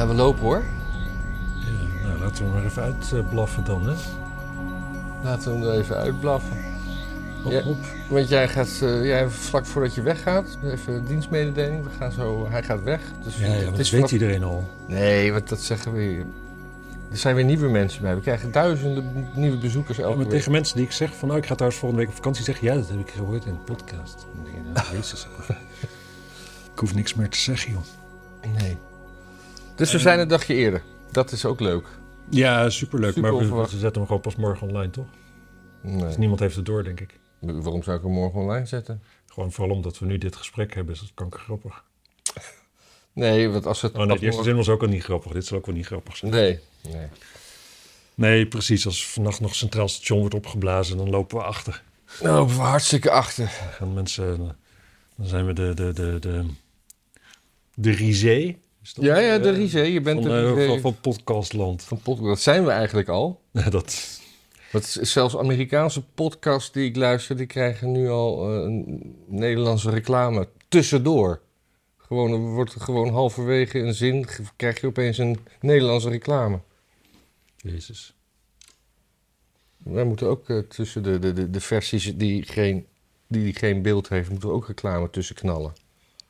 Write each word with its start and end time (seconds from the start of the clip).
Ja, 0.00 0.06
we 0.06 0.14
lopen 0.14 0.42
hoor. 0.42 0.62
Ja, 1.58 2.06
nou, 2.06 2.18
laten 2.18 2.44
we 2.44 2.50
maar 2.50 2.64
even 2.64 2.82
uitblaffen 3.12 3.64
dan, 3.64 3.88
hè? 3.88 3.94
Laten 5.22 5.52
we 5.52 5.58
hem 5.58 5.68
er 5.68 5.80
even 5.80 5.96
uitblaffen. 5.96 6.56
Hop, 7.42 7.52
Ja. 7.52 7.62
hop. 7.62 7.76
Want 8.08 8.28
jij 8.28 8.48
gaat, 8.48 8.78
eh, 8.82 9.04
jij, 9.04 9.28
vlak 9.28 9.66
voordat 9.66 9.94
je 9.94 10.02
weggaat, 10.02 10.58
even 10.64 11.04
dienstmededeling. 11.04 11.84
We 11.84 11.90
gaan 11.98 12.12
zo, 12.12 12.46
hij 12.50 12.62
gaat 12.62 12.82
weg. 12.82 13.00
Dus 13.24 13.36
Ja, 13.36 13.46
ja, 13.46 13.52
het 13.52 13.64
dat 13.64 13.78
is 13.78 13.90
weet 13.90 14.00
vanaf- 14.00 14.12
iedereen 14.12 14.42
al. 14.42 14.64
Nee, 14.86 15.32
want 15.32 15.48
dat 15.48 15.60
zeggen 15.60 15.92
we 15.92 16.00
hier. 16.02 16.24
Er 17.10 17.16
zijn 17.16 17.34
weer 17.34 17.44
nieuwe 17.44 17.68
mensen 17.68 18.02
bij. 18.02 18.14
We 18.14 18.20
krijgen 18.20 18.52
duizenden 18.52 19.28
nieuwe 19.34 19.56
bezoekers 19.58 19.96
Ja, 19.96 20.02
elke 20.02 20.16
maar 20.16 20.24
week. 20.26 20.34
tegen 20.36 20.52
mensen 20.52 20.76
die 20.76 20.84
ik 20.84 20.92
zeg 20.92 21.14
van, 21.14 21.28
nou, 21.28 21.40
ik 21.40 21.46
ga 21.46 21.54
trouwens 21.54 21.80
volgende 21.80 22.04
week 22.04 22.10
op 22.12 22.18
vakantie, 22.18 22.44
zeggen, 22.44 22.66
ja, 22.66 22.74
dat 22.74 22.88
heb 22.88 22.98
ik 22.98 23.10
gehoord 23.10 23.44
in 23.44 23.52
de 23.52 23.72
podcast. 23.72 24.26
Nou, 24.72 24.86
jezus. 24.96 25.26
ik 26.72 26.78
hoef 26.78 26.94
niks 26.94 27.14
meer 27.14 27.28
te 27.28 27.38
zeggen, 27.38 27.72
joh. 27.72 27.80
Nee. 28.58 28.76
Dus 29.80 29.90
we 29.90 29.96
En- 29.96 30.02
zijn 30.02 30.18
een 30.18 30.28
dagje 30.28 30.54
eerder. 30.54 30.82
Dat 31.12 31.32
is 31.32 31.44
ook 31.44 31.60
leuk. 31.60 31.86
Ja, 32.30 32.70
superleuk. 32.70 33.14
Super 33.14 33.32
maar 33.32 33.48
we, 33.48 33.68
zetten 33.68 33.92
hem 33.92 34.06
gewoon 34.06 34.20
pas 34.20 34.36
morgen 34.36 34.68
online, 34.68 34.90
toch? 34.90 35.06
Nee. 35.82 35.98
Dus 35.98 36.16
niemand 36.16 36.40
heeft 36.40 36.56
het 36.56 36.64
door, 36.64 36.84
denk 36.84 37.00
ik. 37.00 37.18
Waarom 37.38 37.82
zou 37.82 37.96
ik 37.96 38.02
hem 38.02 38.12
morgen 38.12 38.40
online 38.40 38.66
zetten? 38.66 39.02
Gewoon 39.26 39.52
vooral 39.52 39.76
omdat 39.76 39.98
we 39.98 40.06
nu 40.06 40.18
dit 40.18 40.36
gesprek 40.36 40.74
hebben, 40.74 40.94
is 40.94 41.00
het 41.00 41.10
kankergrappig. 41.14 41.84
Nee, 43.12 43.48
want 43.48 43.66
als 43.66 43.82
het... 43.82 43.92
Oh 43.92 44.04
nee, 44.06 44.18
de 44.18 44.24
eerste 44.24 44.42
zin 44.42 44.56
was 44.56 44.68
ook 44.68 44.82
al 44.82 44.88
niet 44.88 45.02
grappig. 45.02 45.32
Dit 45.32 45.46
zal 45.46 45.58
ook 45.58 45.66
wel 45.66 45.74
niet 45.74 45.86
grappig 45.86 46.16
zijn. 46.16 46.30
Nee. 46.30 46.58
nee. 46.82 47.06
Nee, 48.14 48.46
precies. 48.46 48.86
Als 48.86 49.06
vannacht 49.06 49.40
nog 49.40 49.54
Centraal 49.54 49.88
Station 49.88 50.18
wordt 50.18 50.34
opgeblazen, 50.34 50.96
dan 50.96 51.10
lopen 51.10 51.38
we 51.38 51.44
achter. 51.44 51.82
Nou, 52.22 52.34
lopen 52.34 52.54
we 52.54 52.60
hartstikke 52.60 53.10
achter. 53.10 53.44
Dan 53.44 53.72
gaan 53.72 53.92
mensen... 53.92 54.36
Dan 55.16 55.26
zijn 55.26 55.46
we 55.46 55.52
de... 55.52 55.74
De, 55.74 55.92
de, 55.92 56.18
de, 56.18 56.46
de 57.74 57.90
risée. 57.90 58.58
Dat- 58.82 59.04
Ja, 59.04 59.18
ja, 59.18 59.38
de 59.38 59.48
eh, 59.48 59.56
Rizé. 59.56 59.80
Je 59.80 60.00
bent 60.00 60.22
Van, 60.22 60.30
de 60.30 60.54
eh, 60.60 60.66
van, 60.68 60.80
van 60.80 61.00
podcastland. 61.00 61.82
van 61.84 62.00
podcast. 62.02 62.28
Dat 62.28 62.40
zijn 62.40 62.64
we 62.64 62.70
eigenlijk 62.70 63.08
al. 63.08 63.40
Ja, 63.52 63.70
dat... 63.70 64.18
Want 64.72 64.84
s- 64.84 64.94
zelfs 64.96 65.36
Amerikaanse 65.36 66.02
podcasts 66.14 66.72
die 66.72 66.88
ik 66.88 66.96
luister, 66.96 67.36
die 67.36 67.46
krijgen 67.46 67.92
nu 67.92 68.08
al 68.08 68.48
eh, 68.54 68.62
een 68.62 69.14
Nederlandse 69.26 69.90
reclame 69.90 70.48
tussendoor. 70.68 71.40
Gewoon, 71.96 72.32
er 72.32 72.38
wordt 72.38 72.72
gewoon 72.82 73.08
halverwege 73.12 73.78
een 73.78 73.94
zin, 73.94 74.26
krijg 74.56 74.80
je 74.80 74.86
opeens 74.86 75.18
een 75.18 75.38
Nederlandse 75.60 76.08
reclame. 76.08 76.60
Jezus. 77.56 78.14
Wij 79.76 80.04
moeten 80.04 80.26
ook 80.26 80.48
eh, 80.48 80.58
tussen 80.58 81.02
de, 81.02 81.18
de, 81.18 81.32
de, 81.32 81.50
de 81.50 81.60
versies 81.60 82.16
die 82.16 82.42
geen, 82.42 82.86
die, 83.26 83.42
die 83.44 83.54
geen 83.54 83.82
beeld 83.82 84.08
heeft, 84.08 84.30
moeten 84.30 84.48
we 84.48 84.54
ook 84.54 84.66
reclame 84.66 85.10
tussen 85.10 85.34
knallen. 85.34 85.72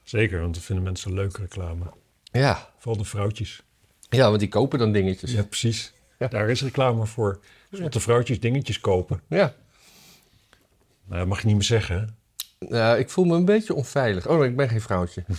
Zeker, 0.03 0.41
want 0.41 0.55
dat 0.55 0.63
vinden 0.63 0.85
mensen 0.85 1.15
leuke 1.15 1.41
reclame. 1.41 1.85
Ja. 2.33 2.69
Vooral 2.79 3.03
de 3.03 3.09
vrouwtjes. 3.09 3.63
Ja, 4.09 4.29
want 4.29 4.41
die 4.41 4.49
kopen 4.49 4.79
dan 4.79 4.93
dingetjes. 4.93 5.33
Ja, 5.33 5.43
precies. 5.43 5.93
Ja. 6.19 6.29
Daar 6.29 6.49
is 6.51 6.63
reclame 6.63 7.07
voor. 7.07 7.41
Dus 7.71 7.91
de 7.91 8.01
vrouwtjes 8.01 8.41
dingetjes 8.41 8.81
kopen. 8.81 9.21
Ja. 9.29 9.55
Nou, 11.05 11.19
dat 11.19 11.27
mag 11.29 11.41
je 11.41 11.47
niet 11.47 11.55
meer 11.55 11.65
zeggen, 11.65 11.99
hè? 12.01 12.05
Nou, 12.69 12.99
ik 12.99 13.11
voel 13.11 13.25
me 13.25 13.37
een 13.37 13.45
beetje 13.45 13.75
onveilig. 13.75 14.29
Oh, 14.29 14.45
ik 14.45 14.57
ben 14.57 14.69
geen 14.69 14.81
vrouwtje. 14.81 15.25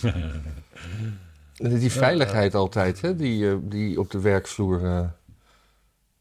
Die 1.56 1.92
veiligheid 1.92 2.54
altijd, 2.54 3.00
hè, 3.00 3.16
die, 3.16 3.50
eh, 3.50 3.56
die 3.62 4.00
op 4.00 4.10
de 4.10 4.20
werkvloer. 4.20 4.84
eh, 4.84 5.08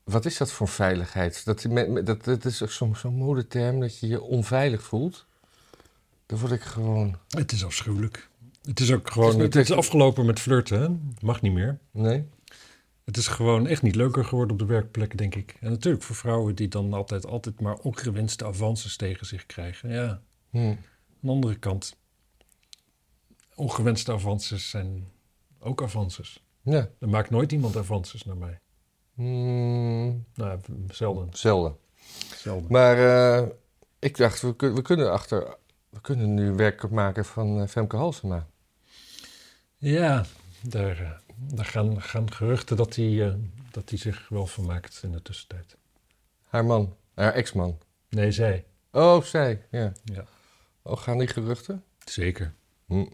wat 0.03 0.25
is 0.25 0.37
dat 0.37 0.51
voor 0.51 0.67
veiligheid? 0.67 1.45
Dat, 1.45 1.65
dat, 2.03 2.23
dat 2.23 2.45
is 2.45 2.63
ook 2.63 2.71
zo'n 2.71 2.95
zo'n 2.95 3.15
modeterm 3.15 3.79
dat 3.79 3.99
je 3.99 4.07
je 4.07 4.21
onveilig 4.21 4.83
voelt. 4.83 5.25
Dan 6.25 6.39
word 6.39 6.51
ik 6.51 6.61
gewoon. 6.61 7.17
Het 7.29 7.51
is 7.51 7.65
afschuwelijk. 7.65 8.29
Het 8.61 8.79
is 8.79 8.91
ook 8.91 9.11
gewoon... 9.11 9.39
Het 9.39 9.55
is 9.55 9.67
Het 9.69 9.77
afgelopen 9.77 10.25
met 10.25 10.39
flirten, 10.39 10.81
hè? 10.81 10.87
Mag 11.25 11.41
niet 11.41 11.53
meer. 11.53 11.79
Nee? 11.91 12.27
Het 13.05 13.17
is 13.17 13.27
gewoon 13.27 13.67
echt 13.67 13.81
niet 13.81 13.95
leuker 13.95 14.25
geworden 14.25 14.51
op 14.51 14.59
de 14.59 14.65
werkplek, 14.65 15.17
denk 15.17 15.35
ik. 15.35 15.57
En 15.59 15.69
natuurlijk 15.69 16.03
voor 16.03 16.15
vrouwen 16.15 16.55
die 16.55 16.67
dan 16.67 16.93
altijd, 16.93 17.25
altijd 17.25 17.59
maar 17.61 17.75
ongewenste 17.75 18.45
avances 18.45 18.95
tegen 18.95 19.25
zich 19.25 19.45
krijgen. 19.45 19.89
Ja, 19.89 20.21
Hm. 20.49 20.57
aan 20.57 20.77
de 21.19 21.29
andere 21.29 21.55
kant... 21.55 21.95
Ongewenste 23.55 24.11
avances 24.11 24.69
zijn 24.69 25.11
ook 25.59 25.81
avances. 25.83 26.43
Ja. 26.61 26.89
Er 26.99 27.09
maakt 27.09 27.29
nooit 27.29 27.51
iemand 27.51 27.77
avances 27.77 28.23
naar 28.23 28.37
mij. 28.37 28.59
Hmm, 29.13 30.25
Nou, 30.35 30.59
zelden. 30.89 31.27
zelden. 31.31 31.75
zelden. 32.35 32.71
Maar 32.71 32.97
eh, 33.41 33.47
ik 33.99 34.17
dacht, 34.17 34.41
we, 34.41 34.55
kun- 34.55 34.73
we 34.75 34.81
kunnen 34.81 35.11
achter. 35.11 35.55
We 35.89 36.01
kunnen 36.01 36.33
nu 36.33 36.51
werk 36.53 36.89
maken 36.89 37.25
van 37.25 37.61
eh, 37.61 37.67
Femke 37.67 37.95
Halsema. 37.95 38.47
Ja, 39.81 40.25
daar, 40.61 41.01
eh, 41.01 41.11
daar 41.53 41.65
gaan, 41.65 42.01
gaan 42.01 42.31
geruchten 42.31 42.77
dat 42.77 42.95
hij, 42.95 43.27
eh, 43.27 43.33
dat 43.71 43.89
hij 43.89 43.97
zich 43.97 44.29
wel 44.29 44.47
vermaakt 44.47 44.99
in 45.03 45.11
de 45.11 45.21
tussentijd. 45.21 45.77
Haar 46.47 46.65
man, 46.65 46.95
haar 47.13 47.33
ex-man. 47.33 47.77
Nee, 48.09 48.31
zij. 48.31 48.65
Oh, 48.91 49.23
zij, 49.23 49.65
ja. 49.71 49.91
Ja. 50.03 50.25
Oh, 50.81 50.97
gaan 50.97 51.17
die 51.17 51.27
geruchten? 51.27 51.83
Zeker. 52.05 52.53
Hm. 52.85 53.05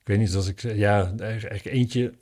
Ik 0.00 0.06
weet 0.06 0.18
niet 0.18 0.34
als 0.34 0.46
ik... 0.46 0.60
Ja, 0.60 1.14
eigenlijk 1.18 1.64
eentje... 1.64 2.14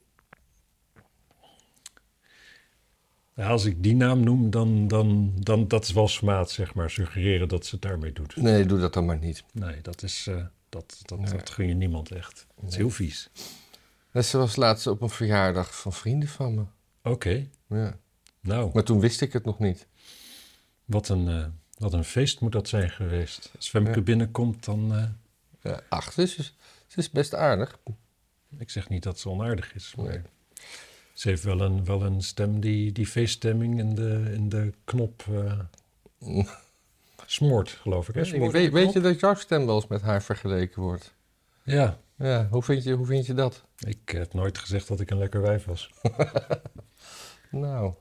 Ja, 3.35 3.49
als 3.49 3.65
ik 3.65 3.83
die 3.83 3.95
naam 3.97 4.21
noem, 4.21 4.51
dan, 4.51 4.89
dan, 4.89 5.33
dan 5.39 5.69
dat 5.69 5.83
is 5.85 5.93
wel 5.93 6.09
smaad, 6.09 6.51
zeg 6.51 6.75
maar. 6.75 6.91
Suggereren 6.91 7.49
dat 7.49 7.67
ze 7.67 7.75
het 7.75 7.85
daarmee 7.85 8.13
doet. 8.13 8.37
Nee, 8.37 8.67
doe 8.67 8.79
dat 8.79 8.93
dan 8.93 9.05
maar 9.05 9.19
niet. 9.19 9.45
Nee, 9.53 9.81
dat 9.81 10.03
is... 10.03 10.27
eh, 10.27 10.47
dat, 10.69 10.99
dat, 11.03 11.19
Nee. 11.19 11.31
dat 11.33 11.51
gun 11.51 11.67
je 11.69 11.75
niemand 11.75 12.11
echt. 12.11 12.47
Het 12.61 12.69
is 12.71 12.77
heel 12.77 12.91
vies. 12.91 13.31
Net 14.13 14.27
zoals 14.27 14.57
laatst 14.57 14.87
op 14.87 15.01
een 15.03 15.11
verjaardag 15.11 15.81
van 15.81 15.93
vrienden 15.93 16.29
van 16.29 16.55
me. 16.55 16.65
Oké. 17.03 17.47
Ja. 17.69 17.99
Nou, 18.41 18.71
Maar 18.75 18.83
toen 18.85 19.01
wist 19.01 19.21
ik 19.21 19.33
het 19.33 19.45
nog 19.45 19.59
niet. 19.59 19.87
wat 20.85 21.09
een, 21.09 21.29
eh, 21.29 21.47
wat 21.79 21.93
een 21.93 22.05
feest 22.05 22.41
moet 22.41 22.53
dat 22.53 22.69
zijn 22.69 22.91
geweest. 22.91 23.51
Als 23.57 23.69
Femke 23.69 23.91
Ja. 23.95 24.01
binnenkomt, 24.01 24.65
dan... 24.65 25.15
Ja, 25.63 25.81
ach, 25.89 26.13
ze 26.13 26.23
is, 26.23 26.35
ze 26.87 26.99
is 26.99 27.11
best 27.11 27.35
aardig. 27.35 27.79
Ik 28.59 28.71
zeg 28.71 28.89
niet 28.89 29.03
dat 29.03 29.19
ze 29.19 29.29
onaardig 29.29 29.75
is, 29.75 29.95
maar 29.97 30.07
Nee. 30.09 30.21
ze 31.13 31.29
heeft 31.29 31.43
wel 31.43 31.61
een, 31.61 31.85
wel 31.85 32.03
een 32.03 32.23
stem 32.23 32.61
die, 32.61 32.93
die 32.93 33.07
feeststemming 33.07 33.79
in 33.79 33.95
de, 33.95 34.31
in 34.35 34.49
de 34.49 34.73
knop 34.85 35.25
eh, 35.31 35.59
smoort, 37.27 37.69
geloof 37.71 38.09
ik. 38.09 38.15
Hè? 38.15 38.25
Smoort 38.25 38.53
weet, 38.53 38.73
weet 38.73 38.93
je 38.93 39.01
dat 39.01 39.21
jouw 39.21 39.35
stem 39.35 39.67
wel 39.67 39.75
eens 39.75 39.87
met 39.87 40.03
haar 40.03 40.23
vergeleken 40.23 40.83
wordt? 40.83 41.15
Ja, 41.65 41.99
Ja, 42.19 42.49
hoe 42.51 42.63
vind 42.63 42.85
je, 42.85 42.93
hoe 42.93 43.07
vind 43.07 43.27
je 43.27 43.35
dat? 43.35 43.63
ik 43.87 43.99
heb 44.09 44.33
nooit 44.35 44.59
gezegd 44.59 44.89
dat 44.89 45.01
ik 45.01 45.11
een 45.11 45.19
lekker 45.19 45.41
wijf 45.43 45.65
was. 45.65 45.91
Nou, 47.51 47.93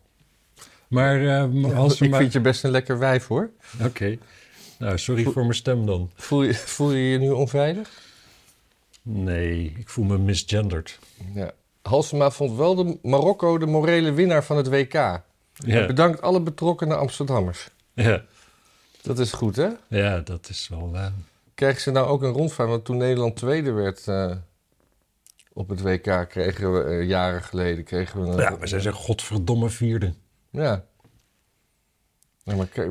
Maar 0.87 1.25
eh, 1.25 1.75
als 1.77 1.99
we 1.99 2.03
ik 2.05 2.11
maar... 2.11 2.19
vind 2.19 2.33
je 2.33 2.41
best 2.41 2.63
een 2.63 2.71
lekker 2.71 2.99
wijf 2.99 3.27
hoor. 3.27 3.49
Oké. 3.83 4.17
Nou, 4.79 4.97
sorry 4.97 5.23
voor 5.23 5.41
mijn 5.41 5.53
stem 5.55 5.85
dan. 5.85 6.11
Voel 6.15 6.43
je 6.43 6.53
voel 6.53 6.91
je, 6.91 7.09
je 7.09 7.17
nu 7.19 7.29
onveilig? 7.29 7.89
Nee, 9.01 9.73
ik 9.77 9.89
voel 9.89 10.05
me 10.05 10.17
misgenderd. 10.17 10.99
Ja. 11.33 11.51
Halsema 11.81 12.31
vond 12.31 12.57
wel 12.57 12.75
de 12.75 12.97
Marokko 13.01 13.57
de 13.57 13.65
morele 13.65 14.11
winnaar 14.11 14.43
van 14.43 14.57
het 14.57 14.67
WK. 14.69 14.93
Ja, 14.93 15.21
Bedankt 15.87 16.21
alle 16.21 16.41
betrokkenen 16.41 16.99
Amsterdammers. 16.99 17.69
ja. 17.93 18.23
Dat 19.01 19.19
is 19.19 19.31
goed, 19.31 19.55
hè? 19.55 19.69
ja 19.87 20.19
dat 20.19 20.49
is 20.49 20.67
wel... 20.67 20.91
eh, 20.95 21.05
Krijgen 21.53 21.81
ze 21.81 21.91
nou 21.91 22.07
ook 22.07 22.21
een 22.23 22.31
rondvaart? 22.31 22.69
Want 22.69 22.85
toen 22.85 22.97
Nederland 22.97 23.35
tweede 23.35 23.71
werd 23.71 24.07
eh, 24.07 24.35
op 25.53 25.69
het 25.69 25.81
WK, 25.81 26.25
kregen 26.29 26.73
we 26.73 26.83
eh, 26.83 27.07
jaren 27.07 27.43
geleden... 27.43 27.83
Kregen 27.83 28.21
we 28.21 28.27
een, 28.27 28.37
ja, 28.37 28.55
maar 28.59 28.67
zij 28.67 28.79
zijn 28.79 28.93
godverdomme 28.93 29.69
vierde. 29.69 30.13
Ja. 30.49 30.85
Ja, 32.43 32.55
maar 32.55 32.89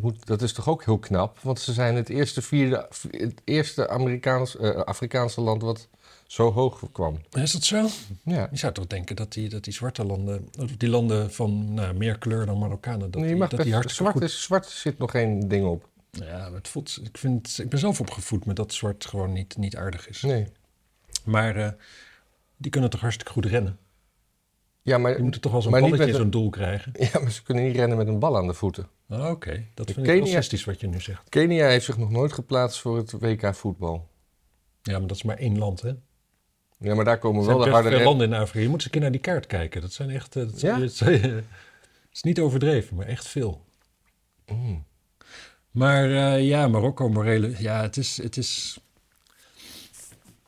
moet- 0.00 0.26
dat 0.26 0.42
is 0.42 0.52
toch 0.52 0.68
ook 0.68 0.84
heel 0.84 0.98
knap? 0.98 1.38
Want 1.38 1.60
ze 1.60 1.72
zijn 1.72 1.94
het 1.96 2.08
eerste, 2.08 2.42
vierde, 2.42 2.88
het 3.10 3.40
eerste 3.44 3.88
Amerikaans, 3.88 4.58
Afrikaanse 4.84 5.40
land 5.40 5.62
wat 5.62 5.88
zo 6.30 6.52
hoog 6.52 6.82
kwam. 6.92 7.20
Is 7.30 7.52
dat 7.52 7.64
zo? 7.64 7.86
Ja. 8.24 8.48
Je 8.50 8.56
zou 8.58 8.72
toch 8.72 8.86
denken 8.86 9.16
dat 9.16 9.32
die, 9.32 9.48
dat 9.48 9.64
die 9.64 9.72
zwarte 9.72 10.04
landen, 10.04 10.48
die 10.76 10.88
landen 10.88 11.32
van 11.32 11.74
nou, 11.74 11.94
meer 11.94 12.18
kleur 12.18 12.46
dan 12.46 12.58
Marokkanen, 12.58 13.10
dat 13.10 13.20
Nee, 13.20 13.30
die, 13.30 13.38
dat 13.40 13.50
best, 13.50 13.62
die 13.62 13.72
hartstikke 13.72 14.02
zwart, 14.10 14.12
goed... 14.12 14.22
is, 14.36 14.42
zwart 14.42 14.66
zit 14.66 14.98
nog 14.98 15.10
geen 15.10 15.48
ding 15.48 15.66
op. 15.66 15.88
Ja, 16.10 16.52
het 16.52 16.68
voelt, 16.68 17.00
ik, 17.02 17.18
vind, 17.18 17.58
ik 17.62 17.68
ben 17.68 17.78
zelf 17.78 18.00
opgevoed 18.00 18.44
met 18.44 18.56
dat 18.56 18.72
zwart 18.72 19.04
gewoon 19.06 19.32
niet, 19.32 19.56
niet 19.56 19.76
aardig 19.76 20.08
is. 20.08 20.22
Nee. 20.22 20.46
Maar 21.24 21.56
eh, 21.56 21.70
die 22.56 22.70
kunnen 22.70 22.90
toch 22.90 23.00
hartstikke 23.00 23.32
goed 23.32 23.46
rennen? 23.46 23.78
Ja, 24.82 24.98
maar, 24.98 25.14
Die 25.14 25.22
moeten 25.22 25.40
toch 25.40 25.52
wel 25.52 25.62
zo'n 25.62 25.70
maar 25.70 25.80
niet 25.80 25.90
balletje 25.90 26.12
in 26.12 26.18
zo'n 26.18 26.30
doel 26.30 26.50
krijgen? 26.50 26.92
ja, 27.12 27.20
maar 27.20 27.30
ze 27.30 27.42
kunnen 27.42 27.64
niet 27.64 27.76
rennen 27.76 27.96
met 27.96 28.06
een 28.08 28.18
bal 28.18 28.36
aan 28.36 28.46
de 28.46 28.54
voeten. 28.54 28.88
Ah, 29.08 29.30
Oké, 29.30 29.64
dat 29.74 29.86
De 29.86 29.92
vind 29.94 30.06
ik 30.06 30.12
Kenia- 30.12 30.32
racistisch 30.34 30.64
wat 30.64 30.80
je 30.80 30.86
nu 30.86 31.00
zegt. 31.00 31.28
Kenia 31.28 31.66
heeft 31.68 31.84
zich 31.84 31.96
nog 31.98 32.10
nooit 32.10 32.32
geplaatst 32.32 32.80
voor 32.80 32.96
het 32.96 33.12
WK 33.12 33.54
voetbal. 33.54 34.08
Ja, 34.82 34.98
maar 34.98 35.06
dat 35.08 35.16
is 35.16 35.22
maar 35.22 35.36
één 35.36 35.58
land, 35.58 35.80
hè? 35.82 35.92
Ja, 36.80 36.94
maar 36.94 37.04
daar 37.04 37.18
komen 37.18 37.40
Er 37.40 37.46
wel 37.46 37.56
zijn 37.56 37.68
de 37.68 37.74
harde 37.74 37.88
veel 37.88 37.98
ren- 37.98 38.06
landen 38.06 38.26
in 38.26 38.34
Afrika. 38.34 38.60
Je 38.60 38.66
moet 38.68 38.74
eens 38.74 38.84
een 38.84 38.90
keer 38.90 39.00
naar 39.00 39.10
die 39.10 39.20
kaart 39.20 39.46
kijken. 39.46 39.80
Dat 39.80 39.92
zijn 39.92 40.10
echt... 40.10 40.36
eh, 40.36 40.42
Dat 40.42 40.60
Ja? 40.60 40.68
zijn, 40.70 40.82
het, 40.86 40.94
zijn- 40.94 41.46
is 42.12 42.22
niet 42.22 42.40
overdreven, 42.40 42.96
maar 42.96 43.06
echt 43.06 43.28
veel. 43.28 43.64
Mm. 44.46 44.84
Maar 45.70 46.04
eh, 46.10 46.46
ja, 46.46 46.68
Marokko, 46.68 47.08
morele... 47.08 47.54
Ja, 47.58 47.82
het 47.82 47.96
is... 47.96 48.22
Het 48.22 48.36
is 48.36 48.78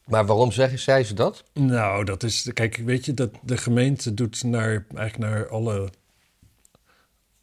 Maar 0.05 0.26
waarom 0.26 0.52
zeggen 0.52 0.79
zij 0.79 1.05
ze 1.05 1.14
dat? 1.14 1.44
Nou, 1.52 2.05
dat 2.05 2.23
is. 2.23 2.50
Kijk, 2.52 2.76
weet 2.76 3.05
je, 3.05 3.14
dat 3.14 3.31
de 3.43 3.56
gemeente 3.56 4.14
doet 4.14 4.43
naar, 4.43 4.85
eigenlijk 4.94 5.19
naar 5.19 5.49
alle, 5.49 5.90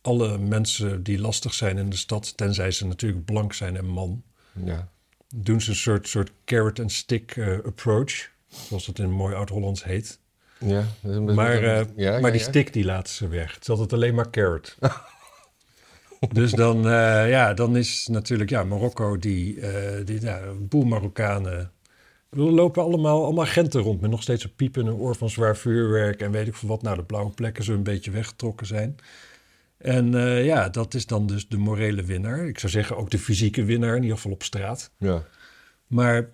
alle 0.02 0.38
mensen 0.38 1.04
die 1.04 1.20
lastig 1.20 1.54
zijn 1.54 1.78
in 1.78 1.90
de 1.90 1.96
stad, 1.98 2.38
tenzij 2.38 2.72
ze 2.72 2.86
natuurlijk 2.88 3.26
blank 3.26 3.54
zijn 3.54 3.78
en 3.78 3.86
man, 3.86 4.24
Ja. 4.66 4.90
doen 5.36 5.62
ze 5.62 5.70
een 5.70 5.76
soort, 5.76 6.08
soort 6.08 6.32
carrot 6.46 6.80
and 6.80 6.92
stick 6.92 7.32
eh, 7.38 7.58
approach, 7.66 8.30
zoals 8.50 8.88
het 8.88 9.00
in 9.00 9.12
mooi 9.12 9.36
oud-Hollands 9.36 9.84
heet. 9.84 10.20
ja. 10.60 10.84
Maar, 11.02 11.64
eh, 11.64 11.86
ja, 11.96 12.12
maar 12.12 12.22
ja, 12.22 12.32
die 12.32 12.40
ja. 12.42 12.48
stick 12.48 12.74
die 12.74 12.86
laten 12.86 13.14
ze 13.14 13.28
weg. 13.28 13.54
Het 13.54 13.62
is 13.62 13.70
altijd 13.70 13.94
alleen 13.94 14.16
maar 14.16 14.30
carrot. 14.30 14.78
dus 16.34 16.52
dan, 16.52 16.78
eh, 16.78 17.30
ja, 17.30 17.54
dan 17.54 17.78
is 17.78 18.08
natuurlijk 18.08 18.50
ja, 18.50 18.64
Marokko 18.64 19.18
die, 19.18 19.60
eh, 19.62 20.06
die 20.06 20.22
ja, 20.22 20.42
een 20.42 20.68
boel 20.68 20.84
Marokkanen. 20.84 21.72
Er 22.30 22.40
lopen 22.40 22.84
allemaal, 22.84 23.24
allemaal 23.24 23.46
agenten 23.46 23.82
rond 23.82 24.02
met 24.02 24.10
nog 24.10 24.22
steeds 24.22 24.44
een 24.44 24.56
piep 24.56 24.78
in 24.78 24.86
hun 24.86 24.96
oor 24.96 25.16
van 25.16 25.30
zwaar 25.30 25.58
vuurwerk 25.58 26.22
en 26.22 26.32
weet 26.32 26.48
ik 26.48 26.56
veel 26.56 26.70
wat. 26.70 26.82
Nou, 26.82 26.96
de 26.96 27.04
blauwe 27.04 27.32
plekken 27.32 27.64
zullen 27.64 27.78
een 27.78 27.94
beetje 27.94 28.12
weggetrokken 28.12 28.68
zijn. 28.68 28.96
En 29.78 30.16
eh, 30.16 30.46
ja, 30.46 30.70
dat 30.70 30.94
is 30.94 31.06
dan 31.06 31.28
dus 31.28 31.48
de 31.48 31.58
morele 31.58 32.04
winnaar. 32.04 32.48
Ik 32.48 32.60
zou 32.60 32.72
zeggen 32.72 32.98
ook 32.98 33.10
de 33.10 33.20
fysieke 33.20 33.64
winnaar, 33.64 33.96
in 33.96 34.02
ieder 34.02 34.16
geval 34.16 34.32
op 34.32 34.44
straat. 34.44 34.92
Ja. 34.98 35.24
Maar 35.88 36.30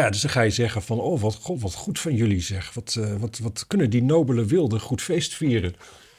ja, 0.00 0.10
dus 0.10 0.20
dan 0.20 0.30
ga 0.30 0.40
je 0.40 0.50
zeggen 0.50 0.82
van, 0.82 1.00
oh, 1.00 1.20
wat, 1.20 1.34
god, 1.34 1.60
wat 1.60 1.74
goed 1.74 1.98
van 1.98 2.14
jullie 2.14 2.40
zeg. 2.40 2.74
Wat, 2.74 2.96
eh, 3.00 3.16
wat, 3.16 3.38
wat 3.38 3.66
kunnen 3.66 3.90
die 3.90 4.02
nobele 4.02 4.44
wilden 4.44 4.80
goed 4.80 5.02
feest 5.02 5.34
vieren. 5.34 5.74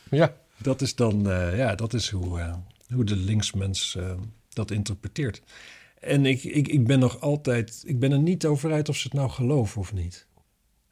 Ja. 0.10 0.36
Dat 0.58 0.82
is 0.82 0.96
dan, 0.96 1.30
eh, 1.30 1.58
ja, 1.58 1.76
dat 1.76 1.94
is 1.94 2.10
hoe, 2.10 2.40
eh, 2.40 2.54
hoe 2.94 3.04
de 3.04 3.16
linksmens 3.16 3.98
dat 4.50 4.72
interpreteert. 4.72 5.42
En 6.00 6.26
ik, 6.26 6.44
ik, 6.44 6.68
ik 6.68 6.88
ben 6.88 7.00
nog 7.00 7.22
altijd, 7.22 7.84
ik 7.86 8.00
ben 8.00 8.12
er 8.12 8.20
niet 8.20 8.46
over 8.46 8.72
uit 8.72 8.90
of 8.90 8.98
ze 8.98 9.08
het 9.08 9.18
nou 9.18 9.30
geloven 9.30 9.82
of 9.82 9.94
niet. 9.94 10.28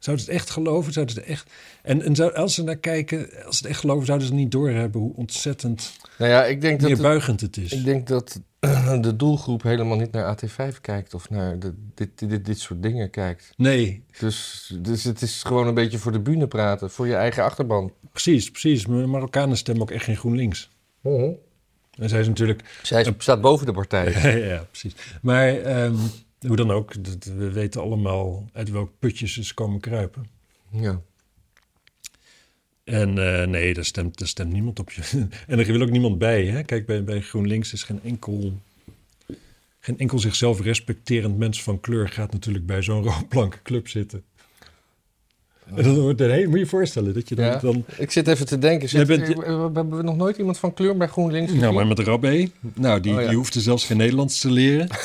Zouden 0.04 0.24
ze 0.24 0.30
het 0.30 0.40
echt 0.40 0.50
geloven? 0.50 0.92
Zouden 0.92 1.14
ze 1.14 1.20
het 1.20 1.28
echt... 1.30 1.50
En, 1.82 2.02
en 2.02 2.14
zou, 2.16 2.34
als 2.34 2.54
ze 2.54 2.62
naar 2.62 2.76
kijken, 2.76 3.18
als 3.46 3.56
ze 3.56 3.62
het 3.62 3.70
echt 3.70 3.80
geloven, 3.80 4.06
zouden 4.06 4.26
ze 4.28 4.34
niet 4.34 4.50
doorhebben 4.50 5.00
hoe 5.00 5.16
ontzettend 5.16 5.92
Nou 6.18 6.30
ja, 6.30 6.44
ik 6.44 6.60
denk 6.60 6.80
dat... 6.80 6.90
het- 6.90 7.40
het 7.40 7.56
is. 7.56 7.72
Ik 7.72 7.84
denk 7.84 8.06
dat 8.06 8.40
de 9.00 9.16
doelgroep 9.16 9.62
helemaal 9.62 9.96
niet 9.96 10.12
naar 10.12 10.36
AT5 10.38 10.80
kijkt 10.80 11.14
of 11.14 11.30
naar 11.30 11.58
de, 11.58 11.74
dit, 11.94 12.08
dit, 12.28 12.44
dit 12.44 12.58
soort 12.58 12.82
dingen 12.82 13.10
kijkt. 13.10 13.52
Nee, 13.56 14.04
Dus, 14.18 14.72
dus 14.80 15.04
het 15.04 15.22
is 15.22 15.42
gewoon 15.42 15.66
een 15.66 15.74
beetje 15.74 15.98
voor 15.98 16.12
de 16.12 16.20
bühne 16.20 16.46
praten, 16.46 16.90
voor 16.90 17.06
je 17.06 17.14
eigen 17.14 17.44
achterban. 17.44 17.92
precies, 18.12 18.50
precies. 18.50 18.86
Maar 18.86 19.08
Marokkanen 19.08 19.56
stemmen 19.56 19.82
ook 19.82 19.90
echt 19.90 20.04
geen 20.04 20.16
GroenLinks. 20.16 20.70
En 21.98 22.08
zij 22.08 22.20
is 22.20 22.26
natuurlijk 22.28 22.78
Zij 22.82 23.14
staat 23.18 23.40
boven 23.40 23.66
de 23.66 23.72
partij. 23.72 24.12
ja, 24.12 24.28
ja, 24.54 24.66
precies. 24.70 24.94
Maar 25.22 25.48
ehm, 25.60 25.94
hoe 26.46 26.56
dan 26.56 26.70
ook, 26.70 27.04
dat- 27.04 27.24
we 27.24 27.50
weten 27.50 27.80
allemaal 27.80 28.48
uit 28.52 28.70
welk 28.70 28.90
putje 28.98 29.26
ze 29.26 29.54
komen 29.54 29.80
kruipen. 29.80 30.26
Ja. 30.70 31.00
En 32.84 33.18
eh, 33.40 33.46
nee, 33.46 33.74
daar 33.74 33.84
stemt, 33.84 34.18
daar 34.18 34.28
stemt 34.28 34.52
niemand 34.52 34.78
op 34.78 34.90
je. 34.90 35.02
en 35.46 35.58
er 35.58 35.66
wil 35.66 35.80
ook 35.82 35.90
niemand 35.90 36.18
bij. 36.18 36.44
Hè? 36.46 36.62
Kijk, 36.62 36.86
bij, 36.86 37.04
bij 37.04 37.20
GroenLinks 37.20 37.72
is 37.72 37.82
geen 37.82 38.00
enkel, 38.04 38.52
geen 39.80 39.98
enkel 39.98 40.18
zichzelf 40.18 40.60
respecterend 40.60 41.38
mens 41.38 41.62
van 41.62 41.80
kleur 41.80 42.08
gaat 42.08 42.32
natuurlijk 42.32 42.66
bij 42.66 42.82
zo'n 42.82 43.02
roodblanke 43.08 43.62
club 43.62 43.88
zitten. 43.88 44.22
En 45.74 45.82
dan 45.82 45.98
wordt 46.00 46.20
er 46.20 46.30
heel, 46.30 46.44
moet 46.44 46.52
je 46.54 46.58
je 46.58 46.66
voorstellen 46.66 47.14
dat 47.14 47.28
je 47.28 47.34
dan, 47.34 47.44
Ja. 47.44 47.58
dan 47.58 47.84
Ik 47.96 48.10
zit 48.10 48.28
even 48.28 48.46
te 48.46 48.58
denken. 48.58 48.88
Zit, 48.88 49.06
bent- 49.06 49.26
hebben 49.26 49.96
we 49.96 50.02
nog 50.02 50.16
nooit 50.16 50.36
iemand 50.36 50.58
van 50.58 50.74
kleur 50.74 50.96
bij 50.96 51.08
GroenLinks 51.08 51.50
Nou, 51.52 51.58
gezien? 51.60 51.74
maar 51.74 51.86
met 51.86 51.98
Rabé, 51.98 52.48
nou, 52.74 53.00
die, 53.00 53.14
Oh, 53.14 53.20
ja. 53.20 53.26
die 53.28 53.36
hoefde 53.36 53.60
zelfs 53.60 53.86
geen 53.86 53.96
Nederlands 53.96 54.40
te 54.40 54.50
leren. 54.50 54.88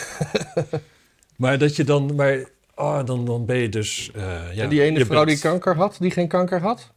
maar 1.37 1.57
dat 1.57 1.75
je 1.75 1.83
dan, 1.83 2.15
maar, 2.15 2.43
ah, 2.73 3.05
dan, 3.05 3.25
dan 3.25 3.45
ben 3.45 3.57
je 3.57 3.69
dus... 3.69 4.11
eh, 4.15 4.23
ja, 4.55 4.63
En 4.63 4.69
die 4.69 4.81
ene 4.81 5.05
vrouw 5.05 5.25
bent- 5.25 5.41
die 5.41 5.49
kanker 5.49 5.75
had, 5.75 5.97
die 5.99 6.11
geen 6.11 6.27
kanker 6.27 6.61
had? 6.61 6.91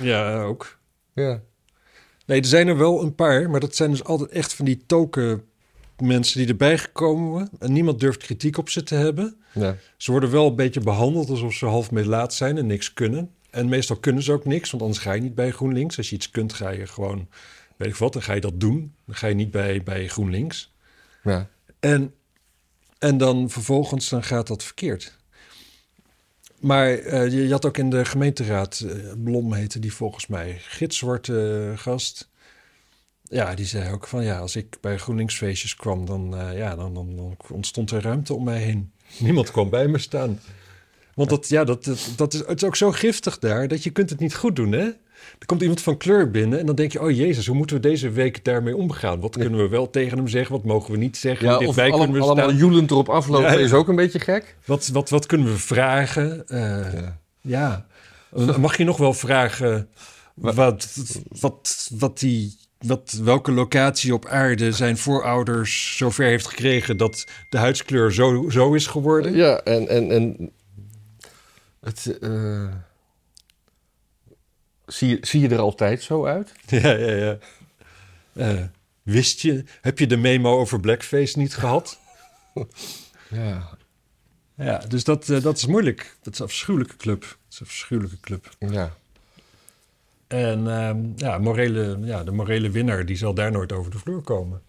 Ja, 0.00 0.42
ook. 0.42 0.78
Ja. 1.14 1.40
Nee, 2.26 2.40
er 2.40 2.46
zijn 2.46 2.68
er 2.68 2.76
wel 2.78 3.02
een 3.02 3.14
paar, 3.14 3.50
maar 3.50 3.60
dat 3.60 3.76
zijn 3.76 3.90
dus 3.90 4.04
altijd 4.04 4.30
echt 4.30 4.54
van 4.54 4.64
die 4.64 4.82
token 4.86 5.42
mensen 5.98 6.38
die 6.38 6.48
erbij 6.48 6.78
gekomen 6.78 7.50
en 7.58 7.72
niemand 7.72 8.00
durft 8.00 8.22
kritiek 8.22 8.58
op 8.58 8.68
ze 8.68 8.82
te 8.82 8.94
hebben. 8.94 9.36
ja. 9.52 9.76
Ze 9.96 10.10
worden 10.10 10.30
wel 10.30 10.46
een 10.46 10.56
beetje 10.56 10.80
behandeld 10.80 11.30
alsof 11.30 11.52
ze 11.54 11.66
half 11.66 11.90
melaat 11.90 12.34
zijn 12.34 12.58
en 12.58 12.66
niks 12.66 12.94
kunnen. 12.94 13.30
En 13.50 13.68
meestal 13.68 13.96
kunnen 13.96 14.22
ze 14.22 14.32
ook 14.32 14.44
niks, 14.44 14.70
want 14.70 14.82
anders 14.82 15.00
ga 15.02 15.12
je 15.12 15.20
niet 15.20 15.34
bij 15.34 15.50
GroenLinks. 15.50 15.96
Als 15.96 16.08
je 16.10 16.14
iets 16.16 16.30
kunt, 16.30 16.52
ga 16.52 16.68
je 16.70 16.86
gewoon, 16.86 17.28
weet 17.76 17.88
ik 17.88 17.94
wat, 17.96 18.12
dan 18.12 18.22
ga 18.22 18.32
je 18.32 18.40
dat 18.40 18.60
doen. 18.60 18.94
Dan 19.06 19.14
ga 19.14 19.26
je 19.26 19.34
niet 19.34 19.50
bij, 19.50 19.82
bij 19.82 20.08
GroenLinks. 20.08 20.72
ja. 21.22 21.48
En, 21.80 22.14
en 22.98 23.18
dan 23.18 23.50
vervolgens 23.50 24.08
dan 24.08 24.22
gaat 24.22 24.46
dat 24.46 24.62
verkeerd. 24.62 25.16
Maar 26.60 26.92
eh, 26.92 27.30
je, 27.30 27.46
je 27.46 27.50
had 27.50 27.66
ook 27.66 27.78
in 27.78 27.90
de 27.90 28.04
gemeenteraad, 28.04 28.84
eh, 28.88 29.12
Blom 29.16 29.52
heette 29.52 29.78
die 29.78 29.92
volgens 29.92 30.26
mij, 30.26 30.56
gitzwarte 30.60 31.68
eh, 31.72 31.78
gast. 31.78 32.28
Ja, 33.22 33.54
die 33.54 33.66
zei 33.66 33.92
ook 33.92 34.06
van 34.06 34.24
ja, 34.24 34.38
als 34.38 34.56
ik 34.56 34.76
bij 34.80 34.98
GroenLinksfeestjes 34.98 35.76
kwam, 35.76 36.06
dan, 36.06 36.34
ja, 36.54 36.76
dan, 36.76 36.94
dan, 36.94 37.16
dan 37.16 37.36
ontstond 37.52 37.90
er 37.90 38.02
ruimte 38.02 38.34
om 38.34 38.44
mij 38.44 38.58
heen. 38.58 38.92
Niemand 39.18 39.50
kwam 39.50 39.70
bij 39.70 39.88
me 39.88 39.98
staan. 39.98 40.40
Want 41.14 41.30
dat, 41.30 41.48
ja, 41.48 41.64
dat, 41.64 41.84
dat, 41.84 42.12
dat 42.16 42.34
is, 42.34 42.40
het 42.46 42.62
is 42.62 42.64
ook 42.64 42.76
zo 42.76 42.92
giftig 42.92 43.38
daar 43.38 43.68
dat 43.68 43.82
je 43.82 43.90
kunt 43.90 44.10
het 44.10 44.18
niet 44.18 44.34
goed 44.34 44.56
doen, 44.56 44.72
hè? 44.72 44.90
Er 45.38 45.46
komt 45.46 45.60
iemand 45.60 45.80
van 45.82 45.96
kleur 45.96 46.30
binnen 46.30 46.58
en 46.58 46.66
dan 46.66 46.74
denk 46.74 46.92
je... 46.92 47.00
oh 47.02 47.10
jezus, 47.10 47.46
hoe 47.46 47.56
moeten 47.56 47.76
we 47.76 47.82
deze 47.82 48.10
week 48.10 48.44
daarmee 48.44 48.76
omgaan? 48.76 49.20
Wat 49.20 49.36
kunnen 49.36 49.58
we 49.60 49.68
wel 49.68 49.90
tegen 49.90 50.18
hem 50.18 50.28
zeggen? 50.28 50.52
Wat 50.54 50.64
mogen 50.64 50.92
we 50.92 50.98
niet 50.98 51.16
zeggen? 51.16 51.46
ja 51.48 51.56
of 51.58 51.78
alle- 51.78 51.90
kunnen 51.90 52.12
we 52.12 52.20
allemaal 52.20 52.44
staan? 52.48 52.56
joelend 52.56 52.90
erop 52.90 53.08
aflopen 53.08 53.52
Ja, 53.52 53.58
is 53.58 53.72
ook 53.72 53.88
een 53.88 53.96
beetje 53.96 54.18
gek. 54.20 54.56
Wat, 54.64 54.88
wat, 54.88 55.10
wat 55.10 55.26
kunnen 55.26 55.46
we 55.46 55.58
vragen? 55.58 56.48
Eh, 56.48 56.92
Ja. 57.40 57.86
ja. 58.36 58.56
Mag 58.58 58.76
je 58.76 58.84
nog 58.84 58.96
wel 58.96 59.14
vragen 59.14 59.88
wat, 60.34 60.96
wat, 61.40 61.90
wat 61.98 62.18
die, 62.18 62.56
wat, 62.78 63.20
welke 63.22 63.52
locatie 63.52 64.14
op 64.14 64.26
aarde 64.26 64.72
zijn 64.72 64.96
voorouders 64.98 65.96
zover 65.96 66.24
heeft 66.24 66.46
gekregen 66.46 66.96
dat 66.96 67.26
de 67.48 67.58
huidskleur 67.58 68.12
zo, 68.12 68.50
zo 68.50 68.74
is 68.74 68.86
geworden? 68.86 69.34
Ja, 69.36 69.58
en, 69.60 69.88
en, 69.88 70.10
en 70.10 70.50
het, 71.80 72.18
eh, 72.20 72.66
zie, 74.88 75.08
je, 75.08 75.18
zie 75.20 75.40
je 75.40 75.48
er 75.48 75.58
altijd 75.58 76.02
zo 76.02 76.26
uit? 76.26 76.52
Ja, 76.66 76.90
ja, 76.92 77.12
ja. 77.14 77.38
Eh, 78.32 78.64
wist 79.02 79.40
je, 79.40 79.64
heb 79.80 79.98
je 79.98 80.06
de 80.06 80.16
memo 80.16 80.58
over 80.58 80.80
blackface 80.80 81.38
niet 81.38 81.54
gehad? 81.54 81.98
Ja, 83.30 83.68
Ja, 84.54 84.78
dus 84.78 85.04
dat, 85.04 85.28
eh, 85.28 85.42
dat 85.42 85.56
is 85.56 85.66
moeilijk. 85.66 86.16
Dat 86.22 86.32
is 86.32 86.38
een 86.38 86.44
afschuwelijke 86.46 86.96
club. 86.96 87.20
Dat 87.20 87.30
is 87.50 87.60
een 87.60 87.66
afschuwelijke 87.66 88.20
club. 88.20 88.48
ja. 88.58 88.96
En 90.26 90.68
ehm, 90.70 90.98
ja, 91.16 91.38
morele, 91.38 91.98
ja, 92.02 92.24
de 92.24 92.30
morele 92.30 92.70
winnaar 92.70 93.06
die 93.06 93.16
zal 93.16 93.34
daar 93.34 93.50
nooit 93.52 93.72
over 93.72 93.90
de 93.90 93.98
vloer 93.98 94.22
komen. 94.22 94.62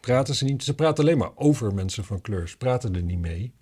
Praten 0.00 0.34
ze 0.34 0.44
niet? 0.44 0.64
Ze 0.64 0.74
praten 0.74 1.04
alleen 1.04 1.18
maar 1.18 1.30
over 1.34 1.74
mensen 1.74 2.04
van 2.04 2.20
kleur. 2.20 2.48
Ze 2.48 2.56
praten 2.56 2.94
er 2.94 3.02
niet 3.02 3.18
mee. 3.18 3.52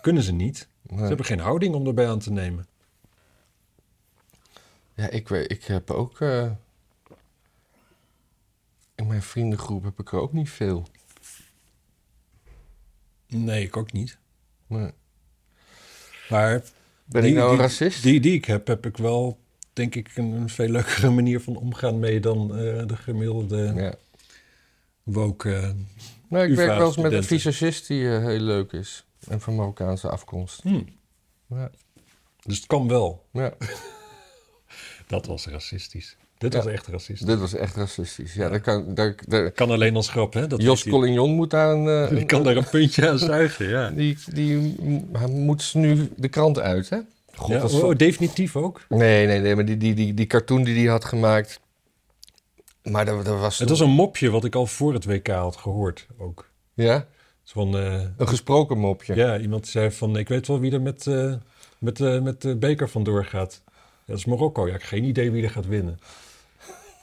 Kunnen 0.00 0.22
ze 0.22 0.32
niet. 0.32 0.68
Ze 0.88 0.94
hebben 0.94 1.26
geen 1.26 1.38
houding 1.38 1.74
om 1.74 1.86
erbij 1.86 2.08
aan 2.08 2.18
te 2.18 2.30
nemen. 2.32 2.66
Ja, 5.00 5.08
ik, 5.10 5.28
weet- 5.28 5.50
ik 5.50 5.64
heb 5.64 5.90
ook... 5.90 6.20
eh, 6.20 6.50
in 8.94 9.06
mijn 9.06 9.22
vriendengroep 9.22 9.82
heb 9.84 9.98
ik 10.00 10.12
er 10.12 10.18
ook 10.20 10.32
niet 10.32 10.50
veel. 10.50 10.86
Nee, 13.26 13.64
ik 13.64 13.76
ook 13.76 13.92
niet. 13.92 14.18
Nee. 14.66 14.90
Maar 16.28 16.62
Ben 17.04 17.22
die- 17.22 17.30
ik 17.30 17.36
nou 17.36 17.50
een 17.50 17.56
die- 17.56 17.66
racist? 17.66 18.02
Die, 18.02 18.20
die 18.20 18.34
ik 18.34 18.44
heb, 18.44 18.66
heb 18.66 18.86
ik 18.86 18.96
wel, 18.96 19.38
denk 19.72 19.94
ik, 19.94 20.16
een, 20.16 20.32
een 20.32 20.48
veel 20.48 20.68
leukere 20.68 21.10
manier 21.20 21.40
van 21.40 21.56
omgaan 21.56 21.98
mee 21.98 22.20
dan 22.20 22.56
eh, 22.56 22.86
de 22.86 22.96
gemiddelde 22.96 23.72
ja. 23.76 23.94
woke. 25.02 25.54
eh, 25.54 25.70
Nou, 26.28 26.50
ik 26.50 26.56
werk 26.56 26.78
wel 26.78 26.86
eens 26.86 26.96
met 26.96 27.12
een 27.12 27.24
visagist 27.24 27.86
die 27.86 28.06
heel 28.06 28.38
leuk 28.40 28.72
is. 28.72 29.04
En 29.28 29.40
van 29.40 29.54
Marokkaanse 29.54 30.08
afkomst. 30.08 30.62
hmm. 30.62 30.86
Ja. 31.46 31.70
Dus 32.42 32.56
het 32.56 32.66
kan 32.66 32.88
wel. 32.88 33.26
ja. 33.32 33.54
Dat 35.10 35.26
was 35.26 35.46
racistisch. 35.46 36.16
Dit 36.38 36.52
Ja. 36.52 36.58
was 36.62 36.72
echt 36.72 36.86
racistisch. 36.86 37.26
Dit 37.26 37.38
was 37.38 37.54
echt 37.54 37.76
racistisch. 37.76 38.34
Ja, 38.34 38.42
Ja. 38.44 38.48
daar 38.50 38.60
kan, 38.60 38.94
daar, 38.94 39.14
daar- 39.28 39.50
Kan 39.50 39.70
alleen 39.70 39.96
als 39.96 40.08
grap, 40.08 40.32
hè? 40.32 40.46
Dat 40.46 40.62
Jos. 40.62 40.84
Collignon 40.88 41.30
moet 41.30 41.50
daar 41.50 41.70
een... 41.72 41.88
eh, 42.04 42.08
Die 42.10 42.18
een- 42.20 42.26
kan 42.26 42.42
daar 42.42 42.56
een 42.56 42.68
puntje 42.68 43.08
aan 43.10 43.18
zuigen, 43.18 43.68
ja. 43.68 43.90
Die, 44.00 44.16
die 44.32 44.76
hij 45.12 45.26
moet 45.28 45.74
nu 45.74 46.08
de 46.16 46.28
krant 46.28 46.58
uit, 46.58 46.88
hè? 46.88 46.98
God, 47.34 47.48
ja 47.48 47.58
dat 47.58 47.82
oh, 47.82 47.96
definitief 47.96 48.56
ook. 48.56 48.80
Nee, 48.88 49.26
nee, 49.26 49.40
nee, 49.40 49.54
maar 49.54 49.64
die, 49.64 49.76
die, 49.76 49.94
die, 49.94 50.14
die 50.14 50.26
cartoon 50.26 50.62
die 50.64 50.74
hij 50.76 50.86
had 50.90 51.04
gemaakt... 51.04 51.60
Maar 52.82 53.04
dat, 53.04 53.24
dat 53.24 53.40
was... 53.40 53.58
Het 53.58 53.68
was 53.68 53.80
een 53.80 53.90
mopje 53.90 54.30
wat 54.30 54.44
ik 54.44 54.54
al 54.54 54.66
voor 54.66 54.92
het 54.94 55.04
WK 55.04 55.26
had 55.28 55.56
gehoord 55.56 56.06
ook. 56.18 56.48
Ja? 56.74 57.06
Van, 57.44 57.76
eh, 57.78 58.00
Een 58.16 58.28
gesproken 58.28 58.78
mopje. 58.78 59.14
ja, 59.14 59.38
iemand 59.38 59.68
zei 59.68 59.90
van, 59.90 60.16
ik 60.16 60.28
weet 60.28 60.46
wel 60.46 60.60
wie 60.60 60.72
er 60.72 60.80
met, 60.80 61.06
eh, 61.06 61.34
met, 61.78 61.98
met 62.22 62.42
de 62.42 62.56
beker 62.56 62.88
vandoor 62.88 63.24
gaat. 63.24 63.62
Dat 64.10 64.18
is 64.18 64.24
Marokko. 64.24 64.66
Ja, 64.66 64.74
ik 64.74 64.80
heb 64.80 64.88
geen 64.88 65.04
idee 65.04 65.30
wie 65.30 65.42
er 65.44 65.50
gaat 65.50 65.66
winnen. 65.66 66.00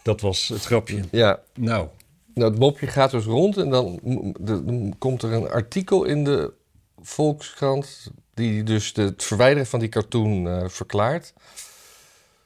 Dat 0.04 0.22
was 0.22 0.48
het 0.48 0.66
grapje. 0.66 1.04
Ja. 1.12 1.40
Nou, 1.54 1.88
Nou, 2.34 2.50
het 2.52 2.60
mopje 2.60 2.88
gaat 2.88 3.12
dus 3.12 3.26
rond 3.26 3.58
en 3.58 3.70
dan, 3.70 4.00
m- 4.04 4.32
de- 4.40 4.64
dan 4.66 4.96
komt 4.98 5.24
er 5.24 5.34
een 5.34 5.50
artikel 5.50 6.04
in 6.04 6.24
de 6.24 6.54
Volkskrant, 7.02 8.12
die 8.34 8.64
dus 8.64 8.94
de, 8.94 9.02
het 9.02 9.24
verwijderen 9.24 9.68
van 9.68 9.80
die 9.80 9.90
cartoon 9.90 10.48
eh, 10.48 10.68
verklaart. 10.70 11.34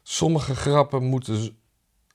Sommige 0.03 0.55
grappen 0.55 1.03
moeten, 1.03 1.57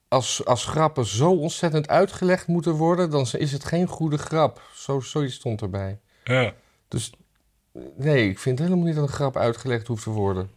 als, 0.09 0.45
als 0.45 0.65
grappen 0.65 1.07
zo 1.07 1.31
ontzettend 1.31 1.89
uitgelegd 1.89 2.47
moeten 2.47 2.73
worden, 2.73 3.11
dan 3.11 3.27
is 3.33 3.53
het 3.53 3.65
geen 3.65 3.87
goede 3.87 4.19
grap. 4.19 4.63
Zo, 4.75 5.01
zoiets 5.01 5.35
stond 5.35 5.61
erbij. 5.63 5.99
Ja. 6.25 6.55
Dus 6.89 7.13
nee, 7.97 8.29
ik 8.29 8.39
vind 8.39 8.59
helemaal 8.59 8.85
niet 8.85 8.95
dat 8.95 9.09
een 9.09 9.15
grap 9.15 9.37
uitgelegd 9.37 9.87
hoeft 9.87 10.03
te 10.03 10.11
worden. 10.11 10.51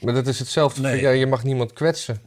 Maar 0.00 0.14
dat 0.14 0.26
is 0.26 0.38
hetzelfde. 0.38 0.80
Nee. 0.80 1.00
Ja, 1.00 1.10
je 1.10 1.26
mag 1.26 1.44
niemand 1.44 1.72
kwetsen. 1.72 2.20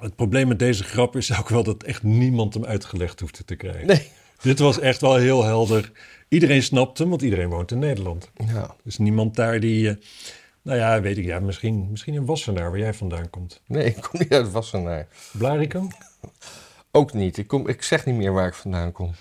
Het 0.00 0.16
probleem 0.16 0.48
met 0.48 0.58
deze 0.58 0.84
grap 0.84 1.16
is 1.16 1.38
ook 1.38 1.48
wel 1.48 1.62
dat 1.62 1.82
echt 1.82 2.02
niemand 2.02 2.54
hem 2.54 2.64
uitgelegd 2.64 3.20
hoefde 3.20 3.44
te 3.44 3.54
krijgen. 3.54 3.86
Nee. 3.86 4.10
Dit 4.42 4.58
was 4.58 4.78
echt 4.78 5.00
wel 5.00 5.16
heel 5.16 5.44
helder. 5.44 5.92
Iedereen 6.28 6.62
snapt 6.62 6.98
hem, 6.98 7.08
want 7.08 7.22
iedereen 7.22 7.48
woont 7.48 7.70
in 7.70 7.78
Nederland. 7.78 8.30
Ja. 8.46 8.76
Dus 8.84 8.98
niemand 8.98 9.34
daar 9.36 9.60
die... 9.60 9.88
eh, 9.88 9.96
nou 10.62 10.78
ja, 10.78 11.00
weet 11.00 11.18
ik, 11.18 11.24
ja, 11.24 11.40
misschien, 11.40 11.90
misschien 11.90 12.14
een 12.14 12.26
Wassenaar 12.26 12.70
waar 12.70 12.78
jij 12.78 12.94
vandaan 12.94 13.30
komt. 13.30 13.60
Nee, 13.66 13.84
ik 13.84 14.02
kom 14.10 14.20
niet 14.20 14.32
uit 14.32 14.50
Wassenaar. 14.50 15.06
Blarikum? 15.32 15.88
Ook 16.90 17.12
niet. 17.12 17.36
Ik, 17.36 17.46
kom, 17.46 17.68
ik 17.68 17.82
zeg 17.82 18.06
niet 18.06 18.14
meer 18.14 18.32
waar 18.32 18.46
ik 18.46 18.54
vandaan 18.54 18.92
kom. 18.92 19.14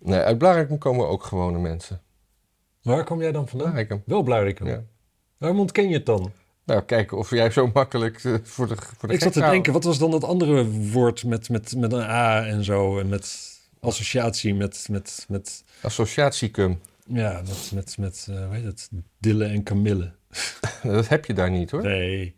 Nee, 0.00 0.20
uit 0.20 0.38
Blarikum 0.38 0.78
komen 0.78 1.08
ook 1.08 1.24
gewone 1.24 1.58
mensen. 1.58 2.00
Waar 2.82 3.04
kom 3.04 3.20
jij 3.20 3.32
dan 3.32 3.48
vandaan? 3.48 3.70
Blarikum. 3.70 4.02
Wel 4.06 4.22
Blarikum. 4.22 4.66
Ja. 4.66 4.82
Waarom 5.38 5.60
ontken 5.60 5.88
je 5.88 5.94
het 5.94 6.06
dan? 6.06 6.32
Nou, 6.66 6.82
kijken 6.82 7.16
of 7.18 7.30
jij 7.30 7.50
zo 7.50 7.70
makkelijk 7.74 8.24
eh, 8.24 8.34
voor 8.42 8.68
de 8.68 8.76
voor 8.98 9.08
de 9.08 9.14
Ik 9.14 9.20
zat 9.20 9.32
te 9.32 9.40
denken, 9.40 9.72
wat 9.72 9.84
was 9.84 9.98
dan 9.98 10.10
dat 10.10 10.24
andere 10.24 10.70
woord 10.70 11.24
met, 11.24 11.48
met, 11.48 11.76
met 11.76 11.92
een 11.92 12.00
A 12.02 12.46
en 12.46 12.64
zo? 12.64 12.98
En 12.98 13.08
met 13.08 13.54
associatie 13.80 14.54
met, 14.54 14.86
met, 14.90 15.24
met, 15.28 15.64
Associatiecum. 15.80 16.80
ja, 17.06 17.42
met, 17.46 17.70
met, 17.74 17.96
met 17.98 18.26
eh, 18.30 18.44
hoe 18.46 18.54
heet 18.54 18.64
het? 18.64 18.88
Dille 19.18 19.44
en 19.44 19.62
kamille. 19.62 20.12
Dat 20.82 21.08
heb 21.08 21.24
je 21.24 21.32
daar 21.34 21.50
niet 21.50 21.70
hoor. 21.70 21.82
Nee. 21.82 22.08
nee. 22.08 22.34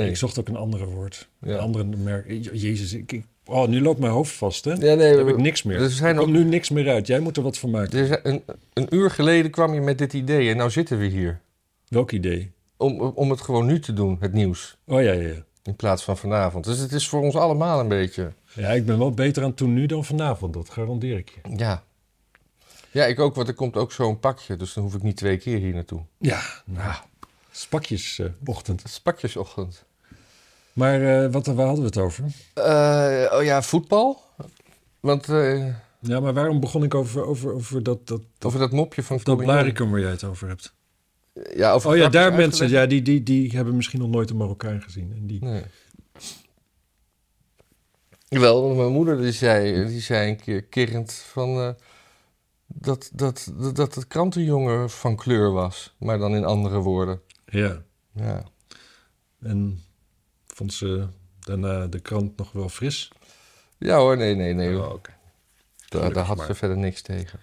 Nee. 0.00 0.08
ik 0.08 0.16
zocht 0.16 0.38
ook 0.38 0.48
een 0.48 0.56
andere 0.56 0.84
woord. 0.84 1.28
Ja. 1.40 1.52
Een 1.52 1.58
andere 1.58 1.84
merk. 1.84 2.26
Jezus, 2.52 2.92
ik, 2.92 3.12
ik- 3.12 3.24
oh, 3.44 3.68
nu 3.68 3.80
loopt 3.80 4.00
mijn 4.00 4.12
hoofd 4.12 4.32
vast, 4.34 4.64
hè? 4.64 4.72
Ja, 4.72 4.94
nee, 4.94 5.16
heb 5.16 5.28
ik 5.28 5.36
niks 5.36 5.62
meer. 5.62 5.80
Er 5.82 5.90
zijn 5.90 6.14
er 6.16 6.20
komt 6.22 6.32
nu 6.32 6.44
niks 6.44 6.70
meer 6.70 6.88
uit. 6.88 7.06
Jij 7.06 7.20
moet 7.20 7.36
er 7.36 7.42
wat 7.42 7.58
van 7.58 7.70
maken. 7.70 7.98
er 7.98 8.06
zijn- 8.06 8.20
een, 8.22 8.42
een 8.72 8.86
uur 8.94 9.10
geleden 9.10 9.50
kwam 9.50 9.74
je 9.74 9.80
met 9.80 9.98
dit 9.98 10.12
idee 10.12 10.50
en 10.50 10.56
nou 10.56 10.70
zitten 10.70 10.98
we 10.98 11.04
hier. 11.06 11.40
Welk 11.88 12.12
idee? 12.12 12.54
Om, 12.76 13.00
om 13.00 13.30
het 13.30 13.40
gewoon 13.40 13.66
nu 13.66 13.80
te 13.80 13.92
doen, 13.92 14.16
het 14.20 14.32
nieuws. 14.32 14.76
Oh 14.86 15.02
ja, 15.02 15.12
ja, 15.12 15.28
ja. 15.28 15.44
In 15.62 15.76
plaats 15.76 16.04
van 16.04 16.16
vanavond. 16.16 16.64
Dus 16.64 16.78
het 16.78 16.92
is 16.92 17.08
voor 17.08 17.20
ons 17.20 17.34
allemaal 17.36 17.80
een 17.80 17.88
beetje. 17.88 18.32
Ja, 18.52 18.68
ik 18.68 18.86
ben 18.86 18.98
wel 18.98 19.10
beter 19.10 19.42
aan 19.42 19.48
het 19.48 19.58
doen 19.58 19.74
nu 19.74 19.86
dan 19.86 20.04
vanavond. 20.04 20.54
Dat 20.54 20.70
garandeer 20.70 21.16
ik 21.18 21.28
je. 21.28 21.56
Ja. 21.56 21.82
Ja, 22.90 23.04
ik 23.04 23.20
ook, 23.20 23.34
want 23.34 23.48
er 23.48 23.54
komt 23.54 23.76
ook 23.76 23.92
zo'n 23.92 24.20
pakje. 24.20 24.56
Dus 24.56 24.72
dan 24.72 24.82
hoef 24.82 24.94
ik 24.94 25.02
niet 25.02 25.16
twee 25.16 25.36
keer 25.36 25.58
hier 25.58 25.74
naartoe. 25.74 26.00
Ja, 26.18 26.40
nou, 26.64 26.94
spakjesochtend. 27.50 28.82
Het 28.82 28.90
is 28.90 29.00
pakjesochtend. 29.00 29.84
Maar 30.72 31.24
eh, 31.24 31.32
wat, 31.32 31.46
waar 31.46 31.66
hadden 31.66 31.80
we 31.84 31.88
het 31.88 31.98
over? 31.98 32.24
Eh, 32.54 33.36
oh 33.38 33.44
ja, 33.44 33.62
voetbal. 33.62 34.22
Want 35.00 35.28
eh, 35.28 35.66
Ja, 36.00 36.20
maar 36.20 36.34
waarom 36.34 36.60
begon 36.60 36.82
ik 36.84 36.94
over, 36.94 37.24
over, 37.24 37.52
over 37.52 37.82
dat, 37.82 38.06
dat, 38.06 38.20
dat, 38.38 38.46
over 38.46 38.58
dat 38.58 38.72
mopje 38.72 39.02
van 39.02 39.20
dat. 39.22 39.36
Blaricum 39.36 39.90
waar 39.90 40.00
jij 40.00 40.10
het 40.10 40.24
over 40.24 40.48
hebt? 40.48 40.74
Ja, 41.54 41.72
over 41.72 41.90
Oh 41.90 41.96
ja, 41.96 42.08
daar 42.08 42.32
mensen, 42.32 42.60
uitgelegd. 42.60 42.72
ja, 42.72 42.86
die, 42.86 43.02
die, 43.02 43.22
die 43.22 43.56
hebben 43.56 43.76
misschien 43.76 44.00
nog 44.00 44.08
nooit 44.10 44.30
een 44.30 44.36
Marokkaan 44.36 44.82
gezien. 44.82 45.12
En 45.16 45.26
die, 45.26 45.44
Nee. 45.44 45.62
Wel, 48.28 48.74
mijn 48.74 48.92
moeder 48.92 49.20
die 49.20 49.32
zei, 49.32 49.86
die 49.86 50.00
zei 50.00 50.30
een 50.30 50.40
keer 50.40 50.62
kerend 50.64 51.12
van... 51.12 51.48
eh, 51.58 51.70
dat, 52.66 53.10
dat, 53.12 53.52
dat, 53.56 53.76
dat 53.76 53.94
het 53.94 54.06
krantenjongen 54.06 54.90
van 54.90 55.16
kleur 55.16 55.50
was. 55.52 55.94
Maar 55.98 56.18
dan 56.18 56.34
in 56.34 56.44
andere 56.44 56.78
woorden. 56.78 57.20
ja. 57.46 57.84
Ja. 58.12 58.44
En 59.40 59.82
vond 60.46 60.72
ze 60.72 61.06
daarna 61.40 61.86
de 61.86 62.00
krant 62.00 62.36
nog 62.36 62.52
wel 62.52 62.68
fris? 62.68 63.12
Ja 63.78 63.96
hoor, 63.98 64.16
nee, 64.16 64.34
nee, 64.34 64.54
nee. 64.54 64.78
Oh, 64.78 64.92
oké. 64.92 65.10
daar, 65.88 66.12
daar 66.12 66.24
had 66.24 66.36
maar. 66.36 66.46
ze 66.46 66.54
verder 66.54 66.76
niks 66.76 67.02
tegen. 67.02 67.40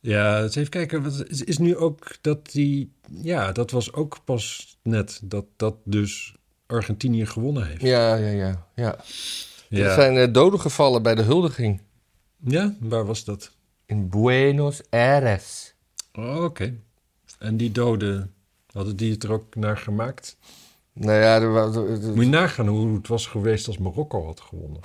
Ja, 0.00 0.42
eens 0.42 0.54
even 0.56 0.70
kijken. 0.70 1.02
Wat 1.02 1.24
is, 1.28 1.42
is 1.44 1.58
nu 1.58 1.76
ook 1.76 2.16
dat 2.20 2.50
die... 2.52 2.92
Ja, 3.10 3.52
dat 3.52 3.70
was 3.70 3.92
ook 3.92 4.18
pas 4.24 4.76
net 4.82 5.20
dat 5.22 5.44
dat 5.56 5.74
dus 5.84 6.34
Argentinië 6.66 7.26
gewonnen 7.26 7.66
heeft. 7.66 7.80
Ja, 7.82 8.14
ja, 8.14 8.28
ja. 8.30 8.66
ja. 8.74 8.96
Ja. 9.68 9.84
Er 9.84 9.94
zijn 9.94 10.16
eh, 10.16 10.32
doden 10.32 10.60
gevallen 10.60 11.02
bij 11.02 11.14
de 11.14 11.22
huldiging. 11.22 11.80
Ja, 12.44 12.74
waar 12.80 13.04
was 13.06 13.24
dat? 13.24 13.50
In 13.86 14.08
Buenos 14.08 14.80
Aires. 14.90 15.74
Oh, 16.12 16.44
oké. 16.44 16.74
En 17.38 17.56
die 17.56 17.72
doden, 17.72 18.34
hadden 18.72 18.96
die 18.96 19.12
het 19.12 19.22
er 19.24 19.32
ook 19.32 19.54
naar 19.54 19.76
gemaakt? 19.76 20.36
Nou 20.92 21.18
ja, 21.20 21.34
er, 21.40 21.54
er- 21.56 21.90
er- 21.90 22.14
Moet 22.14 22.24
je 22.24 22.30
nagaan 22.30 22.66
hoe 22.68 22.94
het 22.96 23.08
was 23.08 23.26
geweest 23.26 23.66
als 23.66 23.78
Marokko 23.78 24.24
had 24.24 24.40
gewonnen. 24.40 24.80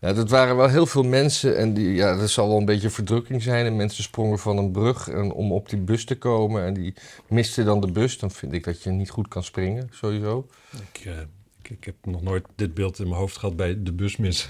Ja, 0.00 0.12
dat 0.12 0.30
waren 0.30 0.56
wel 0.56 0.68
heel 0.68 0.86
veel 0.86 1.02
mensen. 1.02 1.56
En 1.56 1.74
die, 1.74 1.92
ja, 1.94 2.16
dat 2.16 2.30
zal 2.30 2.48
wel 2.48 2.56
een 2.56 2.64
beetje 2.64 2.90
verdrukking 2.90 3.42
zijn. 3.42 3.66
En 3.66 3.76
mensen 3.76 4.02
sprongen 4.02 4.38
van 4.38 4.56
een 4.58 4.72
brug 4.72 5.08
en, 5.08 5.32
om 5.32 5.52
op 5.52 5.68
die 5.68 5.78
bus 5.78 6.04
te 6.04 6.18
komen. 6.18 6.64
En 6.64 6.74
die 6.74 6.94
misten 7.28 7.64
dan 7.64 7.80
de 7.80 7.92
bus. 7.92 8.18
Dan 8.18 8.30
vind 8.30 8.52
ik 8.52 8.64
dat 8.64 8.82
je 8.82 8.90
niet 8.90 9.10
goed 9.10 9.28
kan 9.28 9.44
springen, 9.44 9.88
sowieso. 9.92 10.46
Ik, 10.92 11.04
eh, 11.04 11.18
ik, 11.62 11.70
ik 11.70 11.84
heb 11.84 11.94
nog 12.02 12.22
nooit 12.22 12.46
dit 12.54 12.74
beeld 12.74 12.98
in 12.98 13.08
mijn 13.08 13.20
hoofd 13.20 13.36
gehad 13.36 13.56
bij 13.56 13.82
de 13.82 13.92
busmis. 13.92 14.48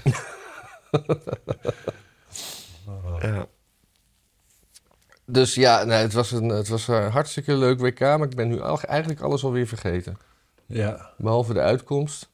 Ja. 3.21 3.47
Dus 5.25 5.55
ja, 5.55 5.83
nee, 5.83 5.97
het 5.97 6.13
was 6.13 6.31
een, 6.31 6.49
het 6.49 6.67
was 6.67 6.87
een 6.87 7.11
hartstikke 7.11 7.55
leuk 7.55 7.79
WK. 7.79 7.99
Maar 7.99 8.21
ik 8.21 8.35
ben 8.35 8.47
nu 8.47 8.61
al- 8.61 8.81
eigenlijk 8.81 9.21
alles 9.21 9.43
alweer 9.43 9.67
vergeten. 9.67 10.17
ja, 10.65 11.13
Behalve 11.17 11.53
de 11.53 11.59
uitkomst. 11.59 12.29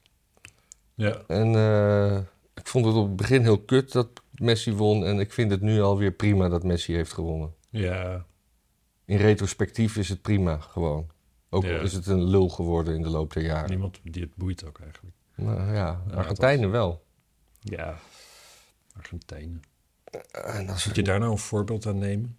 ja. 0.96 1.22
En 1.28 1.56
eh, 1.56 2.18
ik 2.66 2.72
vond 2.72 2.86
het 2.86 2.96
op 2.96 3.08
het 3.08 3.16
begin 3.16 3.42
heel 3.42 3.62
kut 3.62 3.92
dat 3.92 4.10
Messi 4.32 4.74
won. 4.74 5.06
En 5.06 5.20
ik 5.20 5.34
vind 5.34 5.52
het 5.52 5.62
nu 5.62 5.82
alweer 5.82 6.12
prima 6.12 6.48
dat 6.50 6.64
Messi 6.64 6.94
heeft 6.94 7.14
gewonnen. 7.14 7.54
Ja, 7.70 8.26
In 9.06 9.18
retrospectief 9.18 9.96
is 9.98 10.10
het 10.10 10.22
prima, 10.22 10.58
gewoon. 10.58 11.10
Ook 11.50 11.64
Ja. 11.64 11.80
is 11.80 11.94
het 11.94 12.06
een 12.08 12.24
lul 12.24 12.50
geworden 12.50 12.96
in 12.96 13.02
de 13.02 13.10
loop 13.10 13.34
der 13.34 13.44
jaren. 13.44 13.70
niemand 13.70 14.00
die 14.04 14.22
het 14.22 14.36
boeit 14.36 14.66
ook 14.66 14.80
eigenlijk. 14.80 15.16
Nou, 15.36 15.60
ja, 15.60 15.74
Ja, 15.74 16.14
Argentijnen 16.16 16.72
wel. 16.72 17.06
Ja, 17.60 18.00
Argentijnen. 18.94 19.62
Moet 20.66 20.96
je 20.96 21.04
daar 21.04 21.20
nou 21.20 21.32
een 21.32 21.38
voorbeeld 21.38 21.86
aan 21.86 21.98
nemen? 21.98 22.38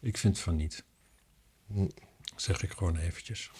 Ik 0.00 0.16
vind 0.18 0.38
van 0.38 0.56
niet. 0.56 0.84
Hm. 1.66 1.88
Zeg 2.36 2.62
ik 2.62 2.72
gewoon 2.72 2.96
eventjes. 2.96 3.50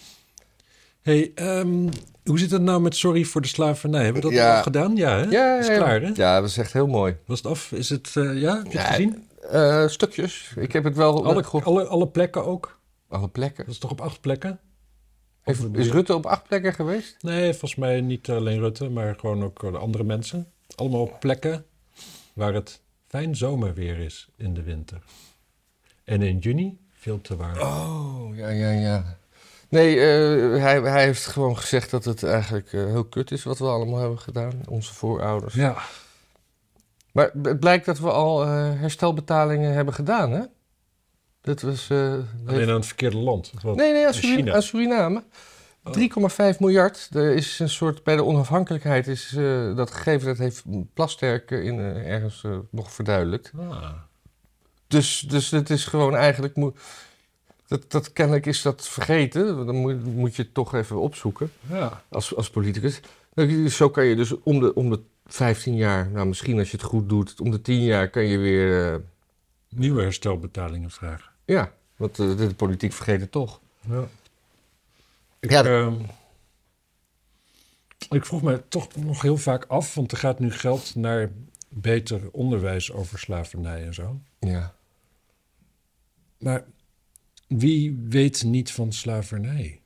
Hey, 1.03 1.31
ehm, 1.35 1.87
hoe 2.25 2.39
zit 2.39 2.51
het 2.51 2.61
nou 2.61 2.81
met 2.81 2.95
sorry 2.95 3.23
voor 3.23 3.41
de 3.41 3.47
slavernij? 3.47 4.03
Hebben 4.03 4.21
we 4.21 4.27
dat 4.27 4.37
Ja. 4.37 4.57
al 4.57 4.63
gedaan? 4.63 4.95
Ja, 4.95 5.17
hè? 5.17 5.23
Ja, 5.23 5.59
is 5.59 5.67
klaar, 5.67 6.01
hè? 6.01 6.11
Ja, 6.15 6.39
dat 6.39 6.49
is 6.49 6.57
echt 6.57 6.73
heel 6.73 6.87
mooi. 6.87 7.15
Was 7.25 7.37
het 7.37 7.47
af? 7.47 7.71
Is 7.71 7.89
het, 7.89 8.11
eh, 8.15 8.41
ja? 8.41 8.57
Heb 8.57 8.71
je 8.71 8.77
het 8.77 8.87
gezien? 8.87 9.27
Eh, 9.51 9.87
stukjes. 9.87 10.53
Ik 10.55 10.71
heb 10.73 10.83
het 10.83 10.95
wel... 10.95 11.25
Alle, 11.25 11.43
Alle, 11.43 11.63
alle, 11.63 11.85
alle 11.85 12.07
plekken 12.07 12.45
ook? 12.45 12.79
alle 13.09 13.29
plekken. 13.29 13.65
Dat 13.65 13.73
is 13.73 13.79
toch 13.79 13.91
op 13.91 14.01
acht 14.01 14.21
plekken? 14.21 14.59
Heeft- 15.41 15.63
is 15.73 15.89
Rutte 15.89 16.15
op 16.15 16.25
acht 16.25 16.47
plekken 16.47 16.73
geweest? 16.73 17.15
Nee, 17.21 17.49
volgens 17.51 17.75
mij 17.75 18.01
niet 18.01 18.29
alleen 18.29 18.59
Rutte, 18.59 18.89
maar 18.89 19.15
gewoon 19.19 19.43
ook 19.43 19.59
de 19.71 19.77
andere 19.77 20.03
mensen. 20.03 20.51
Allemaal 20.75 21.01
op 21.01 21.19
plekken 21.19 21.65
waar 22.33 22.53
het 22.53 22.81
fijn 23.07 23.35
zomerweer 23.35 23.99
is 23.99 24.27
in 24.37 24.53
de 24.53 24.63
winter. 24.63 25.01
En 26.03 26.21
in 26.21 26.37
juni 26.37 26.77
veel 26.91 27.21
te 27.21 27.35
warm. 27.35 27.59
Oh, 27.59 28.35
ja, 28.37 28.49
ja, 28.49 28.71
ja. 28.71 29.17
Nee, 29.73 29.95
eh, 29.99 30.61
hij, 30.61 30.81
hij 30.81 31.03
heeft 31.03 31.25
gewoon 31.25 31.57
gezegd 31.57 31.91
dat 31.91 32.05
het 32.05 32.23
eigenlijk 32.23 32.73
eh, 32.73 32.85
heel 32.85 33.03
kut 33.05 33.31
is 33.31 33.43
wat 33.43 33.57
we 33.59 33.65
allemaal 33.65 33.99
hebben 33.99 34.19
gedaan. 34.19 34.61
Onze 34.67 34.93
voorouders. 34.93 35.53
Ja. 35.53 35.77
Maar 37.11 37.31
het 37.43 37.59
blijkt 37.59 37.85
dat 37.85 37.99
we 37.99 38.11
al 38.11 38.43
eh, 38.43 38.49
herstelbetalingen 38.79 39.73
hebben 39.73 39.93
gedaan, 39.93 40.31
hè? 40.31 40.41
Dat 41.41 41.61
was... 41.61 41.89
eh, 41.89 42.13
Alleen 42.45 42.69
aan 42.69 42.75
het 42.75 42.85
verkeerde 42.85 43.17
land. 43.17 43.51
nee, 43.63 43.73
nee, 43.75 44.05
aan, 44.07 44.13
China. 44.13 44.53
aan 44.53 44.61
Suriname. 44.61 45.23
Oh. 45.83 45.93
3,5 46.53 46.59
miljard. 46.59 47.09
Er 47.13 47.35
is 47.35 47.59
een 47.59 47.69
soort... 47.69 48.03
Bij 48.03 48.15
de 48.15 48.23
onafhankelijkheid 48.23 49.07
is 49.07 49.35
eh, 49.35 49.75
dat 49.75 49.91
gegeven... 49.91 50.27
Dat 50.27 50.37
heeft 50.37 50.63
Plasterk 50.93 51.51
in, 51.51 51.79
ergens 51.79 52.43
nog 52.71 52.91
verduidelijkt. 52.91 53.51
Ah. 53.57 53.91
Dus, 54.87 55.19
dus 55.19 55.51
het 55.51 55.69
is 55.69 55.85
gewoon 55.85 56.15
eigenlijk... 56.15 56.55
Dat, 57.67 57.91
dat, 57.91 58.13
kennelijk 58.13 58.45
is 58.45 58.61
dat 58.61 58.87
vergeten. 58.87 59.65
Dan 59.65 59.75
moet, 59.75 60.05
moet 60.05 60.35
je 60.35 60.41
het 60.41 60.53
toch 60.53 60.73
even 60.73 60.99
opzoeken 60.99 61.51
Ja. 61.69 62.03
als, 62.09 62.35
als 62.35 62.49
politicus. 62.49 62.99
Nou, 63.33 63.69
Zo 63.69 63.89
kan 63.89 64.05
je 64.05 64.15
dus 64.15 64.41
om 64.41 64.59
de, 64.59 64.73
om 64.75 64.89
de 64.89 64.99
15 65.25 65.75
jaar... 65.75 66.09
Nou, 66.09 66.27
misschien 66.27 66.59
als 66.59 66.71
je 66.71 66.77
het 66.77 66.85
goed 66.85 67.09
doet... 67.09 67.41
Om 67.41 67.51
de 67.51 67.61
10 67.61 67.81
jaar 67.83 68.09
kan 68.09 68.23
je 68.23 68.37
weer... 68.37 68.93
eh, 68.93 68.99
Nieuwe 69.69 70.01
herstelbetalingen 70.01 70.91
vragen. 70.91 71.31
ja, 71.45 71.71
want 71.95 72.19
eh, 72.19 72.27
de, 72.27 72.35
de 72.47 72.53
politiek 72.55 72.93
vergeet 72.93 73.21
het 73.21 73.31
toch. 73.31 73.59
Ja. 73.89 74.03
Ik, 75.39 75.51
Ja, 75.51 75.63
ehm, 75.63 75.93
ik 78.09 78.25
vroeg 78.25 78.41
me 78.41 78.67
toch 78.67 78.95
nog 78.95 79.21
heel 79.21 79.37
vaak 79.37 79.65
af, 79.65 79.95
want 79.95 80.11
er 80.11 80.17
gaat 80.17 80.39
nu 80.39 80.51
geld 80.51 80.95
naar 80.95 81.31
beter 81.69 82.21
onderwijs 82.31 82.91
over 82.91 83.19
slavernij 83.19 83.85
en 83.85 83.93
zo. 83.93 84.19
Ja. 84.39 84.75
Maar 86.37 86.63
wie 87.57 87.97
weet 88.09 88.43
niet 88.43 88.71
van 88.71 88.91
slavernij? 88.93 89.81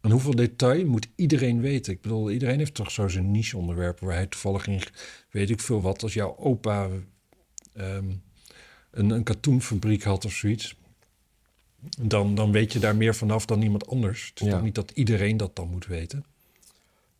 En 0.00 0.10
hoeveel 0.10 0.34
detail 0.34 0.86
moet 0.86 1.08
iedereen 1.16 1.60
weten? 1.60 1.92
Ik 1.92 2.00
bedoel, 2.00 2.30
iedereen 2.30 2.58
heeft 2.58 2.74
toch 2.74 2.90
zo 2.90 3.08
zijn 3.08 3.30
niche-onderwerp 3.30 4.00
waar 4.00 4.14
hij 4.14 4.26
toevallig 4.26 4.66
in, 4.66 4.82
weet 5.30 5.50
ik 5.50 5.60
veel 5.60 5.80
wat, 5.80 6.02
als 6.02 6.14
jouw 6.14 6.36
opa 6.36 6.88
ehm, 7.72 8.10
een, 8.90 9.10
een 9.10 9.22
katoenfabriek 9.22 10.02
had 10.02 10.24
of 10.24 10.32
zoiets. 10.32 10.76
Dan, 12.02 12.34
dan 12.34 12.52
weet 12.52 12.72
je 12.72 12.78
daar 12.78 12.96
meer 12.96 13.14
vanaf 13.14 13.46
dan 13.46 13.62
iemand 13.62 13.86
anders. 13.88 14.26
Het 14.28 14.40
is 14.40 14.46
Ja. 14.46 14.52
toch 14.52 14.62
niet 14.62 14.74
dat 14.74 14.90
iedereen 14.90 15.36
dat 15.36 15.56
dan 15.56 15.68
moet 15.68 15.86
weten? 15.86 16.24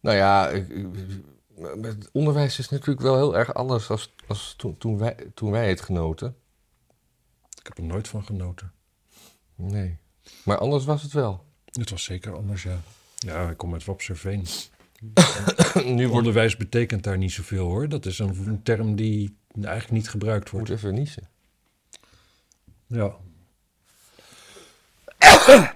Nou 0.00 0.16
ja, 0.16 0.48
ik- 0.48 0.68
ik- 0.68 0.86
het 1.82 2.08
onderwijs 2.12 2.58
is 2.58 2.68
natuurlijk 2.68 3.00
wel 3.00 3.16
heel 3.16 3.36
erg 3.36 3.54
anders 3.54 3.90
als, 3.90 4.14
als 4.26 4.54
toen, 4.56 4.78
toen, 4.78 4.98
wij, 4.98 5.16
toen 5.34 5.50
wij 5.50 5.68
het 5.68 5.80
genoten. 5.80 6.36
Ik 7.66 7.74
heb 7.76 7.84
er 7.84 7.92
nooit 7.92 8.08
van 8.08 8.24
genoten. 8.24 8.72
Nee. 9.54 9.98
Maar 10.44 10.58
anders 10.58 10.84
was 10.84 11.02
het 11.02 11.12
wel. 11.12 11.44
Het 11.72 11.90
was 11.90 12.04
zeker 12.04 12.36
anders, 12.36 12.62
ja. 12.62 12.80
Ja, 13.16 13.50
ik 13.50 13.56
kom 13.56 13.72
uit 13.72 13.84
Wapserveen. 13.84 14.46
nu 15.74 15.94
wordt 15.94 16.12
Onderwijs 16.12 16.56
betekent 16.56 17.02
daar 17.04 17.18
niet 17.18 17.32
zoveel 17.32 17.66
hoor. 17.66 17.88
Dat 17.88 18.06
is 18.06 18.18
een, 18.18 18.46
een 18.46 18.62
term 18.62 18.96
die 18.96 19.36
eigenlijk 19.54 19.90
niet 19.90 20.08
gebruikt 20.08 20.52
moet 20.52 20.68
wordt. 20.68 20.82
even 20.82 20.94
niezen. 20.94 21.28
Ja. 22.86 23.16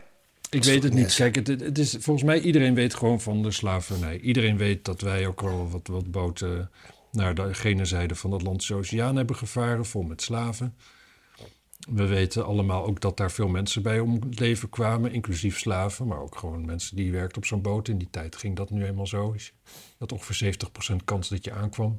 Ik 0.50 0.64
weet 0.64 0.82
het 0.82 0.92
niet. 0.92 1.14
Kijk, 1.14 1.34
het, 1.34 1.46
het 1.46 1.78
is, 1.78 1.90
volgens 1.90 2.26
mij 2.26 2.40
iedereen 2.40 2.74
weet 2.74 2.94
gewoon 2.94 3.20
van 3.20 3.42
de 3.42 3.50
slavernij. 3.50 4.18
Iedereen 4.18 4.56
weet 4.56 4.84
dat 4.84 5.00
wij 5.00 5.26
ook 5.26 5.40
wel 5.40 5.70
wat, 5.70 5.86
wat 5.86 6.10
boten 6.10 6.70
naar 7.12 7.34
de 7.34 7.54
gene 7.54 7.84
zijde 7.84 8.14
van 8.14 8.30
de 8.30 8.36
Atlantische 8.36 8.74
Oceaan 8.74 9.16
hebben 9.16 9.36
gevaren, 9.36 9.86
vol 9.86 10.02
met 10.02 10.22
slaven. 10.22 10.74
We 11.88 12.06
weten 12.06 12.44
allemaal 12.44 12.84
ook 12.84 13.00
dat 13.00 13.16
daar 13.16 13.30
veel 13.30 13.48
mensen 13.48 13.82
bij 13.82 14.00
om 14.00 14.14
het 14.14 14.38
leven 14.38 14.68
kwamen, 14.68 15.12
inclusief 15.12 15.58
slaven, 15.58 16.06
maar 16.06 16.20
ook 16.20 16.36
gewoon 16.36 16.64
mensen 16.64 16.96
die 16.96 17.12
werkten 17.12 17.36
op 17.36 17.44
zo'n 17.44 17.62
boot. 17.62 17.88
In 17.88 17.98
die 17.98 18.10
tijd 18.10 18.36
ging 18.36 18.56
dat 18.56 18.70
nu 18.70 18.84
eenmaal 18.84 19.06
zo. 19.06 19.34
Je 19.36 19.50
had 19.98 20.12
ongeveer 20.12 20.54
70% 20.92 20.96
kans 21.04 21.28
dat 21.28 21.44
je 21.44 21.52
aankwam. 21.52 21.96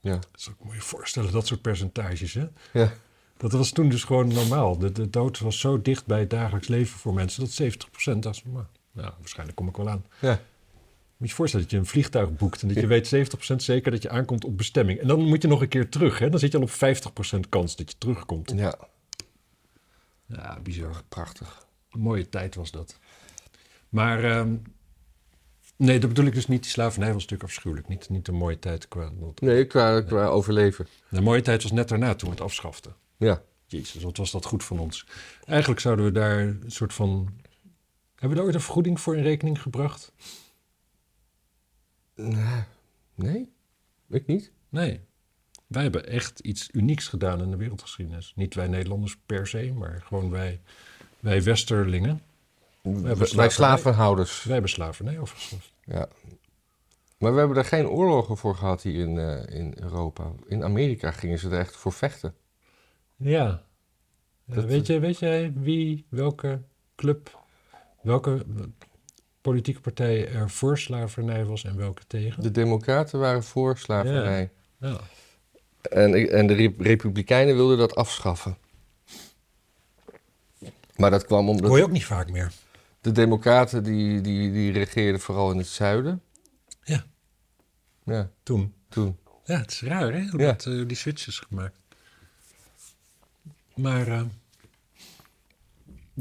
Ja. 0.00 0.14
Dat 0.14 0.54
moet 0.58 0.70
je 0.70 0.76
je 0.78 0.82
voorstellen, 0.82 1.32
dat 1.32 1.46
soort 1.46 1.62
percentages, 1.62 2.34
hè? 2.34 2.46
Ja. 2.72 2.92
Dat 3.36 3.52
was 3.52 3.70
toen 3.70 3.88
dus 3.88 4.04
gewoon 4.04 4.32
normaal. 4.32 4.78
De, 4.78 4.92
de 4.92 5.10
dood 5.10 5.38
was 5.38 5.60
zo 5.60 5.82
dicht 5.82 6.06
bij 6.06 6.20
het 6.20 6.30
dagelijks 6.30 6.68
leven 6.68 6.98
voor 6.98 7.14
mensen 7.14 7.40
dat 7.40 7.62
70% 8.14 8.18
dacht, 8.18 8.44
nou, 8.44 8.64
nou, 8.92 9.12
waarschijnlijk 9.18 9.56
kom 9.56 9.68
ik 9.68 9.76
wel 9.76 9.88
aan. 9.88 10.04
Ja. 10.20 10.40
Moet 11.20 11.28
je 11.28 11.34
je 11.34 11.40
voorstellen 11.40 11.66
dat 11.66 11.74
je 11.74 11.80
een 11.80 11.90
vliegtuig 11.90 12.36
boekt 12.36 12.62
en 12.62 12.68
dat 12.68 12.76
je 12.76 12.86
weet 12.86 13.14
70% 13.52 13.56
zeker 13.56 13.90
dat 13.90 14.02
je 14.02 14.10
aankomt 14.10 14.44
op 14.44 14.56
bestemming. 14.56 14.98
En 14.98 15.06
dan 15.06 15.20
moet 15.20 15.42
je 15.42 15.48
nog 15.48 15.60
een 15.60 15.68
keer 15.68 15.88
terug, 15.88 16.18
hè? 16.18 16.30
Dan 16.30 16.38
zit 16.38 16.52
je 16.52 16.58
al 16.58 16.64
op 16.64 16.70
50% 16.70 17.48
kans 17.48 17.76
dat 17.76 17.90
je 17.90 17.98
terugkomt. 17.98 18.52
Ja. 18.56 18.78
Ja, 20.26 20.60
bizar. 20.62 21.02
Prachtig. 21.08 21.66
Een 21.90 22.00
mooie 22.00 22.28
tijd 22.28 22.54
was 22.54 22.70
dat. 22.70 22.98
Maar 23.88 24.24
ehm, 24.24 24.56
nee, 25.76 25.98
dat 25.98 26.08
bedoel 26.08 26.26
ik 26.26 26.34
dus 26.34 26.46
niet. 26.46 26.62
Die 26.62 26.70
slavernij 26.70 27.12
was 27.12 27.22
natuurlijk 27.22 27.50
afschuwelijk. 27.50 27.88
Niet, 27.88 28.08
niet 28.08 28.28
een 28.28 28.34
mooie 28.34 28.58
tijd 28.58 28.88
qua... 28.88 29.10
Nee, 29.34 29.64
qua, 29.64 30.00
qua 30.00 30.26
overleven. 30.26 30.86
De 31.08 31.20
mooie 31.20 31.42
tijd 31.42 31.62
was 31.62 31.72
net 31.72 31.88
daarna 31.88 32.14
toen 32.14 32.28
we 32.28 32.34
het 32.34 32.44
afschaften. 32.44 32.94
Ja. 33.16 33.42
Jezus, 33.66 34.02
wat 34.02 34.16
was 34.16 34.30
dat 34.30 34.44
goed 34.44 34.64
van 34.64 34.78
ons. 34.78 35.06
Eigenlijk 35.44 35.80
zouden 35.80 36.04
we 36.04 36.12
daar 36.12 36.38
een 36.38 36.64
soort 36.66 36.94
van... 36.94 37.28
Hebben 38.10 38.28
we 38.28 38.34
daar 38.34 38.44
ooit 38.44 38.54
een 38.54 38.60
vergoeding 38.60 39.00
voor 39.00 39.16
in 39.16 39.22
rekening 39.22 39.62
gebracht? 39.62 40.12
Nee. 43.14 43.52
Ik 44.08 44.26
niet? 44.26 44.52
Nee. 44.68 45.00
Wij 45.66 45.82
hebben 45.82 46.06
echt 46.06 46.38
iets 46.38 46.68
unieks 46.72 47.08
gedaan 47.08 47.42
in 47.42 47.50
de 47.50 47.56
wereldgeschiedenis. 47.56 48.32
Niet 48.36 48.54
wij 48.54 48.68
Nederlanders 48.68 49.16
per 49.26 49.46
se, 49.46 49.72
maar 49.72 50.02
gewoon 50.04 50.30
wij, 50.30 50.60
wij 51.20 51.42
Westerlingen. 51.42 52.22
Wij, 52.82 52.92
hebben 52.92 53.36
wij 53.36 53.48
slavenhouders. 53.50 54.42
Wij 54.44 54.52
hebben 54.52 54.70
slavernij 54.70 55.18
afgeschaft. 55.20 55.72
Ja. 55.84 56.08
Maar 57.18 57.32
we 57.32 57.38
hebben 57.38 57.56
er 57.56 57.64
geen 57.64 57.88
oorlogen 57.88 58.36
voor 58.36 58.54
gehad 58.54 58.82
hier 58.82 58.94
in, 58.94 59.18
eh, 59.18 59.58
in 59.58 59.74
Europa. 59.80 60.32
In 60.46 60.64
Amerika 60.64 61.10
gingen 61.10 61.38
ze 61.38 61.48
er 61.50 61.58
echt 61.58 61.76
voor 61.76 61.92
vechten. 61.92 62.34
Ja. 63.16 63.62
Dat- 64.44 64.64
weet, 64.64 64.86
je, 64.86 64.98
weet 64.98 65.18
jij 65.18 65.52
wie, 65.54 66.06
welke 66.08 66.62
club, 66.96 67.44
welke 68.02 68.44
eh, 68.56 68.62
politieke 69.40 69.80
partij 69.80 70.28
er 70.32 70.50
voor 70.50 70.78
slavernij 70.78 71.44
was 71.44 71.64
en 71.64 71.76
welke 71.76 72.02
tegen? 72.06 72.42
De 72.42 72.50
Democraten 72.50 73.18
waren 73.18 73.42
voor 73.44 73.78
slavernij. 73.78 74.50
Ja. 74.78 75.00
En, 75.82 76.30
en 76.30 76.46
de 76.46 76.54
Re- 76.54 76.74
Republikeinen 76.78 77.54
wilden 77.56 77.78
dat 77.78 77.94
afschaffen. 77.94 78.56
Maar 80.96 81.10
dat 81.10 81.24
kwam 81.26 81.48
omdat 81.48 81.68
hoor 81.68 81.78
je 81.78 81.84
ook 81.84 81.90
niet 81.90 82.04
vaak 82.04 82.30
meer. 82.30 82.52
de 83.00 83.12
Democraten 83.12 83.82
die, 83.82 84.20
die, 84.20 84.52
die 84.52 84.72
regeerden 84.72 85.20
vooral 85.20 85.50
in 85.50 85.58
het 85.58 85.66
zuiden. 85.66 86.22
Ja. 86.82 87.04
Ja, 88.04 88.30
Toen. 88.42 88.74
toen. 88.88 89.18
Ja, 89.44 89.58
het 89.60 89.70
is 89.70 89.82
raar 89.82 90.12
hè, 90.12 90.26
hoe 90.28 90.40
Ja. 90.40 90.46
dat, 90.52 90.66
eh, 90.66 90.86
die 90.86 90.96
switch 90.96 91.26
is 91.26 91.38
gemaakt. 91.38 91.78
Maar 93.74 94.08
eh, 94.08 94.22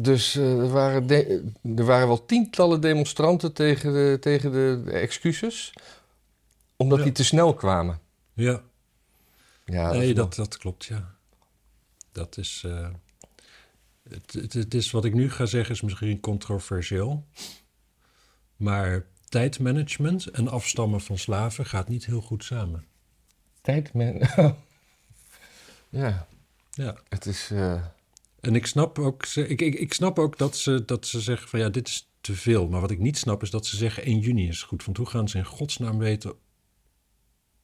Dus 0.02 0.36
eh, 0.36 0.60
er, 0.60 0.70
waren 0.70 1.08
de- 1.08 1.52
er 1.76 1.86
waren 1.86 2.08
wel 2.08 2.26
tientallen 2.26 2.82
demonstranten 2.82 3.54
tegen 3.54 3.94
de, 3.94 4.18
tegen 4.20 4.52
de, 4.52 4.92
excuses. 4.92 5.74
Omdat 6.76 6.98
Ja. 6.98 7.04
die 7.04 7.14
te 7.14 7.24
snel 7.24 7.54
kwamen. 7.54 8.00
ja, 8.34 8.62
Ja, 9.66 9.92
nee, 9.92 10.14
dat, 10.14 10.36
dat 10.36 10.58
klopt, 10.58 10.86
ja. 10.86 11.16
Dat 12.12 12.38
is... 12.38 12.64
eh, 12.66 12.90
het, 14.10 14.34
het, 14.34 14.54
het 14.54 14.74
is 14.74 14.92
wat 14.92 15.06
ik 15.06 15.14
nu 15.14 15.32
ga 15.32 15.46
zeggen 15.46 15.76
is 15.76 15.82
misschien 15.82 16.20
controversieel. 16.20 17.26
Maar 18.56 19.06
tijdmanagement 19.30 20.28
en 20.28 20.48
afstammen 20.48 21.02
van 21.02 21.18
slaven 21.18 21.66
gaat 21.66 21.88
niet 21.88 22.06
heel 22.06 22.22
goed 22.22 22.44
samen. 22.44 22.86
tijd, 23.62 23.94
man. 23.94 24.22
ja, 25.90 26.28
Ja. 26.72 26.96
het 27.10 27.26
is... 27.26 27.50
eh, 27.52 27.86
En 28.42 28.56
ik 28.56 28.66
snap 28.66 29.00
ook, 29.00 29.26
ik, 29.26 29.62
ik, 29.62 29.76
ik 29.76 29.94
snap 29.94 30.20
ook 30.20 30.38
dat, 30.38 30.58
ze, 30.58 30.86
dat 30.86 31.08
ze 31.08 31.22
zeggen 31.22 31.50
van 31.50 31.60
ja, 31.60 31.70
dit 31.70 31.88
is 31.88 32.10
te 32.22 32.34
veel. 32.34 32.68
Maar 32.68 32.82
wat 32.82 32.92
ik 32.92 33.00
niet 33.00 33.18
snap 33.18 33.42
is 33.42 33.50
dat 33.50 33.66
ze 33.66 33.78
zeggen 33.78 34.04
1 34.04 34.20
juni 34.20 34.48
is 34.48 34.64
goed. 34.64 34.86
Want 34.86 34.98
hoe 34.98 35.06
gaan 35.06 35.30
ze 35.30 35.38
in 35.38 35.46
godsnaam 35.46 35.98
weten 35.98 36.34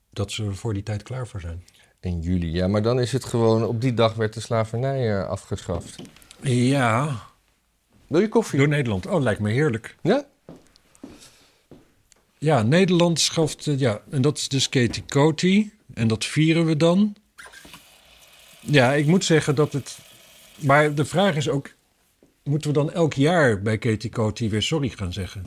dat 0.10 0.32
ze 0.32 0.44
er 0.46 0.56
voor 0.56 0.74
die 0.74 0.84
tijd 0.84 1.04
klaar 1.04 1.28
voor 1.28 1.42
zijn? 1.42 1.64
in 2.06 2.20
juli. 2.20 2.52
Ja, 2.52 2.68
maar 2.68 2.82
dan 2.82 3.00
is 3.00 3.12
het 3.12 3.26
gewoon... 3.26 3.66
Op 3.66 3.82
die 3.82 3.94
dag 3.94 4.14
werd 4.14 4.34
de 4.34 4.40
slavernij 4.40 5.20
eh, 5.20 5.28
afgeschaft. 5.28 5.96
Ja, 6.42 7.28
Wil 8.08 8.20
je 8.20 8.30
koffie? 8.30 8.60
door 8.60 8.68
Nederland. 8.68 9.06
Oh, 9.06 9.22
lijkt 9.22 9.40
me 9.40 9.52
heerlijk. 9.52 9.96
Ja? 10.02 10.26
Ja, 12.38 12.62
Nederland 12.62 13.20
schaft, 13.20 13.68
eh, 13.68 13.80
ja, 13.80 14.02
en 14.10 14.22
dat 14.22 14.38
is 14.38 14.48
dus 14.48 14.70
Katie 14.70 15.06
Coty. 15.06 15.70
En 15.94 16.08
dat 16.08 16.26
vieren 16.26 16.66
we 16.66 16.78
dan. 16.78 17.16
Ja, 18.60 18.94
ik 18.94 19.06
moet 19.06 19.26
zeggen 19.26 19.56
dat 19.56 19.74
het... 19.74 19.98
Maar 20.56 20.96
de 20.96 21.06
vraag 21.06 21.36
is 21.36 21.50
ook, 21.50 21.70
moeten 22.44 22.70
we 22.70 22.76
dan 22.76 22.92
elk 22.92 23.14
jaar 23.14 23.62
bij 23.62 23.78
Katie 23.78 24.10
Coty 24.10 24.50
weer 24.50 24.62
sorry 24.62 24.90
gaan 24.90 25.14
zeggen? 25.14 25.46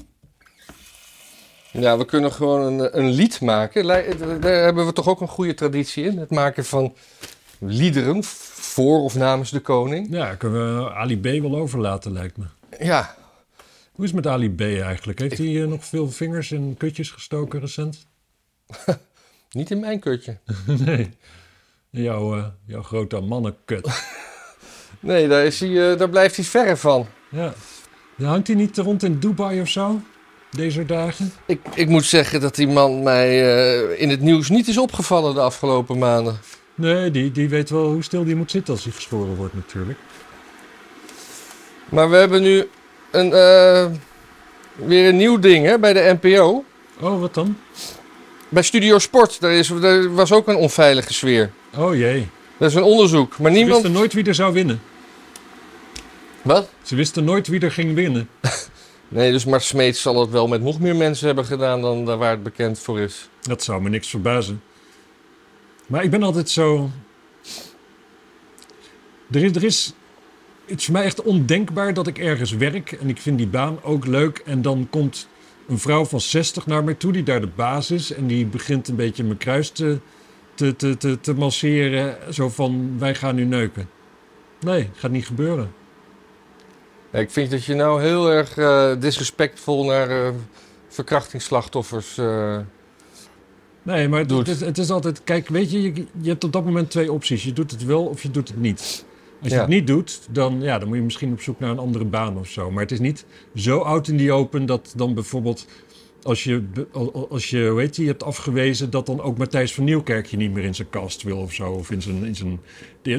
Ja, 1.72 1.98
we 1.98 2.04
kunnen 2.04 2.32
gewoon 2.32 2.60
een, 2.60 2.98
een 2.98 3.10
lied 3.10 3.40
maken. 3.40 3.86
Daar 4.40 4.64
hebben 4.64 4.86
we 4.86 4.92
toch 4.92 5.08
ook 5.08 5.20
een 5.20 5.28
goede 5.28 5.54
traditie 5.54 6.04
in. 6.04 6.18
Het 6.18 6.30
maken 6.30 6.64
van 6.64 6.94
liederen 7.58 8.24
voor 8.24 9.00
of 9.00 9.14
namens 9.14 9.50
de 9.50 9.60
koning. 9.60 10.06
Ja, 10.10 10.34
kunnen 10.34 10.84
we 10.84 10.92
Ali 10.92 11.20
B 11.20 11.24
wel 11.24 11.56
overlaten, 11.56 12.12
lijkt 12.12 12.36
me. 12.36 12.44
Ja, 12.80 13.16
Hoe 13.92 14.04
is 14.04 14.12
het 14.12 14.24
met 14.24 14.32
Ali 14.32 14.50
B 14.54 14.60
eigenlijk? 14.60 15.18
Heeft 15.18 15.38
hij 15.38 15.62
eh, 15.62 15.68
nog 15.68 15.84
veel 15.84 16.10
vingers 16.10 16.52
in 16.52 16.74
kutjes 16.78 17.10
gestoken 17.10 17.60
recent? 17.60 18.06
niet 19.50 19.70
in 19.70 19.80
mijn 19.80 20.00
kutje. 20.00 20.38
nee. 20.84 21.10
Jouw, 21.90 22.36
eh, 22.36 22.46
jouw 22.64 22.82
grote 22.82 23.20
mannenkut. 23.20 23.86
Nee, 25.00 25.28
daar, 25.28 25.44
is 25.44 25.60
hij, 25.60 25.90
eh, 25.92 25.98
daar 25.98 26.08
blijft 26.08 26.36
hij 26.36 26.44
verre 26.44 26.76
van. 26.76 27.06
ja. 27.28 27.54
Ja, 28.16 28.28
Hangt 28.28 28.46
hij 28.46 28.56
niet 28.56 28.76
rond 28.76 29.02
in 29.02 29.18
Dubai 29.18 29.60
of 29.60 29.68
zo? 29.68 30.00
Deze 30.50 30.84
dagen? 30.84 31.32
Ik, 31.46 31.60
ik 31.74 31.88
moet 31.88 32.04
zeggen 32.04 32.40
dat 32.40 32.54
die 32.54 32.68
man 32.68 33.02
mij 33.02 33.28
eh, 33.56 34.00
in 34.00 34.08
het 34.10 34.20
nieuws 34.20 34.48
niet 34.48 34.68
is 34.68 34.78
opgevallen 34.78 35.34
de 35.34 35.40
afgelopen 35.40 35.98
maanden. 35.98 36.38
Nee, 36.74 37.10
die, 37.10 37.32
die 37.32 37.48
weet 37.48 37.70
wel 37.70 37.92
hoe 37.92 38.02
stil 38.02 38.24
die 38.24 38.36
moet 38.36 38.50
zitten 38.50 38.74
als 38.74 38.84
hij 38.84 38.92
geschoren 38.92 39.34
wordt 39.34 39.54
natuurlijk. 39.54 39.98
Maar 41.88 42.10
we 42.10 42.16
hebben 42.16 42.42
nu 42.42 42.68
een, 43.10 43.32
eh, 43.32 43.86
weer 44.74 45.08
een 45.08 45.16
nieuw 45.16 45.38
ding 45.38 45.66
hè, 45.66 45.78
bij 45.78 45.92
de 45.92 46.16
NPO. 46.20 46.64
Oh, 47.00 47.20
wat 47.20 47.34
dan? 47.34 47.58
Bij 48.48 48.62
Studio 48.62 48.98
Sport, 48.98 49.40
daar, 49.40 49.52
is, 49.52 49.72
daar 49.80 50.14
was 50.14 50.32
ook 50.32 50.48
een 50.48 50.56
onveilige 50.56 51.12
sfeer. 51.14 51.50
Oh 51.76 51.94
jee. 51.94 52.28
Dat 52.58 52.70
is 52.70 52.74
een 52.74 52.82
onderzoek. 52.82 53.38
Maar 53.38 53.50
Ze 53.50 53.56
niemand... 53.56 53.82
wisten 53.82 54.00
nooit 54.00 54.12
wie 54.12 54.24
er 54.24 54.34
zou 54.34 54.52
winnen. 54.52 54.80
Wat? 56.42 56.68
Ze 56.82 56.94
wisten 56.96 57.24
nooit 57.24 57.46
wie 57.46 57.60
er 57.60 57.72
ging 57.72 57.94
winnen. 57.94 58.28
Nee, 59.10 59.32
dus 59.32 59.44
Mart 59.44 59.62
Smeets 59.62 60.02
zal 60.02 60.20
het 60.20 60.30
wel 60.30 60.48
met 60.48 60.62
nog 60.62 60.80
meer 60.80 60.96
mensen 60.96 61.26
hebben 61.26 61.44
gedaan 61.44 61.80
dan 61.80 62.04
daar 62.04 62.18
waar 62.18 62.30
het 62.30 62.42
bekend 62.42 62.78
voor 62.78 63.00
is. 63.00 63.28
Dat 63.40 63.62
zou 63.62 63.82
me 63.82 63.88
niks 63.88 64.08
verbazen. 64.08 64.62
Maar 65.86 66.04
ik 66.04 66.10
ben 66.10 66.22
altijd 66.22 66.50
zo. 66.50 66.90
Er 69.30 69.44
is, 69.44 69.54
er 69.54 69.64
is, 69.64 69.92
het 70.66 70.78
is 70.78 70.84
voor 70.84 70.94
mij 70.94 71.04
echt 71.04 71.22
ondenkbaar 71.22 71.94
dat 71.94 72.06
ik 72.06 72.18
ergens 72.18 72.52
werk 72.52 72.92
en 72.92 73.08
ik 73.08 73.20
vind 73.20 73.38
die 73.38 73.46
baan 73.46 73.82
ook 73.82 74.06
leuk. 74.06 74.38
En 74.38 74.62
dan 74.62 74.86
komt 74.90 75.28
een 75.68 75.78
vrouw 75.78 76.04
van 76.04 76.20
60 76.20 76.66
naar 76.66 76.84
mij 76.84 76.94
toe, 76.94 77.12
die 77.12 77.22
daar 77.22 77.40
de 77.40 77.50
baas 77.54 77.90
is. 77.90 78.12
En 78.12 78.26
die 78.26 78.46
begint 78.46 78.88
een 78.88 78.96
beetje 78.96 79.24
mijn 79.24 79.38
kruis 79.38 79.70
te, 79.70 79.98
te, 80.58 80.76
te, 80.76 80.96
te, 80.96 81.20
te 81.20 81.34
masseren. 81.34 82.34
Zo 82.34 82.48
van, 82.48 82.98
wij 82.98 83.14
gaan 83.14 83.34
nu 83.34 83.44
neuken. 83.44 83.88
Nee, 84.60 84.90
gaat 84.94 85.10
niet 85.10 85.26
gebeuren. 85.26 85.72
Ja, 87.12 87.18
ik 87.18 87.30
vind 87.30 87.50
dat 87.50 87.64
je 87.64 87.74
nou 87.74 88.02
heel 88.02 88.30
erg 88.30 88.56
eh, 88.58 88.92
disrespectvol 89.00 89.84
naar 89.84 90.10
eh, 90.10 90.32
verkrachtingsslachtoffers... 90.88 92.18
eh, 92.18 92.58
Nee, 93.82 94.08
maar 94.08 94.18
het, 94.18 94.28
Doet. 94.28 94.46
het 94.46 94.56
is, 94.56 94.60
het 94.66 94.78
is 94.78 94.90
altijd... 94.90 95.24
Kijk, 95.24 95.48
weet 95.48 95.70
je, 95.70 95.82
je, 95.82 95.92
je 96.20 96.28
hebt 96.28 96.44
op 96.44 96.52
dat 96.52 96.64
moment 96.64 96.90
twee 96.90 97.12
opties. 97.12 97.44
Je 97.44 97.52
doet 97.52 97.70
het 97.70 97.84
wel 97.84 98.04
of 98.04 98.22
je 98.22 98.30
doet 98.30 98.48
het 98.48 98.60
niet. 98.60 99.04
Als 99.42 99.48
je 99.50 99.54
Ja. 99.54 99.60
het 99.60 99.68
niet 99.70 99.86
doet, 99.86 100.20
dan, 100.30 100.60
ja, 100.62 100.78
dan 100.78 100.88
moet 100.88 100.96
je 100.96 101.02
misschien 101.02 101.32
op 101.32 101.40
zoek 101.40 101.58
naar 101.60 101.70
een 101.70 101.78
andere 101.78 102.04
baan 102.04 102.38
of 102.38 102.48
zo. 102.48 102.70
Maar 102.70 102.82
het 102.82 102.92
is 102.92 102.98
niet 102.98 103.24
zo 103.54 103.78
oud 103.78 104.08
in 104.08 104.16
die 104.16 104.32
open 104.32 104.66
dat 104.66 104.92
dan 104.96 105.14
bijvoorbeeld... 105.14 105.66
Als 106.22 106.44
je, 106.44 106.64
als 107.28 107.50
je, 107.50 107.74
heet 107.76 107.94
die, 107.94 108.06
hebt 108.06 108.22
afgewezen... 108.22 108.90
dat 108.90 109.06
dan 109.06 109.20
ook 109.20 109.38
Matthijs 109.38 109.74
van 109.74 109.84
Nieuwkerk 109.84 110.26
je 110.26 110.36
niet 110.36 110.52
meer 110.52 110.64
in 110.64 110.74
zijn 110.74 110.90
kast 110.90 111.22
wil 111.22 111.38
of 111.38 111.52
zo. 111.52 111.72
Of 111.72 111.90
in 111.90 112.02
zijn... 112.02 112.24
In 112.24 112.34
zijn 112.34 112.60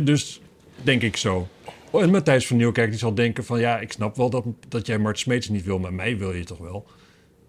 dus 0.05 0.41
denk 0.83 1.01
ik 1.01 1.17
zo. 1.17 1.47
En 1.91 2.09
Matthijs 2.09 2.47
van 2.47 2.57
Nieuwkerk 2.57 2.89
die 2.89 2.99
zal 2.99 3.13
denken 3.13 3.43
van... 3.43 3.59
ja, 3.59 3.79
ik 3.79 3.91
snap 3.91 4.15
wel 4.15 4.29
dat, 4.29 4.45
dat 4.67 4.85
jij 4.85 4.97
Mart 4.97 5.19
Smeets 5.19 5.49
niet 5.49 5.63
wil... 5.63 5.79
maar 5.79 5.93
mij 5.93 6.17
wil 6.17 6.33
je 6.33 6.43
toch 6.43 6.57
wel. 6.57 6.85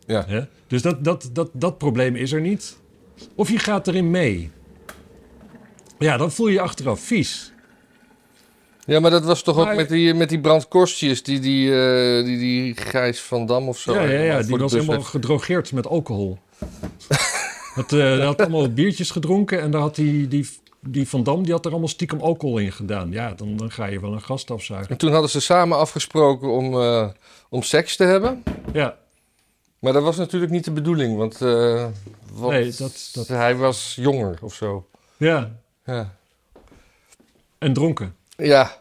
ja. 0.07 0.25
Hè? 0.27 0.41
Dus 0.67 0.83
dat, 0.83 1.05
dat, 1.05 1.31
dat, 1.33 1.51
dat 1.53 1.79
probleem 1.79 2.17
is 2.17 2.33
er 2.33 2.41
niet. 2.41 2.79
Of 3.35 3.51
je 3.51 3.59
gaat 3.59 3.89
erin 3.89 4.11
mee. 4.11 4.51
Ja, 5.99 6.17
dan 6.17 6.33
voel 6.33 6.47
je 6.47 6.53
je 6.53 6.61
achteraf 6.61 7.01
vies. 7.01 7.50
Ja, 8.91 9.01
maar 9.01 9.11
dat 9.11 9.25
was 9.25 9.43
toch 9.43 9.59
ook 9.59 9.65
Maar- 9.65 9.75
met 9.77 9.89
die, 9.89 10.15
met 10.15 10.29
die 10.29 10.41
brandkorstjes... 10.41 11.23
die 11.23 11.39
die, 11.41 11.83
eh, 11.83 12.25
die, 12.25 12.39
die 12.39 12.77
Gijs 12.77 13.21
van 13.21 13.47
Dam 13.47 13.69
of 13.69 13.79
zo... 13.79 13.95
ja, 13.95 14.03
ja, 14.03 14.43
die 14.43 14.57
was 14.57 14.73
helemaal 14.73 14.97
heeft. 14.97 15.09
gedrogeerd 15.09 15.73
met 15.73 15.87
alcohol. 15.87 16.39
eh, 17.77 17.87
hij 17.89 18.25
had 18.25 18.41
allemaal 18.41 18.73
biertjes 18.73 19.11
gedronken 19.11 19.61
en 19.61 19.71
daar 19.71 19.81
had 19.81 19.95
die, 19.95 20.29
die, 20.29 20.49
die 20.81 21.09
Van 21.09 21.23
Dam 21.23 21.43
die 21.43 21.53
had 21.53 21.65
er 21.65 21.71
allemaal 21.71 21.89
stiekem 21.89 22.21
alcohol 22.21 22.59
in 22.59 22.73
gedaan. 22.73 23.11
Ja, 23.13 23.33
dan, 23.35 23.57
dan 23.57 23.71
ga 23.71 23.87
je 23.87 24.01
wel 24.01 24.13
een 24.13 24.23
gast 24.23 24.51
afzuigen. 24.51 24.91
En 24.91 24.97
toen 24.97 25.13
hadden 25.13 25.31
ze 25.31 25.41
samen 25.41 25.79
afgesproken 25.79 26.49
om, 26.49 26.81
eh, 26.81 27.09
om 27.49 27.63
seks 27.63 27.97
te 27.97 28.05
hebben. 28.05 28.43
Ja, 28.73 28.97
Maar 29.79 29.93
dat 29.93 30.03
was 30.03 30.17
natuurlijk 30.17 30.53
niet 30.53 30.65
de 30.65 30.71
bedoeling, 30.73 31.17
want, 31.17 31.39
want 32.33 32.53
Nee, 32.53 32.73
dat- 32.79 33.11
dat- 33.13 33.29
hij 33.29 33.57
was 33.57 33.95
jonger 34.01 34.39
of 34.43 34.55
zo. 34.55 34.87
ja. 35.17 35.51
Ja. 35.85 36.15
En 37.59 37.73
dronken. 37.73 38.15
ja, 38.37 38.77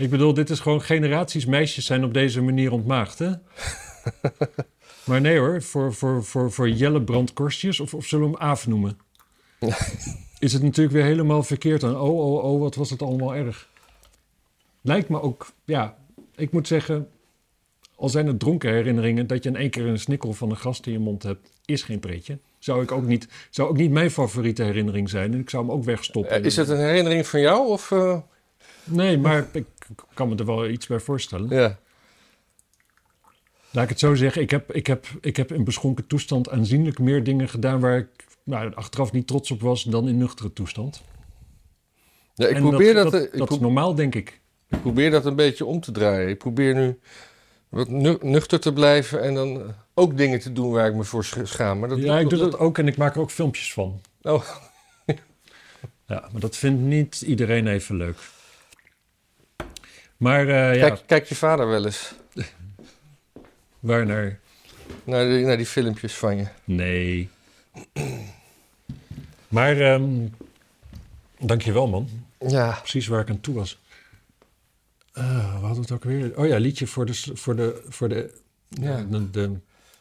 Ik 0.00 0.10
bedoel, 0.10 0.34
dit 0.34 0.50
is 0.50 0.60
gewoon 0.60 0.82
generaties 0.82 1.46
meisjes 1.46 1.86
zijn 1.86 2.04
op 2.04 2.14
deze 2.14 2.42
manier 2.42 2.72
ontmaagd, 2.72 3.18
hè? 3.18 3.30
maar 5.06 5.20
nee 5.20 5.38
hoor, 5.38 5.62
voor, 5.62 5.94
voor, 5.94 6.24
voor, 6.24 6.52
voor 6.52 6.68
Jelle 6.68 7.02
Brandkorstjes, 7.02 7.80
of, 7.80 7.94
of 7.94 8.06
zullen 8.06 8.30
we 8.30 8.36
hem 8.36 8.42
Aaf 8.48 8.66
noemen? 8.66 8.98
is 10.38 10.52
het 10.52 10.62
natuurlijk 10.62 10.94
weer 10.94 11.04
helemaal 11.04 11.42
verkeerd. 11.42 11.82
En 11.82 11.96
oh, 11.96 12.18
oh, 12.18 12.44
oh, 12.44 12.60
wat 12.60 12.74
was 12.74 12.90
het 12.90 13.02
allemaal 13.02 13.34
erg. 13.34 13.68
Lijkt 14.80 15.08
me 15.08 15.20
ook, 15.20 15.52
ja, 15.64 15.96
ik 16.36 16.52
moet 16.52 16.66
zeggen... 16.66 17.08
al 17.94 18.08
zijn 18.08 18.26
het 18.26 18.38
dronken 18.38 18.72
herinneringen... 18.72 19.26
dat 19.26 19.42
je 19.42 19.48
in 19.48 19.56
één 19.56 19.70
keer 19.70 19.86
een 19.86 19.98
snikkel 19.98 20.32
van 20.32 20.50
een 20.50 20.56
gast 20.56 20.86
in 20.86 20.92
je 20.92 20.98
mond 20.98 21.22
hebt... 21.22 21.50
is 21.64 21.82
geen 21.82 22.00
pretje. 22.00 22.38
Zou, 22.58 22.82
ik 22.82 22.92
ook 22.92 23.06
niet, 23.06 23.28
zou 23.50 23.68
ook 23.68 23.76
niet 23.76 23.90
mijn 23.90 24.10
favoriete 24.10 24.62
herinnering 24.62 25.08
zijn. 25.08 25.32
En 25.32 25.40
ik 25.40 25.50
zou 25.50 25.64
hem 25.66 25.72
ook 25.72 25.84
wegstoppen. 25.84 26.32
Eh, 26.32 26.44
is 26.44 26.56
het 26.56 26.68
een 26.68 26.80
herinnering 26.80 27.26
van 27.26 27.40
jou? 27.40 27.68
Of, 27.68 27.90
eh, 27.90 28.18
Nee, 28.90 29.18
maar 29.18 29.46
ik 29.52 29.66
kan 30.14 30.28
me 30.28 30.36
er 30.36 30.44
wel 30.46 30.68
iets 30.68 30.86
bij 30.86 31.00
voorstellen. 31.00 31.48
ja. 31.56 31.78
Laat 33.72 33.82
ik 33.84 33.90
het 33.90 33.98
zo 33.98 34.14
zeggen, 34.14 34.42
ik 34.42 34.50
heb, 34.50 34.72
ik, 34.72 34.86
heb, 34.86 35.06
ik 35.20 35.36
heb 35.36 35.52
in 35.52 35.64
beschonken 35.64 36.06
toestand 36.06 36.50
aanzienlijk 36.50 36.98
meer 36.98 37.24
dingen 37.24 37.48
gedaan 37.48 37.80
waar 37.80 37.98
ik 37.98 38.08
nou, 38.44 38.74
achteraf 38.74 39.12
niet 39.12 39.26
trots 39.26 39.50
op 39.50 39.60
was 39.60 39.82
dan 39.82 40.08
in 40.08 40.18
nuchtere 40.18 40.52
toestand. 40.52 41.02
ja 42.34 42.48
ik, 42.48 42.54
En 42.56 42.62
probeer 42.62 42.94
dat, 42.94 43.12
dat, 43.12 43.22
ik, 43.22 43.36
dat 43.36 43.46
pro- 43.46 43.54
is 43.56 43.60
normaal, 43.62 43.94
denk 43.94 44.14
ik. 44.14 44.40
ik 44.68 44.80
probeer 44.80 45.10
dat 45.10 45.26
een 45.26 45.36
beetje 45.36 45.64
om 45.64 45.80
te 45.80 45.92
draaien. 45.92 46.28
Ik 46.28 46.38
probeer 46.38 46.74
nu 46.74 46.98
wat 47.68 47.88
nu- 47.88 48.18
nuchter 48.20 48.60
te 48.60 48.72
blijven 48.72 49.22
en 49.22 49.34
dan 49.34 49.74
ook 49.94 50.16
dingen 50.16 50.40
te 50.40 50.52
doen 50.52 50.70
waar 50.70 50.88
ik 50.88 50.94
me 50.94 51.04
voor 51.04 51.24
sch- 51.24 51.38
schaam. 51.42 51.78
Maar 51.78 51.88
dat, 51.88 51.98
ja, 51.98 52.18
ik 52.18 52.28
doe 52.28 52.38
dat 52.38 52.58
ook 52.58 52.78
en 52.78 52.86
ik 52.88 52.96
maak 52.96 53.14
er 53.14 53.20
ook 53.20 53.30
filmpjes 53.30 53.72
van. 53.72 54.00
Oh, 54.22 54.44
Ja, 56.06 56.28
maar 56.32 56.40
dat 56.40 56.56
vindt 56.56 56.80
niet 56.82 57.20
iedereen 57.20 57.66
even 57.66 57.96
leuk. 57.96 58.16
Maar 60.20 60.48
eh, 60.48 60.76
ja, 60.76 60.88
kijk, 60.88 61.02
kijk 61.06 61.26
je 61.26 61.34
vader 61.34 61.68
wel 61.68 61.84
eens 61.84 62.12
waar 63.78 64.06
naar? 64.06 64.38
naar 65.04 65.24
die, 65.24 65.44
naar 65.44 65.56
die 65.56 65.66
filmpjes 65.66 66.14
van 66.14 66.36
je? 66.36 66.46
Nee. 66.64 67.28
Maar 69.48 69.76
ehm 69.80 70.26
dankjewel 71.38 71.88
man. 71.88 72.08
Ja, 72.48 72.76
precies 72.78 73.06
waar 73.06 73.20
ik 73.20 73.30
aan 73.30 73.40
toe 73.40 73.54
was. 73.54 73.78
Eh, 75.12 75.54
we 75.60 75.66
hadden 75.66 75.82
het 75.82 75.90
ook 75.92 76.04
weer. 76.04 76.38
Oh 76.38 76.46
ja, 76.46 76.56
liedje 76.58 76.86
voor 76.86 77.06
de, 77.06 77.14
voor 77.34 77.56
de, 77.56 77.82
voor 77.88 78.08
de, 78.08 78.34
Ja. 78.68 79.04
de, 79.10 79.30
de, 79.30 79.52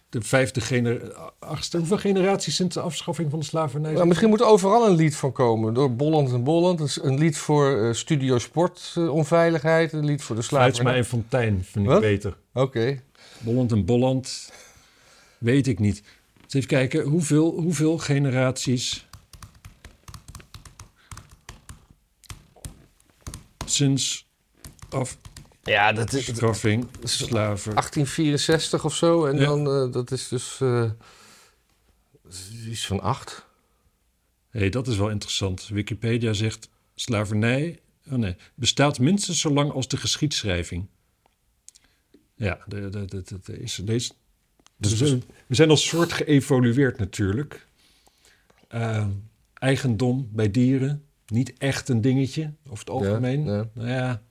de 0.10 0.22
vijfde 0.22 0.62
gener, 0.62 1.14
achtste. 1.40 1.78
Hoeveel 1.78 1.98
generaties 1.98 2.56
sinds 2.56 2.76
de 2.76 2.82
afschaffing 2.82 3.30
van 3.30 3.40
de 3.40 3.46
slavernij? 3.46 3.94
Nou, 3.94 4.08
misschien 4.08 4.30
moet 4.30 4.40
er 4.40 4.46
overal 4.46 4.88
een 4.88 4.96
lied 4.96 5.16
van 5.16 5.32
komen. 5.32 5.74
Door 5.74 5.96
Bolland 5.96 6.32
en 6.32 6.44
Bolland. 6.44 6.78
Dus 6.78 7.04
een 7.04 7.18
lied 7.18 7.38
voor 7.38 7.78
eh, 7.78 7.94
Studio 7.94 8.38
Sport 8.38 8.94
eh, 8.96 9.14
onveiligheid. 9.14 9.94
Een 9.94 10.06
lied 10.06 10.22
voor 10.22 10.36
de 10.36 10.44
Fluitsma 10.44 10.74
slavernij. 10.74 10.98
en 10.98 11.06
Fontijn 11.06 11.64
vind 11.64 11.90
ik 11.90 12.00
beter. 12.00 12.38
Oké. 12.54 13.02
Bolland 13.40 13.72
en 13.72 13.86
Bolland, 13.86 14.52
weet 15.38 15.68
ik 15.68 15.80
niet. 15.80 16.04
Dus 16.46 16.54
even 16.54 16.68
kijken, 16.68 17.04
hoeveel, 17.04 17.52
hoeveel 17.60 17.98
generaties 17.98 19.08
sinds 23.66 24.28
Ja, 25.70 25.92
dat 25.94 26.14
is 26.14 26.30
afschaffing 26.30 26.88
slaven... 27.04 27.74
1864 27.74 28.86
of 28.86 28.96
zo. 28.96 29.26
En 29.26 29.38
Ja. 29.38 29.46
dan, 29.46 29.68
eh, 29.68 29.92
dat 29.92 30.12
is 30.12 30.28
dus 30.28 30.58
eh, 30.62 30.92
iets 32.68 32.88
van 32.88 33.00
acht. 33.02 33.46
Hé, 34.50 34.60
hey, 34.60 34.70
dat 34.70 34.88
is 34.88 34.98
wel 34.98 35.10
interessant. 35.10 35.68
Wikipedia 35.68 36.34
zegt 36.34 36.70
slavernij 36.96 37.80
oh 38.12 38.18
nee, 38.18 38.36
bestaat 38.56 39.00
minstens 39.00 39.40
zo 39.40 39.50
lang 39.54 39.72
als 39.72 39.88
de 39.88 39.98
geschiedschrijving. 39.98 40.88
Ja, 42.36 42.60
de, 42.68 42.90
de, 42.90 43.06
de, 43.06 43.22
de- 43.24 43.40
de 43.44 43.60
is, 43.60 43.76
deze, 43.84 44.12
Dus- 44.78 44.92
we, 45.00 45.08
zijn, 45.08 45.24
we 45.48 45.56
zijn 45.56 45.70
als 45.70 45.88
soort 45.88 46.14
geëvolueerd 46.14 46.98
natuurlijk. 46.98 47.68
Eh, 48.68 49.08
eigendom 49.54 50.30
bij 50.32 50.52
dieren, 50.52 51.04
niet 51.28 51.54
echt 51.58 51.90
een 51.90 52.02
dingetje 52.02 52.54
over 52.66 52.80
het 52.80 52.90
algemeen. 52.90 53.44
Ja, 53.46 53.56
ja. 53.56 53.70
Nou 53.74 53.88
ja, 53.90 54.22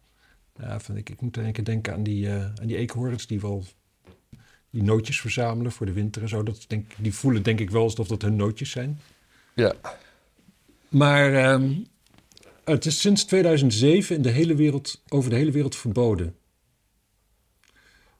ja 0.59 0.81
vind 0.81 0.99
ik, 0.99 1.11
ik 1.11 1.21
moet 1.21 1.37
één 1.37 1.53
keer 1.53 1.64
denken 1.64 1.92
aan 1.92 2.03
die, 2.03 2.29
eh, 2.29 2.44
aan 2.44 2.66
die 2.66 2.77
eekhoorns 2.77 3.27
die 3.27 3.40
wel 3.40 3.64
die 4.71 4.83
nootjes 4.83 5.21
verzamelen 5.21 5.73
voor 5.73 5.87
de 5.87 5.92
winter 5.92 6.23
en 6.23 6.29
zo. 6.29 6.42
Dat 6.42 6.64
denk, 6.66 6.92
die 6.97 7.14
voelen 7.14 7.42
denk 7.42 7.61
ik 7.61 7.71
wel 7.71 7.83
alsof 7.83 8.09
dat 8.09 8.23
hun 8.23 8.37
nootjes 8.37 8.71
zijn. 8.71 9.01
Ja. 9.55 9.75
Maar 10.88 11.35
ehm, 11.35 11.73
het 12.64 12.87
is 12.87 13.01
sinds 13.01 13.25
2007 13.25 14.16
in 14.16 14.23
de 14.23 14.31
hele 14.31 14.55
wereld, 14.55 15.03
over 15.09 15.31
de 15.31 15.37
hele 15.37 15.51
wereld 15.51 15.77
verboden. 15.77 16.37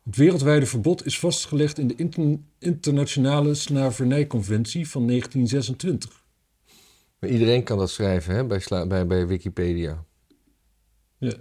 Het 0.05 0.16
wereldwijde 0.16 0.66
verbod 0.66 1.07
is 1.07 1.18
vastgelegd 1.18 1.79
in 1.79 1.87
de 1.87 1.94
Inter- 1.94 2.38
Internationale 2.59 3.55
Slavernijconventie 3.55 4.88
van 4.88 5.07
1926. 5.07 6.24
Maar 7.18 7.31
iedereen 7.31 7.62
kan 7.62 7.79
dat 7.79 7.90
schrijven 7.90 8.35
hè, 8.35 8.44
bij, 8.44 8.87
bij, 8.87 9.07
bij 9.07 9.27
Wikipedia. 9.27 10.05
Ja. 11.18 11.35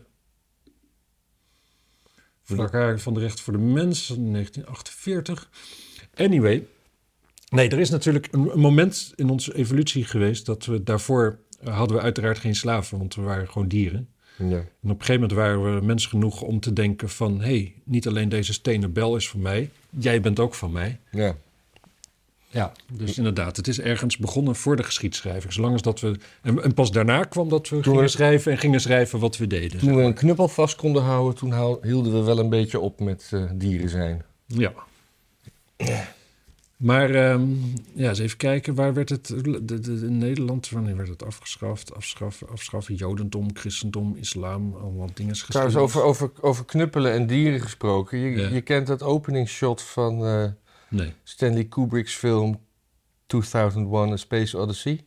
Verklaring 2.56 3.02
van 3.02 3.14
de 3.14 3.20
rechten 3.20 3.44
voor 3.44 3.54
de 3.54 3.60
mens, 3.60 4.08
1948. 4.08 5.50
Anyway. 6.16 6.66
Nee, 7.50 7.70
er 7.70 7.80
is 7.80 7.90
natuurlijk 7.90 8.28
een, 8.32 8.52
een 8.52 8.60
moment 8.60 9.14
in 9.16 9.30
onze 9.30 9.56
evolutie 9.56 10.06
geweest 10.06 10.46
dat 10.46 10.66
we 10.66 10.84
daarvoor 10.84 11.40
eh, 11.60 11.78
hadden 11.78 11.98
we 11.98 12.04
uiteraard 12.04 12.40
geen 12.40 12.56
slaven, 12.56 12.98
want 12.98 13.16
we 13.16 13.22
waren 13.22 13.50
gewoon 13.50 13.68
dieren. 13.68 14.10
Ja. 14.38 14.46
En 14.56 14.90
op 14.92 15.00
een 15.00 15.06
gegeven 15.06 15.14
moment 15.14 15.32
waren 15.32 15.76
we 15.76 15.86
mens 15.86 16.06
genoeg 16.06 16.42
om 16.42 16.60
te 16.60 16.74
denken 16.74 17.10
van... 17.10 17.40
hé, 17.40 17.46
hey, 17.46 17.76
niet 17.84 18.08
alleen 18.08 18.30
deze 18.30 18.54
stenen 18.54 18.94
bel 18.94 19.16
is 19.16 19.30
van 19.30 19.42
mij, 19.42 19.70
jij 19.90 20.22
bent 20.22 20.40
ook 20.40 20.56
van 20.56 20.72
mij. 20.72 21.00
ja. 21.12 21.36
Ja, 22.50 22.72
dus 22.94 23.18
inderdaad, 23.18 23.58
het 23.58 23.68
is 23.68 23.80
ergens 23.80 24.18
begonnen 24.18 24.56
voor 24.56 24.76
de 24.76 24.84
geschiedschrijving. 24.84 25.54
Zolang 25.54 25.74
als 25.74 25.82
dat 25.82 26.00
we... 26.00 26.20
En, 26.42 26.64
en 26.64 26.74
pas 26.74 26.92
daarna 26.92 27.24
kwam 27.24 27.50
dat 27.50 27.70
we 27.70 27.84
gingen 27.84 28.02
we- 28.02 28.08
schrijven 28.08 28.52
en 28.52 28.58
gingen 28.58 28.82
schrijven 28.82 29.20
wat 29.20 29.38
we 29.38 29.48
deden. 29.48 29.80
Toen 29.80 29.96
we 29.96 30.02
een 30.02 30.14
knuppel 30.14 30.48
vast 30.48 30.76
konden 30.76 31.04
houden, 31.04 31.36
toen 31.36 31.80
hielden 31.84 32.14
we 32.14 32.22
wel 32.24 32.40
een 32.40 32.50
beetje 32.50 32.80
op 32.80 33.00
met 33.00 33.30
eh, 33.34 33.44
dieren 33.54 33.90
zijn. 33.90 34.24
Ja. 34.46 34.74
Maar 36.78 37.10
ehm, 37.10 37.42
ja, 37.94 38.10
eens 38.10 38.20
even 38.20 38.38
kijken, 38.38 38.76
waar 38.76 38.94
werd 38.94 39.10
het... 39.10 39.28
De, 39.28 39.66
de, 39.66 39.80
de- 39.80 39.92
in 40.06 40.18
Nederland, 40.18 40.70
wanneer 40.70 40.96
werd 40.96 41.10
het 41.10 41.24
afgeschaft? 41.26 41.96
Afschaffen, 41.96 42.50
afschaffen, 42.50 42.96
jodendom, 42.96 43.48
christendom, 43.54 44.16
islam, 44.20 44.76
allemaal 44.82 45.10
dingen. 45.14 45.34
Trouwens, 45.36 45.76
over, 45.78 46.02
over, 46.04 46.32
over 46.42 46.66
knuppelen 46.66 47.12
en 47.12 47.28
dieren 47.28 47.62
gesproken. 47.62 48.18
Je, 48.20 48.38
Ja. 48.42 48.48
je 48.48 48.62
kent 48.62 48.88
dat 48.88 49.04
openingsshot 49.04 49.82
van 49.82 50.26
eh, 50.26 50.44
Nee, 50.90 51.14
Stanley 51.24 51.64
Kubrick's 51.66 52.14
film 52.16 52.60
2001 53.26 54.12
A 54.12 54.16
Space 54.16 54.58
Odyssey. 54.58 55.06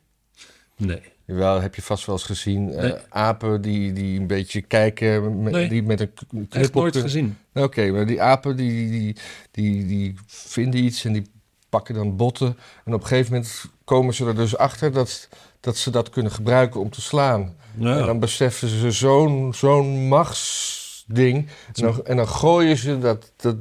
nee. 0.76 1.00
Jawel, 1.24 1.60
heb 1.60 1.74
je 1.74 1.82
vast 1.82 2.06
wel 2.06 2.14
eens 2.14 2.24
gezien. 2.24 2.72
Eh, 2.72 3.00
apen 3.08 3.62
die, 3.62 3.92
die 3.92 4.20
een 4.20 4.26
beetje 4.26 4.60
kijken, 4.60 5.42
met, 5.42 5.52
Nee. 5.52 5.68
die 5.68 5.82
met 5.82 6.00
een 6.00 6.10
Ik 6.40 6.52
heb 6.52 6.74
nooit 6.74 6.96
gezien. 6.96 7.38
Oké, 7.54 7.90
maar 7.90 8.06
die 8.06 8.22
apen 8.22 8.56
die, 8.56 8.90
die, 8.90 9.16
die, 9.50 9.86
die 9.86 10.14
vinden 10.26 10.84
iets 10.84 11.04
en 11.04 11.12
die 11.12 11.30
pakken 11.68 11.94
dan 11.94 12.16
botten. 12.16 12.56
En 12.84 12.94
op 12.94 13.00
een 13.00 13.06
gegeven 13.06 13.32
moment 13.32 13.64
komen 13.84 14.14
ze 14.14 14.26
er 14.26 14.34
dus 14.34 14.56
achter 14.56 14.92
dat, 14.92 15.28
dat 15.60 15.76
ze 15.76 15.90
dat 15.90 16.08
kunnen 16.10 16.32
gebruiken 16.32 16.80
om 16.80 16.90
te 16.90 17.00
slaan. 17.00 17.56
En 17.78 18.06
dan 18.06 18.18
beseffen 18.18 18.68
ze 18.68 18.90
zo'n 18.90 19.54
zo'n 19.54 20.08
machtsding. 20.08 21.48
En 21.72 21.82
dan, 21.82 22.04
en 22.06 22.16
dan 22.16 22.28
gooien 22.28 22.76
ze 22.76 22.98
dat, 22.98 23.32
dat 23.36 23.56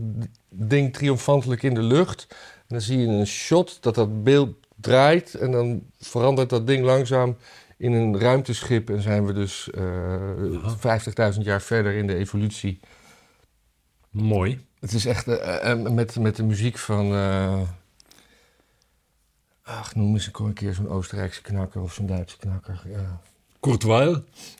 ding 0.49 0.93
triomfantelijk 0.93 1.63
in 1.63 1.73
de 1.73 1.81
lucht. 1.81 2.27
En 2.29 2.65
dan 2.67 2.81
zie 2.81 2.97
je 2.97 3.07
een 3.07 3.27
shot 3.27 3.77
dat 3.81 3.95
dat 3.95 4.23
beeld 4.23 4.55
draait. 4.75 5.33
En 5.35 5.51
dan 5.51 5.83
verandert 5.99 6.49
dat 6.49 6.67
ding 6.67 6.83
langzaam 6.83 7.37
in 7.77 7.91
een 7.91 8.19
ruimteschip. 8.19 8.89
En 8.89 9.01
zijn 9.01 9.25
we 9.25 9.33
dus 9.33 9.69
eh 9.71 11.33
50.000 11.33 11.39
jaar 11.41 11.61
verder 11.61 11.93
in 11.93 12.07
de 12.07 12.15
evolutie. 12.15 12.79
Mooi. 14.09 14.65
Het 14.79 14.93
is 14.93 15.05
echt 15.05 15.27
eh, 15.27 15.71
eh, 15.71 15.79
met, 15.79 16.19
met 16.19 16.35
de 16.35 16.43
muziek 16.43 16.77
van. 16.77 17.13
eh, 17.13 17.61
ach, 19.63 19.95
noem 19.95 20.13
eens 20.13 20.29
een 20.33 20.53
keer 20.53 20.73
zo'n 20.73 20.89
Oostenrijkse 20.89 21.41
knakker 21.41 21.81
of 21.81 21.93
zo'n 21.93 22.05
Duitse 22.05 22.37
knakker. 22.37 22.81
Ja. 22.85 23.21
Courtois. 23.59 24.17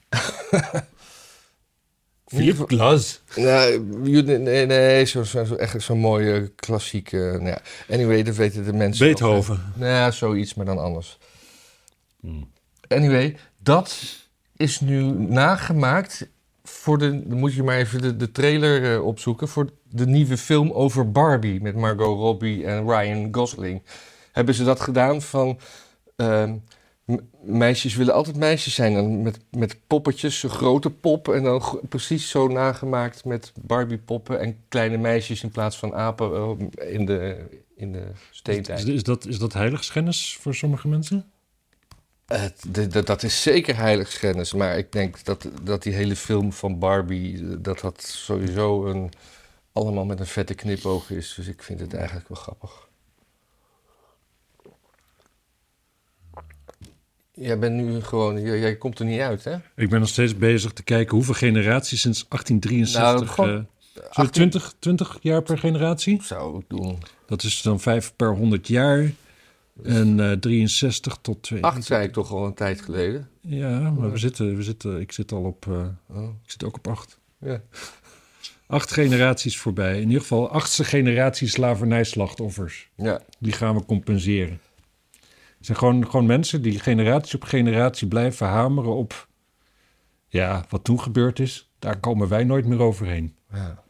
Philip 2.30 2.64
Glass. 2.68 3.22
Nee, 3.36 3.80
nee, 3.80 4.38
nee, 4.38 4.66
nee 4.66 5.06
zo, 5.06 5.24
echt 5.58 5.82
zo'n 5.82 6.00
mooie 6.00 6.52
klassieke. 6.56 7.18
nou 7.18 7.46
ja. 7.48 7.62
Anyway, 7.90 8.24
dat 8.24 8.36
weten 8.36 8.64
de 8.64 8.74
mensen. 8.74 9.06
Beethoven. 9.06 9.74
Nou 9.76 9.92
ja, 9.92 10.12
zoiets, 10.12 10.54
maar 10.54 10.66
dan 10.66 10.78
anders. 10.78 11.18
Hmm. 12.20 12.52
Anyway, 12.88 13.36
dat 13.58 13.96
is 14.58 14.80
nu 14.80 15.02
nagemaakt 15.14 16.28
voor 16.64 16.98
de. 16.98 17.28
Dan 17.28 17.38
moet 17.38 17.54
je 17.54 17.64
maar 17.64 17.78
even 17.78 18.02
de, 18.02 18.16
de 18.16 18.32
trailer 18.32 18.94
eh, 18.94 19.06
opzoeken. 19.06 19.48
Voor 19.48 19.70
de 19.90 20.06
nieuwe 20.08 20.38
film 20.38 20.72
over 20.72 21.12
Barbie 21.12 21.62
met 21.62 21.76
Margot 21.76 22.18
Robbie 22.18 22.66
en 22.66 22.90
Ryan 22.90 23.28
Gosling. 23.32 23.82
Hebben 24.32 24.54
ze 24.56 24.64
dat 24.64 24.80
gedaan 24.80 25.22
van. 25.22 25.60
ehm, 26.16 26.56
meisjes 27.42 27.96
willen 27.96 28.14
altijd 28.14 28.36
meisjes 28.36 28.74
zijn. 28.74 28.96
En 28.96 29.22
met, 29.22 29.40
met 29.52 29.78
poppetjes, 29.88 30.44
een 30.44 30.50
grote 30.50 30.90
pop. 30.90 31.28
En 31.28 31.44
dan 31.44 31.80
precies 31.90 32.30
zo 32.30 32.48
nagemaakt 32.48 33.26
met 33.26 33.52
Barbie-poppen 33.62 34.40
en 34.40 34.58
kleine 34.68 34.98
meisjes 34.98 35.44
in 35.44 35.50
plaats 35.52 35.78
van 35.78 35.94
apen 35.96 36.32
eh, 36.76 36.94
in 36.94 37.06
de, 37.06 37.46
in 37.76 37.92
de 37.92 38.00
Is, 38.00 38.38
steentijd. 38.38 38.88
is, 38.88 39.04
dat, 39.04 39.26
is 39.26 39.38
dat 39.40 39.54
heiligschennis 39.54 40.38
voor 40.42 40.56
sommige 40.56 40.88
mensen? 40.88 41.32
De- 42.72 42.88
de- 42.88 43.04
dat 43.04 43.24
is 43.24 43.42
zeker 43.42 43.76
heiligschennis. 43.78 44.54
Maar 44.54 44.78
ik 44.78 44.92
denk 44.92 45.24
dat, 45.26 45.50
dat 45.64 45.84
die 45.84 45.94
hele 45.94 46.16
film 46.16 46.54
van 46.54 46.80
Barbie... 46.80 47.38
eh, 47.50 47.56
dat 47.60 47.80
dat 47.80 48.02
sowieso 48.04 48.86
een, 48.86 49.12
allemaal 49.74 50.06
met 50.06 50.20
een 50.20 50.26
vette 50.26 50.54
knipoog 50.54 51.10
is. 51.12 51.34
Dus 51.36 51.48
ik 51.48 51.64
vind 51.64 51.80
het 51.80 51.94
eigenlijk 51.94 52.28
wel 52.28 52.38
grappig. 52.38 52.89
Jij 57.40 57.60
bent 57.60 57.76
nu 57.76 58.02
gewoon... 58.02 58.42
Jij, 58.42 58.60
jij 58.60 58.76
komt 58.76 59.00
er 59.00 59.06
niet 59.06 59.20
uit, 59.20 59.44
hè? 59.44 59.56
Ik 59.76 59.90
ben 59.90 60.00
nog 60.00 60.10
steeds 60.10 60.38
bezig 60.38 60.74
te 60.74 60.84
kijken 60.84 61.16
hoeveel 61.16 61.34
generaties 61.34 62.02
sinds 62.02 62.26
1863... 62.30 63.38
Nou, 63.38 63.50
gewoon 63.50 63.68
eh, 63.96 64.12
zo 64.12 64.26
20, 64.30 64.74
20 64.80 65.18
jaar 65.22 65.42
per 65.42 65.58
generatie? 65.58 66.20
Zou 66.24 66.60
ik 66.60 66.66
doen. 66.68 66.98
Dat 67.26 67.44
is 67.44 67.62
dan 67.62 67.80
5 67.80 68.14
per 68.16 68.36
100 68.36 68.68
jaar. 68.68 69.12
En 69.84 70.20
eh 70.20 70.32
63 70.32 71.18
tot 71.22 71.44
2. 71.44 71.64
Acht 71.64 71.84
zei 71.84 72.04
ik 72.04 72.14
toch 72.14 72.32
al 72.32 72.46
een 72.46 72.54
tijd 72.54 72.82
geleden. 72.82 73.30
Ja, 73.42 73.80
maar 73.80 74.12
we 74.12 74.18
zitten, 74.18 74.56
we 74.56 74.64
zitten, 74.64 75.00
ik 75.00 75.12
zit 75.12 75.32
al 75.32 75.44
op, 75.44 75.68
eh, 75.68 76.18
Oh, 76.18 76.24
ik 76.44 76.52
zit 76.52 76.64
ook 76.64 76.76
op 76.76 76.88
8. 76.88 77.20
ja. 77.40 77.62
Acht 78.68 78.92
generaties 78.92 79.58
voorbij. 79.58 79.96
In 80.02 80.08
ieder 80.08 80.22
geval 80.22 80.50
achtste 80.50 80.84
generatie 80.84 81.48
slavernijslachtoffers. 81.48 82.90
ja. 82.96 83.22
Die 83.40 83.52
gaan 83.52 83.76
we 83.76 83.86
compenseren. 83.86 84.60
Het 85.60 85.68
zijn 85.68 85.78
gewoon, 85.78 86.06
gewoon 86.06 86.26
mensen 86.26 86.62
die 86.62 86.80
generatie 86.80 87.36
op 87.36 87.44
generatie 87.44 88.08
blijven 88.08 88.48
hameren 88.48 88.96
op... 88.96 89.28
Ja, 90.28 90.66
wat 90.70 90.84
toen 90.84 91.00
gebeurd 91.02 91.40
is, 91.40 91.70
daar 91.80 92.00
komen 92.00 92.28
wij 92.28 92.44
nooit 92.44 92.66
meer 92.66 92.80
overheen. 92.80 93.36
ja. 93.54 93.84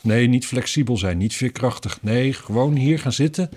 Nee, 0.00 0.26
niet 0.28 0.46
flexibel 0.46 0.96
zijn, 0.96 1.18
niet 1.18 1.34
veerkrachtig. 1.34 2.02
Nee, 2.02 2.32
gewoon 2.32 2.76
hier 2.76 2.98
gaan 2.98 3.12
zitten 3.12 3.50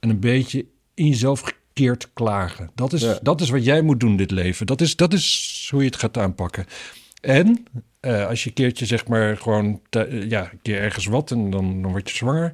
en 0.00 0.10
een 0.10 0.20
beetje 0.20 0.66
in 0.94 1.06
jezelf 1.08 1.40
gekeerd 1.40 2.12
klagen. 2.12 2.70
Dat 2.74 2.92
is, 2.92 3.02
Ja. 3.02 3.18
dat 3.22 3.40
is 3.40 3.50
wat 3.50 3.64
jij 3.64 3.82
moet 3.82 4.00
doen 4.00 4.16
dit 4.16 4.30
leven. 4.30 4.66
Dat 4.66 4.80
is, 4.80 4.96
dat 4.96 5.12
is 5.12 5.68
hoe 5.70 5.80
je 5.80 5.86
het 5.86 5.96
gaat 5.96 6.18
aanpakken. 6.18 6.66
En 7.20 7.64
eh, 8.00 8.26
als 8.26 8.42
je 8.42 8.48
een 8.48 8.54
keertje 8.54 8.86
zeg 8.86 9.06
maar 9.06 9.36
gewoon... 9.36 9.80
eh, 9.90 10.28
ja, 10.30 10.42
een 10.52 10.58
keer 10.62 10.80
ergens 10.80 11.06
wat 11.06 11.30
en 11.30 11.50
dan, 11.50 11.82
dan 11.82 11.90
word 11.90 12.10
je 12.10 12.16
zwanger... 12.16 12.44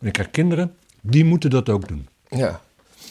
en 0.00 0.06
je 0.06 0.10
krijgt 0.10 0.30
kinderen, 0.32 0.74
die 1.02 1.24
moeten 1.24 1.50
dat 1.50 1.68
ook 1.68 1.88
doen. 1.88 2.08
ja. 2.28 2.60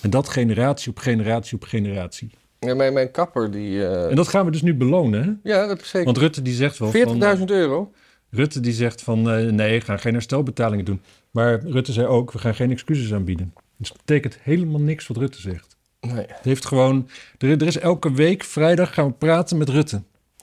En 0.02 0.10
dat 0.10 0.30
generatie 0.30 0.92
op 0.92 0.98
generatie 0.98 1.56
op 1.58 1.64
generatie. 1.64 2.30
ja 2.60 2.76
mijn, 2.76 2.94
mijn 2.94 3.12
kapper, 3.12 3.52
die... 3.52 3.86
eh, 3.88 4.10
En 4.10 4.16
dat 4.16 4.28
gaan 4.28 4.46
we 4.46 4.52
dus 4.52 4.62
nu 4.62 4.76
belonen, 4.76 5.24
hè? 5.44 5.52
ja, 5.52 5.68
dat 5.68 5.82
is 5.82 5.90
zeker. 5.90 6.06
Want 6.06 6.18
Rutte 6.18 6.42
die 6.42 6.54
zegt 6.54 6.78
wel 6.78 6.92
van... 6.92 7.38
40.000 7.38 7.44
euro? 7.46 7.92
Rutte 8.30 8.60
die 8.60 8.74
zegt 8.74 9.02
van 9.02 9.30
eh, 9.32 9.52
nee, 9.52 9.80
we 9.80 9.86
gaan 9.86 10.00
geen 10.00 10.14
herstelbetalingen 10.14 10.86
doen. 10.86 11.02
Maar 11.32 11.60
Rutte 11.66 11.92
zei 11.92 12.08
ook, 12.08 12.32
we 12.32 12.40
gaan 12.40 12.56
geen 12.56 12.72
excuses 12.72 13.14
aanbieden. 13.14 13.54
Dus 13.78 13.88
dat 13.90 13.98
betekent 14.06 14.38
helemaal 14.42 14.80
niks 14.82 15.08
wat 15.08 15.18
Rutte 15.18 15.42
zegt. 15.42 15.78
Nee. 16.02 16.26
Het 16.28 16.44
heeft 16.44 16.66
gewoon, 16.66 17.10
er, 17.38 17.50
er 17.50 17.68
is 17.68 17.78
elke 17.80 18.12
week 18.14 18.44
vrijdag 18.44 18.94
gaan 18.94 19.08
we 19.08 19.14
praten 19.14 19.58
met 19.58 19.70
Rutte. 19.70 20.02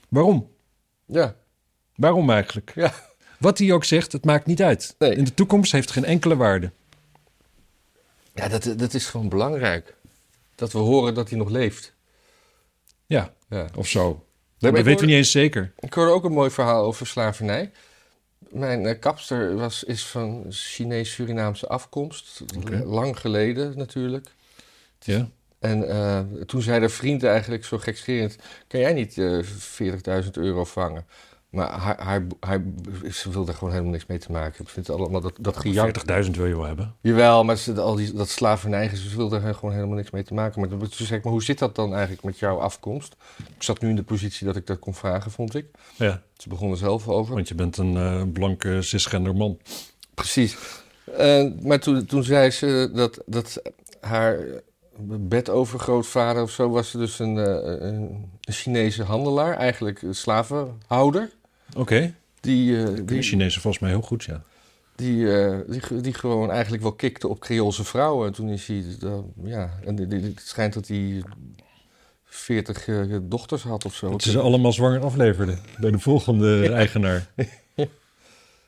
Waarom? 0.09 0.47
Ja. 1.05 1.35
Waarom 1.95 2.29
eigenlijk? 2.29 2.71
Ja. 2.75 2.93
Wat 3.39 3.57
hij 3.57 3.71
ook 3.71 3.83
zegt, 3.83 4.11
het 4.11 4.25
maakt 4.25 4.45
niet 4.45 4.61
uit. 4.61 4.95
Nee. 4.99 5.15
In 5.15 5.23
de 5.23 5.33
toekomst 5.33 5.71
heeft 5.71 5.89
het 5.89 5.93
geen 5.97 6.05
enkele 6.05 6.35
waarde. 6.35 6.71
Ja, 8.37 8.47
dat, 8.47 8.73
dat 8.77 8.93
is 8.93 9.05
gewoon 9.05 9.29
belangrijk. 9.29 9.95
Dat 10.55 10.71
we 10.71 10.77
horen 10.77 11.13
dat 11.13 11.29
hij 11.29 11.37
nog 11.37 11.49
leeft. 11.49 11.93
Ja, 13.05 13.33
Ja. 13.49 13.67
of 13.75 13.87
zo. 13.87 14.25
dat 14.57 14.73
weten 14.73 14.99
we 14.99 15.05
niet 15.05 15.15
eens 15.15 15.31
zeker. 15.31 15.73
Ik 15.79 15.93
hoorde 15.93 16.11
ook 16.11 16.23
een 16.23 16.31
mooi 16.31 16.49
verhaal 16.49 16.83
over 16.83 17.07
slavernij. 17.07 17.71
Mijn 18.49 18.85
eh, 18.85 18.99
kapster 18.99 19.55
was, 19.55 19.83
is 19.83 20.05
van 20.05 20.45
Chinees-Surinaamse 20.49 21.67
afkomst. 21.67 22.43
Lang 22.85 23.19
geleden 23.19 23.77
natuurlijk. 23.77 24.27
Ja. 24.99 25.29
En 25.59 25.89
eh, 25.89 26.19
toen 26.45 26.61
zei 26.61 26.79
de 26.79 26.89
vriend 26.89 27.23
eigenlijk 27.23 27.65
zo 27.65 27.77
gekscherend... 27.77 28.35
kan 28.67 28.79
jij 28.79 28.93
niet 28.93 29.17
eh 29.17 29.39
40.000 30.23 30.29
euro 30.31 30.65
vangen? 30.65 31.05
Maar 31.57 31.69
haar, 31.69 32.01
haar, 32.03 32.27
haar, 32.39 32.63
ze 33.11 33.29
wilde 33.29 33.51
er 33.51 33.57
gewoon 33.57 33.73
helemaal 33.73 33.91
niks 33.91 34.05
mee 34.05 34.17
te 34.17 34.31
maken. 34.31 34.63
Ik 34.63 34.69
vind 34.69 34.87
het 34.87 34.95
allemaal 34.95 35.21
dat, 35.21 35.33
dat 35.39 35.57
gejank. 35.57 36.25
40.000 36.25 36.31
wil 36.31 36.45
je 36.45 36.55
wel 36.55 36.65
hebben. 36.65 36.95
Jawel, 37.01 37.43
maar 37.43 37.57
ze, 37.57 37.81
al 37.81 37.95
die, 37.95 38.13
dat 38.13 38.29
slavernij, 38.29 38.95
ze 38.95 39.15
wilde 39.15 39.39
er 39.39 39.53
gewoon 39.53 39.73
helemaal 39.73 39.95
niks 39.95 40.11
mee 40.11 40.23
te 40.23 40.33
maken. 40.33 40.59
Maar 40.59 40.69
toen 40.69 41.07
ik, 41.09 41.23
maar 41.23 41.33
hoe 41.33 41.43
zit 41.43 41.59
dat 41.59 41.75
dan 41.75 41.93
eigenlijk 41.93 42.23
met 42.23 42.39
jouw 42.39 42.57
afkomst? 42.57 43.15
Ik 43.55 43.63
zat 43.63 43.81
nu 43.81 43.89
in 43.89 43.95
de 43.95 44.03
positie 44.03 44.45
dat 44.45 44.55
ik 44.55 44.65
dat 44.67 44.79
kon 44.79 44.93
vragen, 44.93 45.31
vond 45.31 45.55
ik. 45.55 45.65
Ja, 45.95 46.21
Ze 46.37 46.49
begonnen 46.49 46.77
zelf 46.77 47.07
over. 47.07 47.33
want 47.33 47.47
je 47.47 47.55
bent 47.55 47.77
een 47.77 47.97
eh, 47.97 48.21
blanke 48.33 48.81
cisgender 48.81 49.35
man. 49.35 49.57
Precies. 50.13 50.57
Eh, 51.17 51.45
maar 51.61 51.79
toen, 51.79 52.05
toen 52.05 52.23
zei 52.23 52.49
ze 52.49 52.89
dat, 52.93 53.21
dat 53.25 53.61
haar 54.01 54.39
bedovergrootvader 54.99 56.43
of 56.43 56.51
zo 56.51 56.69
was 56.69 56.91
dus 56.91 57.19
een, 57.19 57.37
eh, 57.37 57.87
een, 57.87 58.29
een 58.41 58.53
Chinese 58.53 59.03
handelaar, 59.03 59.57
eigenlijk 59.57 60.03
slavenhouder. 60.09 61.29
Oké, 61.75 62.13
Die, 62.39 62.79
eh, 62.79 62.85
die 62.85 63.05
die, 63.05 63.21
Chinezen 63.21 63.61
volgens 63.61 63.81
mij 63.83 63.91
heel 63.91 64.01
goed, 64.01 64.23
ja. 64.23 64.43
die, 64.95 65.33
eh, 65.33 65.59
die, 65.67 66.01
die 66.01 66.13
gewoon 66.13 66.51
eigenlijk 66.51 66.83
wel 66.83 66.93
kikte 66.93 67.27
op 67.27 67.39
Creoolse 67.39 67.83
vrouwen. 67.83 68.27
En 68.27 68.33
toen 68.33 68.49
is 68.49 68.67
hij, 68.67 68.83
eh, 69.01 69.17
ja, 69.43 69.79
en 69.85 69.97
het 69.97 70.41
schijnt 70.45 70.73
dat 70.73 70.87
hij 70.87 71.23
40 72.25 72.87
eh, 72.87 73.17
dochters 73.21 73.63
had 73.63 73.85
of 73.85 73.95
zo. 73.95 74.09
Dat 74.09 74.21
ze 74.21 74.31
ze 74.31 74.39
allemaal 74.39 74.73
zwanger 74.73 75.01
afleverden 75.03 75.59
bij 75.79 75.91
de 75.91 75.99
volgende 75.99 76.69
eigenaar. 76.73 77.27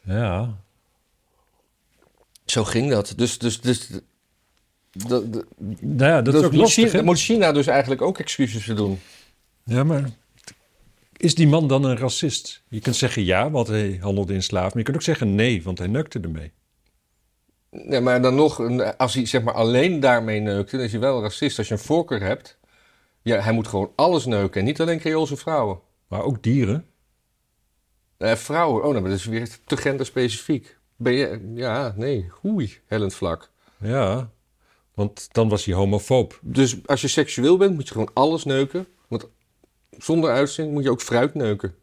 Ja. 0.04 0.58
Zo 2.46 2.64
ging 2.64 2.90
dat. 2.90 3.14
Dus, 3.16 3.38
dus, 3.38 3.62
dus 3.62 3.90
dat, 4.92 5.24
Nou 5.80 6.12
ja, 6.12 6.22
dat, 6.22 6.34
is 6.34 6.44
ook 6.44 6.52
moet, 6.52 6.62
lastig, 6.62 6.90
China, 6.90 7.04
moet 7.04 7.20
China 7.20 7.52
dus 7.52 7.68
eigenlijk 7.68 8.02
ook 8.02 8.20
excuses 8.20 8.66
voor 8.66 8.76
doen. 8.76 9.00
Ja, 9.64 9.84
maar 9.84 10.10
is 11.20 11.36
die 11.36 11.48
man 11.48 11.68
dan 11.68 11.84
een 11.84 11.98
racist? 11.98 12.64
Je 12.70 12.80
kunt 12.80 12.96
zeggen 12.96 13.26
ja, 13.26 13.52
want 13.52 13.68
hij 13.68 13.98
handelde 14.02 14.34
in 14.34 14.44
slaven. 14.44 14.68
Maar 14.68 14.78
je 14.78 14.84
kunt 14.84 14.96
ook 14.96 15.04
zeggen 15.04 15.36
nee, 15.36 15.64
want 15.64 15.78
hij 15.78 15.88
neukte 15.88 16.20
ermee. 16.20 16.52
Nee, 17.72 18.00
maar 18.00 18.22
dan 18.22 18.36
nog, 18.36 18.60
als 18.98 19.14
hij 19.14 19.26
zeg 19.26 19.44
maar 19.44 19.54
alleen 19.54 20.00
daarmee 20.00 20.40
neukt, 20.40 20.72
dan 20.72 20.80
is 20.80 20.92
hij 20.92 21.00
wel 21.00 21.16
een 21.16 21.22
racist. 21.22 21.58
Als 21.58 21.68
je 21.68 21.74
een 21.74 21.80
voorkeur 21.80 22.22
hebt, 22.22 22.58
ja, 23.22 23.40
hij 23.40 23.54
moet 23.54 23.68
gewoon 23.68 23.92
alles 23.96 24.26
neuken. 24.26 24.60
En 24.60 24.66
niet 24.66 24.82
alleen 24.82 25.00
Creoolse 25.00 25.38
vrouwen. 25.38 25.80
Maar 26.08 26.24
ook 26.24 26.44
dieren. 26.44 26.86
Eh, 28.18 28.36
vrouwen, 28.36 28.84
oh, 28.84 28.90
nou, 28.90 29.02
maar 29.02 29.10
dat 29.10 29.20
is 29.20 29.26
weer 29.26 29.50
te 29.66 29.78
genderspecifiek. 29.78 30.78
Ben 30.96 31.14
je, 31.14 31.52
ja, 31.56 31.94
nee, 31.96 32.32
oei, 32.46 32.78
hellend 32.86 33.14
vlak. 33.14 33.52
Ja, 33.78 34.30
want 34.94 35.28
dan 35.32 35.50
was 35.50 35.66
hij 35.66 35.76
homofoob. 35.76 36.40
Dus 36.42 36.88
als 36.88 37.02
je 37.02 37.08
seksueel 37.08 37.58
bent, 37.58 37.74
moet 37.74 37.88
je 37.88 37.94
gewoon 37.94 38.12
alles 38.14 38.44
neuken. 38.44 38.88
Want 39.08 39.30
zonder 40.00 40.32
uitzending 40.32 40.76
moet 40.76 40.86
je 40.86 40.92
ook 40.92 41.02
fruit 41.02 41.34
neuken. 41.34 41.76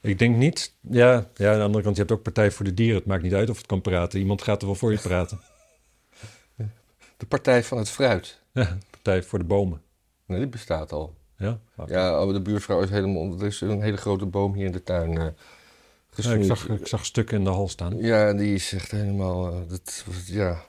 Ik 0.00 0.18
denk 0.18 0.36
niet... 0.36 0.74
Ja, 0.90 1.30
ja, 1.34 1.50
aan 1.52 1.58
de 1.58 1.64
andere 1.64 1.82
kant, 1.84 1.96
je 1.96 2.02
hebt 2.02 2.12
ook 2.14 2.22
Partij 2.22 2.50
voor 2.50 2.64
de 2.64 2.74
Dieren. 2.74 2.96
Het 2.96 3.06
maakt 3.06 3.22
niet 3.22 3.34
uit 3.34 3.50
of 3.50 3.56
het 3.56 3.66
kan 3.66 3.80
praten. 3.80 4.18
Iemand 4.18 4.42
gaat 4.42 4.60
er 4.60 4.66
wel 4.66 4.76
voor 4.76 4.92
je 4.92 4.98
praten. 4.98 5.40
De 7.16 7.26
partij 7.26 7.64
van 7.64 7.78
het 7.78 7.88
fruit. 7.90 8.40
Ja, 8.52 8.78
Partij 8.90 9.22
voor 9.22 9.38
de 9.38 9.44
Bomen. 9.44 9.82
Nee, 10.26 10.38
die 10.38 10.48
bestaat 10.48 10.92
al. 10.92 11.14
Ja, 11.36 11.58
Ja, 11.86 12.24
oh, 12.24 12.32
de 12.32 12.40
buurvrouw 12.42 12.82
is 12.82 12.90
helemaal... 12.90 13.38
Er 13.40 13.46
is 13.46 13.60
een 13.60 13.82
hele 13.82 13.96
grote 13.96 14.26
boom 14.26 14.54
hier 14.54 14.64
in 14.66 14.72
de 14.72 14.82
tuin 14.82 15.12
Ja, 15.12 15.34
gesnoeid. 16.10 16.40
ik, 16.40 16.46
zag, 16.46 16.68
ik 16.68 16.86
zag 16.86 17.04
stukken 17.04 17.38
in 17.38 17.44
de 17.44 17.50
hal 17.50 17.68
staan. 17.68 17.96
Ja, 17.96 18.28
en 18.28 18.36
die 18.36 18.54
is 18.54 18.72
echt 18.72 18.90
helemaal... 18.90 19.52
eh, 19.52 19.68
dat, 19.68 20.04
ja, 20.26 20.64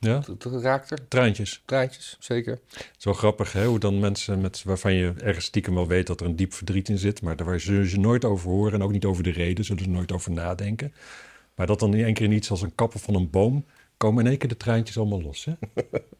Ja, 0.00 0.18
dat, 0.18 0.42
dat 0.42 0.62
raakt 0.62 0.90
er. 0.90 1.08
traantjes. 1.08 1.62
Traantjes, 1.64 2.16
zeker. 2.18 2.58
Wel 3.00 3.14
grappig, 3.14 3.52
hè? 3.52 3.66
Hoe 3.66 3.78
dan 3.78 3.98
mensen 3.98 4.40
met, 4.40 4.62
waarvan 4.62 4.94
je 4.94 5.12
ergens 5.22 5.44
stiekem 5.44 5.74
wel 5.74 5.86
weet 5.86 6.06
dat 6.06 6.20
er 6.20 6.26
een 6.26 6.36
diep 6.36 6.52
verdriet 6.52 6.88
in 6.88 6.98
zit, 6.98 7.22
maar 7.22 7.36
daar 7.36 7.60
zullen 7.60 7.88
ze 7.88 7.98
nooit 7.98 8.24
over 8.24 8.50
horen 8.50 8.72
en 8.72 8.82
ook 8.82 8.92
niet 8.92 9.04
over 9.04 9.22
de 9.22 9.30
reden, 9.30 9.64
zullen 9.64 9.82
ze 9.82 9.90
nooit 9.90 10.12
over 10.12 10.30
nadenken. 10.30 10.92
Maar 11.54 11.66
dat 11.66 11.80
dan 11.80 11.94
in 11.94 12.04
één 12.04 12.14
keer 12.14 12.26
in 12.26 12.32
iets 12.32 12.50
als 12.50 12.62
een 12.62 12.74
kappen 12.74 13.00
van 13.00 13.14
een 13.14 13.30
boom 13.30 13.64
komen 13.96 14.24
in 14.24 14.30
één 14.30 14.38
keer 14.38 14.48
de 14.48 14.56
traantjes 14.56 14.98
allemaal 14.98 15.22
los. 15.22 15.44
Hè? 15.44 15.52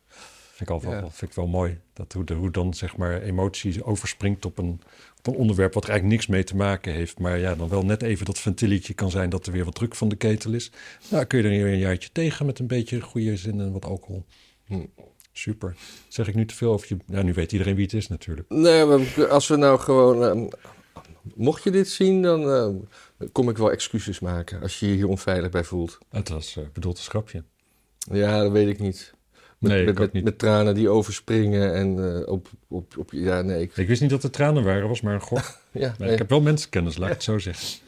vind, 0.67 0.83
ik 0.83 1.01
wel, 1.01 1.11
vind 1.11 1.31
ik 1.31 1.37
wel 1.37 1.47
mooi. 1.47 1.79
Dat 1.93 2.13
hoe, 2.13 2.25
de- 2.25 2.35
hoe 2.35 2.51
dan 2.51 2.75
zeg 2.75 2.97
maar 2.97 3.23
emotie 3.23 3.85
overspringt 3.85 4.45
op 4.45 4.59
een, 4.59 4.81
op 5.19 5.27
een 5.27 5.35
onderwerp 5.35 5.75
wat 5.75 5.85
er 5.85 5.91
eigenlijk 5.91 6.19
niks 6.21 6.31
mee 6.33 6.45
te 6.45 6.57
maken 6.57 6.93
heeft. 6.93 7.19
Maar 7.19 7.39
ja, 7.39 7.55
dan 7.55 7.69
wel 7.69 7.85
net 7.85 8.03
even 8.03 8.27
dat 8.27 8.39
ventilletje 8.39 8.95
kan 8.95 9.11
zijn 9.11 9.31
dat 9.31 9.47
er 9.47 9.53
weer 9.53 9.65
wat 9.65 9.75
druk 9.75 9.95
van 9.95 10.09
de 10.09 10.17
ketel 10.17 10.53
is. 10.53 10.71
Nou, 11.11 11.25
kun 11.25 11.39
je 11.39 11.45
er 11.45 11.51
weer 11.65 11.73
een 11.73 11.79
jaartje 11.79 12.09
tegen 12.13 12.47
met 12.47 12.59
een 12.59 12.67
beetje 12.67 13.01
goede 13.01 13.37
zin 13.37 13.61
en 13.61 13.73
wat 13.73 13.85
alcohol. 13.85 14.25
Hm. 14.67 14.85
Super. 15.33 15.77
Zeg 16.09 16.29
ik 16.29 16.35
nu 16.35 16.47
te 16.47 16.55
veel 16.55 16.73
over 16.73 16.87
je... 16.89 16.97
Ja, 17.07 17.23
nu 17.23 17.33
weet 17.33 17.53
iedereen 17.53 17.75
wie 17.75 17.85
het 17.85 17.95
is 17.95 18.09
natuurlijk. 18.09 18.49
Nee, 18.49 18.85
maar 18.85 19.29
als 19.29 19.49
we 19.49 19.57
nou 19.57 19.79
gewoon... 19.79 20.25
eh, 20.25 20.59
mocht 21.35 21.63
je 21.63 21.71
dit 21.71 21.89
zien, 21.89 22.23
dan 22.23 22.51
eh, 22.51 23.29
kom 23.33 23.49
ik 23.49 23.57
wel 23.57 23.71
excuses 23.71 24.21
maken 24.21 24.61
als 24.63 24.81
je 24.81 24.89
je 24.89 24.95
hier 24.95 25.09
onveilig 25.09 25.51
bij 25.51 25.65
voelt. 25.65 25.99
Het 26.11 26.29
was 26.29 26.57
eh, 26.57 26.65
bedoeld 26.73 26.97
als 26.97 27.09
grapje. 27.09 27.45
Ja, 28.13 28.43
dat 28.43 28.53
weet 28.53 28.69
ik 28.69 28.79
niet. 28.79 29.13
Met, 29.59 30.13
Nee, 30.13 30.23
met, 30.23 30.39
tranen 30.39 30.75
die 30.75 30.89
overspringen 30.89 31.75
en 31.75 32.17
eh, 32.17 32.29
op, 32.29 32.49
op, 32.69 32.99
op... 32.99 33.13
Ja, 33.13 33.43
nee. 33.43 33.61
Ik, 33.61 33.77
Ik 33.77 33.89
wist 33.89 34.01
niet 34.01 34.11
dat 34.11 34.23
er 34.23 34.31
tranen 34.31 34.65
waren, 34.65 34.89
was 34.89 35.01
maar 35.01 35.15
een 35.15 35.21
gok. 35.21 35.39
ja, 35.73 35.89
Maar 35.89 35.95
nee. 35.99 36.13
ik 36.13 36.19
heb 36.19 36.29
wel 36.29 36.41
mensenkennis, 36.41 36.97
laat 36.97 37.09
ik 37.09 37.15
het 37.15 37.25
zo 37.25 37.39
zeggen. 37.39 37.79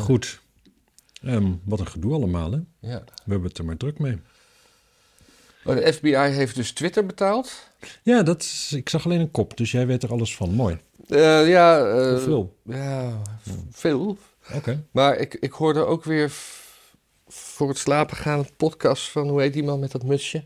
Goed. 0.00 0.40
Ehm, 1.22 1.52
wat 1.64 1.80
een 1.80 1.86
gedoe 1.86 2.14
allemaal, 2.14 2.52
hè? 2.52 2.58
ja. 2.78 3.04
We 3.24 3.30
hebben 3.30 3.48
het 3.48 3.58
er 3.58 3.64
maar 3.64 3.76
druk 3.76 3.98
mee. 3.98 4.20
Oh, 5.64 5.74
de 5.74 5.92
FBI 5.92 6.16
heeft 6.16 6.54
dus 6.54 6.72
Twitter 6.72 7.06
betaald. 7.06 7.68
Ja, 8.02 8.22
dat 8.22 8.42
is, 8.42 8.72
ik 8.72 8.88
zag 8.88 9.04
alleen 9.04 9.20
een 9.20 9.30
kop, 9.30 9.56
dus 9.56 9.70
jij 9.70 9.86
weet 9.86 10.02
er 10.02 10.10
alles 10.10 10.36
van. 10.36 10.50
Mooi. 10.50 10.78
Eh, 11.08 11.48
ja, 11.48 11.86
eh, 11.86 12.10
Hoeveel? 12.10 12.56
Ja, 12.62 13.22
veel. 13.70 14.18
Oké. 14.54 14.84
Maar 14.90 15.16
ik, 15.16 15.34
ik 15.34 15.52
hoorde 15.52 15.84
ook 15.84 16.04
weer 16.04 16.32
voor 17.54 17.68
het 17.68 17.78
slapen 17.78 18.16
gaan 18.16 18.38
een 18.38 18.56
podcast 18.56 19.10
van, 19.10 19.28
hoe 19.28 19.40
heet 19.40 19.52
die 19.52 19.62
man 19.64 19.78
met 19.80 19.92
dat 19.92 20.02
musje? 20.04 20.44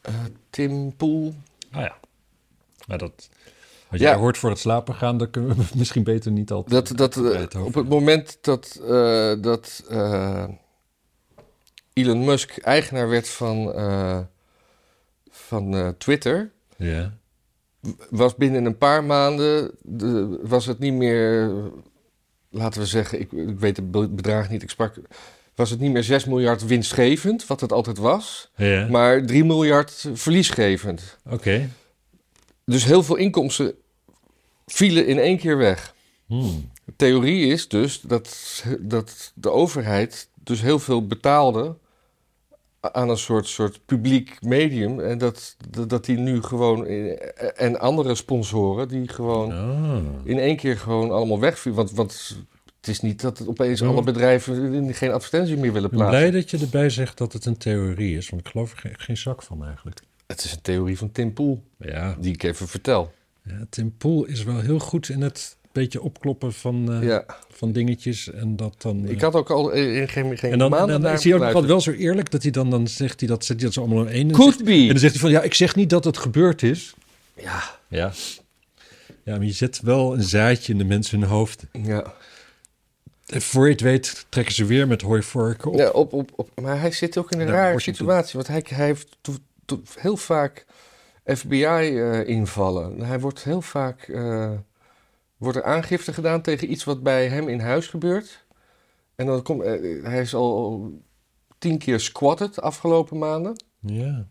Eh, 0.00 0.14
Tim 0.50 0.96
Poel. 0.96 1.34
Ah 1.70 1.80
ja. 1.82 1.96
Maar 2.86 2.98
dat... 2.98 3.28
Wat 3.90 4.00
Ja. 4.00 4.06
jij 4.08 4.16
hoort 4.18 4.38
voor 4.38 4.50
het 4.50 4.58
slapen 4.58 4.94
gaan, 4.94 5.18
daar 5.18 5.28
kunnen 5.28 5.56
we 5.56 5.64
misschien 5.74 6.04
beter 6.04 6.30
niet 6.32 6.50
altijd... 6.50 6.86
Dat, 6.98 7.14
dat, 7.14 7.32
eh, 7.32 7.38
het 7.40 7.54
op 7.54 7.74
het 7.74 7.88
moment 7.88 8.38
dat, 8.40 8.80
eh, 8.88 9.34
dat 9.40 9.84
Elon 11.92 12.24
Musk 12.24 12.58
eigenaar 12.58 13.08
werd 13.08 13.28
van, 13.28 13.72
van 15.30 15.94
Twitter, 15.98 16.50
Ja. 16.76 17.12
was 18.10 18.34
binnen 18.34 18.64
een 18.64 18.78
paar 18.78 19.04
maanden 19.04 19.70
de, 19.82 20.38
was 20.42 20.66
het 20.66 20.78
niet 20.78 20.92
meer, 20.94 21.52
laten 22.50 22.80
we 22.80 22.86
zeggen, 22.86 23.20
ik, 23.20 23.32
ik 23.32 23.58
weet 23.58 23.76
het 23.76 23.90
be- 23.90 24.08
bedrag 24.08 24.50
niet, 24.50 24.62
ik 24.62 24.70
sprak, 24.70 24.96
was 25.56 25.70
het 25.70 25.80
niet 25.80 25.92
meer 25.92 26.02
6 26.04 26.24
miljard 26.24 26.66
winstgevend, 26.66 27.46
wat 27.46 27.60
het 27.60 27.72
altijd 27.72 27.98
was, 27.98 28.50
Ja. 28.56 28.86
maar 28.88 29.24
3 29.26 29.44
miljard 29.44 30.08
verliesgevend. 30.12 31.16
Oké. 31.30 31.68
Dus 32.64 32.84
heel 32.84 33.02
veel 33.02 33.16
inkomsten 33.16 33.74
vielen 34.66 35.06
in 35.06 35.18
één 35.18 35.38
keer 35.38 35.56
weg. 35.56 35.94
Hmm. 36.26 36.70
De 36.84 36.92
theorie 36.96 37.46
is 37.46 37.68
dus 37.68 38.00
dat, 38.00 38.64
dat 38.80 39.32
de 39.34 39.50
overheid 39.50 40.28
dus 40.34 40.60
heel 40.60 40.78
veel 40.78 41.06
betaalde 41.06 41.76
aan 42.80 43.08
een 43.08 43.18
soort, 43.18 43.46
soort 43.46 43.80
publiek 43.86 44.36
medium. 44.42 45.00
En 45.00 45.18
dat, 45.18 45.56
dat, 45.70 45.88
dat 45.88 46.04
die 46.04 46.16
nu 46.18 46.42
gewoon, 46.42 46.86
en 46.86 47.78
andere 47.80 48.14
sponsoren, 48.14 48.88
die 48.88 49.08
gewoon 49.08 49.52
Ah. 49.52 49.96
in 50.24 50.38
één 50.38 50.56
keer 50.56 50.78
gewoon 50.78 51.10
allemaal 51.10 51.40
wegvielen. 51.40 51.76
Want, 51.78 51.90
want 51.92 52.36
het 52.86 52.94
is 52.94 53.00
niet 53.00 53.20
dat 53.20 53.38
het 53.38 53.48
opeens 53.48 53.80
Ja. 53.80 53.86
alle 53.86 54.02
bedrijven 54.02 54.94
geen 54.94 55.10
advertentie 55.12 55.56
meer 55.56 55.72
willen 55.72 55.90
Ik 55.90 55.96
ben 55.96 56.06
plaatsen. 56.06 56.28
blij 56.30 56.40
dat 56.40 56.50
je 56.50 56.58
erbij 56.58 56.90
zegt 56.90 57.18
dat 57.18 57.32
het 57.32 57.44
een 57.46 57.56
theorie 57.56 58.16
is, 58.16 58.28
want 58.28 58.42
ik 58.42 58.48
geloof 58.48 58.72
er 58.72 58.78
geen, 58.78 58.94
geen 58.96 59.16
zak 59.16 59.42
van 59.42 59.64
eigenlijk. 59.64 60.00
Het 60.26 60.44
is 60.44 60.52
een 60.52 60.60
theorie 60.62 60.98
van 60.98 61.12
Tim 61.12 61.32
Poel, 61.32 61.62
Ja, 61.78 62.16
die 62.20 62.32
ik 62.32 62.42
even 62.42 62.68
vertel. 62.68 63.12
ja 63.42 63.66
Tim 63.70 63.96
Poel 63.96 64.24
is 64.24 64.42
wel 64.44 64.60
heel 64.60 64.78
goed 64.78 65.08
in 65.08 65.20
het 65.20 65.56
beetje 65.72 66.02
opkloppen 66.02 66.52
van, 66.52 66.92
eh, 66.92 67.02
Ja, 67.08 67.24
van 67.50 67.72
dingetjes 67.72 68.30
en 68.32 68.56
dat 68.56 68.82
dan... 68.82 69.04
eh, 69.04 69.10
ik 69.10 69.20
had 69.20 69.34
ook 69.34 69.50
al 69.50 69.70
in 69.70 70.08
geen, 70.08 70.38
geen 70.38 70.52
en 70.52 70.58
dan, 70.58 70.70
maanden 70.70 70.94
en 70.96 71.00
dan 71.02 71.12
is 71.12 71.24
hij 71.24 71.34
ook 71.34 71.66
wel 71.66 71.80
zo 71.80 71.90
eerlijk 71.90 72.30
dat 72.30 72.42
hij 72.42 72.50
dan, 72.50 72.70
dan 72.70 72.88
zegt 72.88 73.20
hij 73.20 73.28
dat, 73.28 73.44
zet 73.44 73.56
hij 73.56 73.64
dat 73.64 73.74
zo 73.74 73.80
allemaal 73.80 74.02
in 74.02 74.08
één. 74.08 74.20
En 74.20 74.28
dan 74.28 74.36
Could 74.36 74.52
zegt- 74.52 74.64
be. 74.64 74.72
En 74.80 74.86
dan 74.88 74.98
zegt 74.98 75.12
hij 75.12 75.20
van, 75.22 75.30
ja, 75.30 75.42
ik 75.42 75.54
zeg 75.54 75.74
niet 75.76 75.90
dat 75.90 76.04
het 76.04 76.16
gebeurd 76.18 76.62
is. 76.62 76.94
Ja, 77.42 77.62
Ja. 77.88 78.12
Ja, 79.24 79.36
maar 79.36 79.46
je 79.46 79.52
zet 79.52 79.80
wel 79.80 80.14
een 80.14 80.22
zaadje 80.22 80.72
in 80.72 80.78
de 80.78 80.84
mensen 80.84 81.20
hun 81.20 81.28
hoofd. 81.28 81.64
ja. 81.82 82.14
En 83.26 83.42
voor 83.42 83.64
je 83.64 83.72
het 83.72 83.80
weet 83.80 84.26
trekken 84.28 84.54
ze 84.54 84.64
weer 84.64 84.86
met 84.88 85.02
hooivorken 85.02 85.70
op. 85.70 85.78
Ja, 85.78 85.90
op, 85.90 86.12
op, 86.12 86.30
op, 86.36 86.60
maar 86.60 86.80
hij 86.80 86.90
zit 86.90 87.18
ook 87.18 87.30
in 87.32 87.40
een 87.40 87.46
Daar 87.46 87.56
rare 87.56 87.80
situatie. 87.80 88.32
Want 88.34 88.46
hij, 88.46 88.64
hij 88.68 88.86
heeft 88.86 89.16
to- 89.20 89.32
to- 89.64 89.82
heel 89.98 90.16
vaak 90.16 90.66
FBI-invallen. 91.24 93.00
hij 93.00 93.20
wordt 93.20 93.44
heel 93.44 93.62
vaak... 93.62 94.02
eh, 94.08 94.50
wordt 95.36 95.56
er 95.58 95.64
aangifte 95.64 96.12
gedaan 96.12 96.42
tegen 96.42 96.70
iets 96.70 96.84
wat 96.84 97.02
bij 97.02 97.28
hem 97.28 97.48
in 97.48 97.60
huis 97.60 97.86
gebeurt. 97.86 98.44
En 99.14 99.26
dan 99.26 99.42
komt... 99.42 99.62
eh, 99.62 100.04
hij 100.04 100.20
is 100.20 100.34
al, 100.34 100.90
tien 101.58 101.78
keer 101.78 102.00
squatted 102.00 102.54
de 102.54 102.60
afgelopen 102.60 103.18
maanden. 103.18 103.64
Ja. 103.80 104.26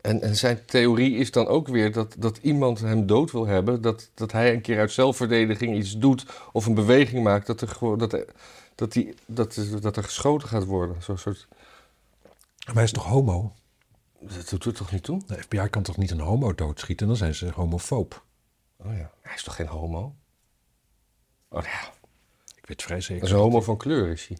En, 0.00 0.22
en 0.22 0.36
zijn 0.36 0.64
theorie 0.64 1.16
is 1.16 1.30
dan 1.30 1.46
ook 1.46 1.68
weer 1.68 1.92
dat, 1.92 2.14
dat 2.18 2.38
iemand 2.42 2.80
hem 2.80 3.06
dood 3.06 3.30
wil 3.30 3.46
hebben. 3.46 3.82
Dat, 3.82 4.10
dat 4.14 4.32
hij 4.32 4.52
een 4.52 4.60
keer 4.60 4.78
uit 4.78 4.92
zelfverdediging 4.92 5.76
iets 5.76 5.98
doet 5.98 6.26
of 6.52 6.66
een 6.66 6.74
beweging 6.74 7.24
maakt. 7.24 7.46
Dat 7.46 7.60
er, 7.60 7.68
gewoon, 7.68 7.98
dat, 7.98 8.24
dat, 8.74 8.92
die, 8.92 9.14
dat, 9.26 9.60
dat 9.80 9.96
er 9.96 10.04
geschoten 10.04 10.48
gaat 10.48 10.64
worden. 10.64 11.02
Zo'n 11.02 11.18
soort... 11.18 11.48
Maar 12.66 12.74
hij 12.74 12.84
is 12.84 12.92
toch 12.92 13.04
homo? 13.04 13.52
Dat 14.20 14.48
doet 14.48 14.64
het 14.64 14.76
toch 14.76 14.92
niet 14.92 15.02
toe? 15.02 15.22
De 15.26 15.42
FBI 15.42 15.68
kan 15.68 15.82
toch 15.82 15.96
niet 15.96 16.10
een 16.10 16.20
homo 16.20 16.54
doodschieten? 16.54 17.06
Dan 17.06 17.16
zijn 17.16 17.34
ze 17.34 17.50
homofoob. 17.54 18.24
Oh 18.76 18.96
ja. 18.96 19.10
Hij 19.20 19.34
is 19.34 19.42
toch 19.42 19.54
geen 19.54 19.66
homo? 19.66 20.14
Oh 21.48 21.62
ja. 21.62 21.92
Ik 22.56 22.66
weet 22.66 22.82
vrij 22.82 22.96
Dat 22.96 23.06
zeker. 23.06 23.24
is 23.24 23.30
een 23.30 23.36
homo 23.36 23.60
van 23.60 23.76
kleur, 23.76 24.08
is 24.10 24.26
hij. 24.26 24.38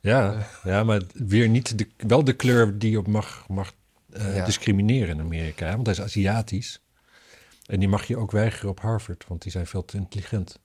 Ja, 0.00 0.46
ja, 0.64 0.84
maar 0.84 1.02
weer 1.12 1.48
niet 1.48 1.78
de, 1.78 1.88
wel 1.96 2.24
de 2.24 2.32
kleur 2.32 2.78
die 2.78 2.98
op 2.98 3.06
mag, 3.06 3.44
mag 3.48 3.72
eh, 4.12 4.36
Ja. 4.36 4.44
discrimineren 4.44 5.14
in 5.14 5.20
Amerika. 5.20 5.74
Want 5.74 5.86
hij 5.86 5.94
is 5.94 6.00
Aziatisch. 6.02 6.80
En 7.66 7.78
die 7.78 7.88
mag 7.88 8.04
je 8.06 8.16
ook 8.16 8.30
weigeren 8.30 8.70
op 8.70 8.80
Harvard, 8.80 9.26
want 9.26 9.42
die 9.42 9.52
zijn 9.52 9.66
veel 9.66 9.84
te 9.84 9.96
intelligent. 9.96 10.58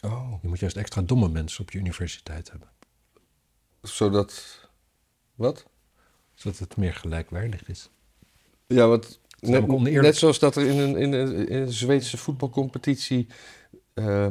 Oh. 0.00 0.32
Je 0.42 0.48
moet 0.48 0.58
juist 0.58 0.76
extra 0.76 1.02
domme 1.02 1.28
mensen 1.28 1.60
op 1.60 1.70
je 1.70 1.78
universiteit 1.78 2.50
hebben. 2.50 2.68
Zodat... 3.82 4.60
Wat? 5.34 5.66
Zodat 6.34 6.58
het 6.58 6.76
meer 6.76 6.94
gelijkwaardig 6.94 7.68
is. 7.68 7.90
Ja, 8.66 8.86
want 8.86 9.20
net, 9.40 10.16
zoals 10.16 10.38
dat 10.38 10.56
er 10.56 10.66
in 10.66 10.78
een, 10.78 10.96
in 10.96 11.12
een, 11.12 11.48
in 11.48 11.62
een 11.62 11.72
Zweedse 11.72 12.16
voetbalcompetitie 12.16 13.26
eh, 13.94 14.26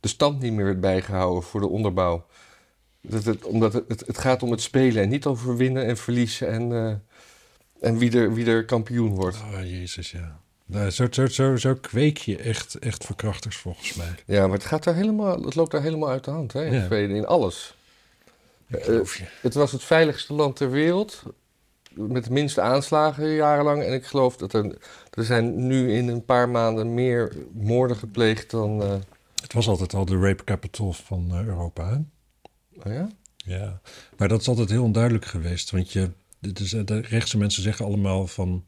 de 0.00 0.08
stand 0.08 0.40
niet 0.40 0.52
meer 0.52 0.64
werd 0.64 0.80
bijgehouden 0.80 1.42
voor 1.42 1.60
de 1.60 1.68
onderbouw. 1.68 2.26
Dat 3.00 3.24
het, 3.24 3.44
omdat 3.44 3.72
het, 3.72 3.84
het, 3.88 4.06
het 4.06 4.18
gaat 4.18 4.42
om 4.42 4.50
het 4.50 4.60
spelen 4.60 5.02
en 5.02 5.08
niet 5.08 5.26
over 5.26 5.56
winnen 5.56 5.84
en 5.84 5.96
verliezen 5.96 6.48
en, 6.48 6.72
eh, 6.72 6.94
en 7.80 7.98
wie, 7.98 8.18
er, 8.18 8.34
wie 8.34 8.46
er 8.46 8.64
kampioen 8.64 9.14
wordt. 9.14 9.36
Oh, 9.36 9.60
jezus, 9.62 10.10
ja. 10.10 10.40
Nou, 10.66 10.90
zo, 10.90 11.06
zo, 11.10 11.26
zo, 11.26 11.56
zo 11.56 11.74
kweek 11.74 12.18
je 12.18 12.36
echt, 12.36 12.74
echt 12.78 13.04
verkrachters 13.04 13.56
volgens 13.56 13.94
mij. 13.94 14.14
Ja, 14.26 14.46
maar 14.46 14.56
het, 14.56 14.66
gaat 14.66 14.84
daar 14.84 14.94
helemaal, 14.94 15.42
het 15.42 15.54
loopt 15.54 15.70
daar 15.70 15.82
helemaal 15.82 16.08
uit 16.08 16.24
de 16.24 16.30
hand 16.30 16.52
hè, 16.52 16.64
in 16.66 16.72
Ja. 16.72 16.84
Zweden, 16.86 17.16
in 17.16 17.26
alles. 17.26 17.76
Je. 18.66 19.24
Het 19.40 19.54
was 19.54 19.72
het 19.72 19.82
veiligste 19.84 20.32
land 20.34 20.56
ter 20.56 20.70
wereld. 20.70 21.22
Met 21.94 22.24
de 22.24 22.30
minste 22.32 22.60
aanslagen 22.60 23.28
jarenlang. 23.28 23.82
En 23.82 23.92
ik 23.92 24.04
geloof 24.06 24.36
dat 24.36 24.52
er, 24.52 24.76
er 25.10 25.24
zijn 25.24 25.66
nu 25.66 25.92
in 25.92 26.08
een 26.08 26.24
paar 26.24 26.48
maanden 26.48 26.94
meer 26.94 27.32
moorden 27.52 27.96
gepleegd 27.96 28.50
dan... 28.50 28.82
eh, 28.82 28.94
Het 29.42 29.52
was 29.52 29.68
altijd 29.68 29.94
al 29.94 30.04
de 30.04 30.18
rape 30.18 30.44
capital 30.44 30.92
van 30.92 31.28
eh, 31.30 31.44
Europa, 31.46 31.88
hè? 31.88 31.96
oh 32.88 32.92
ja? 32.94 33.08
Ja, 33.36 33.80
maar 34.16 34.28
dat 34.28 34.40
is 34.40 34.48
altijd 34.48 34.70
heel 34.70 34.82
onduidelijk 34.82 35.24
geweest. 35.24 35.70
Want 35.70 35.92
je, 35.92 36.10
is, 36.52 36.70
de 36.70 37.00
rechtse 37.00 37.38
mensen 37.38 37.62
zeggen 37.62 37.84
allemaal 37.84 38.26
van... 38.26 38.64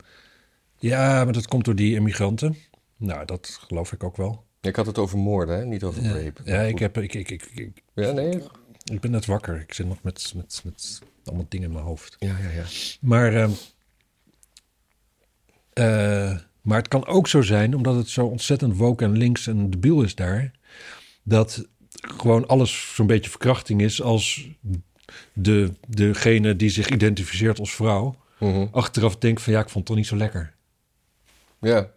Ja, 0.79 1.24
maar 1.24 1.33
dat 1.33 1.47
komt 1.49 1.64
door 1.64 1.74
die 1.74 1.95
immigranten. 1.95 2.57
Nou, 2.97 3.24
dat 3.24 3.59
geloof 3.61 3.93
ik 3.93 4.05
ook 4.05 4.16
wel. 4.16 4.45
Ik 4.61 4.76
had 4.76 4.87
het 4.87 4.99
over 4.99 5.18
moorden, 5.18 5.59
hè? 5.59 5.64
niet 5.64 5.85
over 5.85 6.03
Ja, 6.03 6.12
rape. 6.12 6.43
ja 6.45 6.61
ik, 6.61 6.79
heb, 6.79 6.99
ik, 6.99 7.14
ik, 7.14 7.31
ik, 7.31 7.51
ik, 7.55 7.83
Ja, 7.95 8.11
nee? 8.12 8.43
ik 8.93 9.01
ben 9.01 9.11
net 9.11 9.26
wakker. 9.26 9.61
Ik 9.61 9.74
zit 9.74 9.87
nog 9.87 10.03
met, 10.03 10.33
met, 10.37 10.61
met 10.64 11.03
allemaal 11.24 11.47
dingen 11.49 11.66
in 11.66 11.72
mijn 11.72 11.85
hoofd. 11.85 12.16
Ja, 12.18 12.37
ja, 12.39 12.51
ja. 12.51 12.64
Maar, 13.01 13.35
ehm, 13.35 13.51
eh, 15.72 16.39
maar 16.62 16.79
het 16.79 16.89
kan 16.89 17.07
ook 17.07 17.29
zo 17.29 17.43
zijn, 17.43 17.74
omdat 17.74 17.95
het 17.97 18.09
zo 18.09 18.26
ontzettend 18.26 18.76
woke 18.76 19.05
en 19.05 19.16
links 19.16 19.47
en 19.47 19.70
debiel 19.70 20.03
is 20.03 20.14
daar... 20.14 20.51
dat 21.22 21.68
gewoon 21.91 22.47
alles 22.47 22.95
zo'n 22.95 23.07
beetje 23.07 23.31
verkrachting 23.31 23.81
is 23.81 24.03
als 24.03 24.49
de, 25.33 25.73
degene 25.89 26.57
die 26.57 26.71
zich 26.71 26.89
identificeert 26.89 27.59
als 27.59 27.75
vrouw... 27.75 28.17
Mhm. 28.39 28.67
achteraf 28.71 29.17
denkt 29.17 29.43
van 29.43 29.53
ja, 29.53 29.61
ik 29.61 29.69
vond 29.69 29.77
het 29.77 29.87
toch 29.87 29.97
niet 29.97 30.07
zo 30.07 30.17
lekker. 30.17 30.55
Ja, 31.61 31.91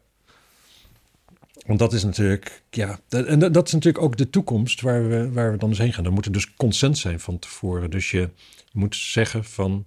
Want 1.65 1.79
dat 1.79 1.93
is 1.93 2.03
natuurlijk, 2.03 2.63
ja, 2.69 2.99
dat, 3.07 3.25
en 3.25 3.39
dat, 3.39 3.53
dat 3.53 3.67
is 3.67 3.73
natuurlijk 3.73 4.03
ook 4.03 4.17
de 4.17 4.29
toekomst 4.29 4.81
waar 4.81 5.09
we, 5.09 5.31
waar 5.31 5.51
we 5.51 5.57
dan 5.57 5.69
eens 5.69 5.77
heen 5.77 5.93
gaan. 5.93 6.05
Er 6.05 6.11
moet 6.11 6.25
er 6.25 6.31
dus 6.31 6.53
consent 6.53 6.97
zijn 6.97 7.19
van 7.19 7.39
tevoren. 7.39 7.89
Dus 7.89 8.11
je 8.11 8.29
moet 8.71 8.95
zeggen 8.95 9.43
van, 9.43 9.85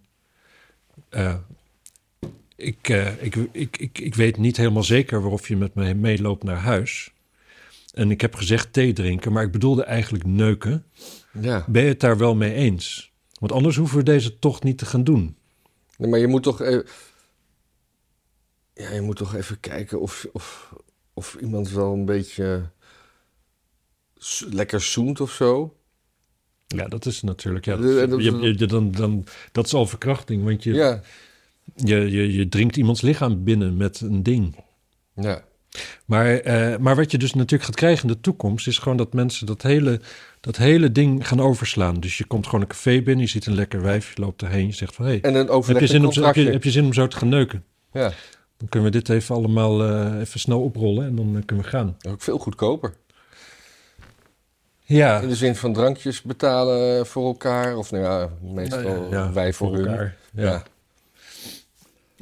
eh, 1.08 1.34
ik, 2.56 2.88
eh, 2.88 3.22
ik, 3.22 3.36
ik, 3.52 3.76
ik, 3.76 3.98
ik 3.98 4.14
weet 4.14 4.36
niet 4.36 4.56
helemaal 4.56 4.82
zeker 4.82 5.20
waarof 5.20 5.48
je 5.48 5.56
met 5.56 5.74
me 5.74 5.94
meeloopt 5.94 6.42
naar 6.42 6.56
huis. 6.56 7.12
En 7.94 8.10
ik 8.10 8.20
heb 8.20 8.34
gezegd 8.34 8.72
thee 8.72 8.92
drinken, 8.92 9.32
maar 9.32 9.44
ik 9.44 9.52
bedoelde 9.52 9.84
eigenlijk 9.84 10.24
neuken. 10.26 10.84
ja. 11.40 11.64
Ben 11.68 11.82
je 11.82 11.88
het 11.88 12.00
daar 12.00 12.18
wel 12.18 12.34
mee 12.34 12.52
eens? 12.54 13.12
Want 13.44 13.56
anders 13.56 13.76
hoeven 13.76 13.96
we 13.98 14.02
deze 14.04 14.38
tocht 14.38 14.62
niet 14.62 14.78
te 14.78 14.86
gaan 14.86 15.04
doen. 15.04 15.36
Nee, 15.98 16.10
maar 16.10 16.18
je 16.18 16.26
moet 16.26 16.42
toch... 16.42 16.60
eh, 16.60 16.78
ja, 18.74 18.90
je 18.90 19.00
moet 19.00 19.16
toch 19.16 19.34
even 19.34 19.60
kijken 19.60 20.00
of, 20.00 20.26
of, 20.32 20.74
of 21.14 21.34
iemand 21.40 21.70
wel 21.70 21.92
een 21.92 22.04
beetje 22.04 22.70
lekker 24.50 24.80
zoent 24.80 25.20
of 25.20 25.32
zo. 25.32 25.76
Ja, 26.66 26.88
dat 26.88 27.06
is 27.06 27.22
natuurlijk, 27.22 27.64
ja, 27.64 27.76
dat, 27.76 28.10
dat- 28.10 28.22
je, 28.24 28.54
je- 28.58 28.66
dan, 28.66 28.90
dan, 28.92 29.24
dat 29.52 29.66
is 29.66 29.74
al 29.74 29.86
verkrachting, 29.86 30.44
want 30.44 30.62
je, 30.62 30.72
Ja, 30.72 31.00
Je, 31.74 31.96
je, 31.96 32.32
je 32.32 32.48
dringt 32.48 32.76
iemands 32.76 33.00
lichaam 33.00 33.44
binnen 33.44 33.76
met 33.76 34.00
een 34.00 34.22
ding. 34.22 34.56
ja. 35.14 35.44
Maar, 36.04 36.34
eh, 36.38 36.76
maar 36.78 36.96
wat 36.96 37.10
je 37.10 37.18
dus 37.18 37.34
natuurlijk 37.34 37.62
gaat 37.64 37.74
krijgen 37.74 38.08
in 38.08 38.14
de 38.14 38.20
toekomst... 38.20 38.66
is 38.66 38.78
gewoon 38.78 38.96
dat 38.98 39.12
mensen 39.12 39.46
dat 39.46 39.62
hele, 39.62 40.00
dat 40.40 40.56
hele 40.56 40.92
ding 40.92 41.28
gaan 41.28 41.40
overslaan. 41.40 42.00
Dus 42.00 42.18
je 42.18 42.24
komt 42.24 42.44
gewoon 42.46 42.60
een 42.60 42.66
café 42.66 43.02
binnen, 43.02 43.24
je 43.24 43.30
ziet 43.30 43.46
een 43.46 43.54
lekker 43.54 43.82
wijf... 43.82 44.12
je 44.14 44.20
loopt 44.20 44.42
erheen, 44.42 44.66
je 44.66 44.72
zegt 44.72 44.94
van... 44.94 45.04
Hey, 45.04 45.18
En 45.22 45.34
een 45.34 45.62
heb, 45.66 45.80
je 45.80 45.86
zin 45.86 46.04
om, 46.04 46.12
zo- 46.12 46.24
heb, 46.24 46.34
je, 46.34 46.50
heb 46.50 46.64
je 46.64 46.70
zin 46.70 46.84
om 46.84 46.92
zo 46.92 47.06
te 47.06 47.16
gaan 47.16 47.28
neuken? 47.28 47.64
Ja, 47.92 48.12
Dan 48.56 48.68
kunnen 48.68 48.90
we 48.90 48.98
dit 48.98 49.08
even 49.08 49.34
allemaal 49.34 49.82
eh, 49.84 50.20
even 50.20 50.40
snel 50.40 50.60
oprollen 50.62 51.06
en 51.06 51.16
dan 51.16 51.36
eh, 51.36 51.42
kunnen 51.46 51.64
we 51.64 51.70
gaan. 51.70 51.96
ook 52.08 52.22
veel 52.22 52.38
goedkoper. 52.38 52.94
Ja, 54.86 55.20
In 55.20 55.28
de 55.28 55.34
zin 55.34 55.56
van 55.56 55.72
drankjes 55.72 56.22
betalen 56.22 57.06
voor 57.06 57.26
elkaar. 57.26 57.76
Of 57.76 57.90
nou 57.90 58.04
ja, 58.04 58.28
meestal 58.42 59.06
ja, 59.10 59.32
wij 59.32 59.52
voor, 59.52 59.76
elkaar. 59.76 60.16
Ja. 60.34 60.42
Ja. 60.42 60.62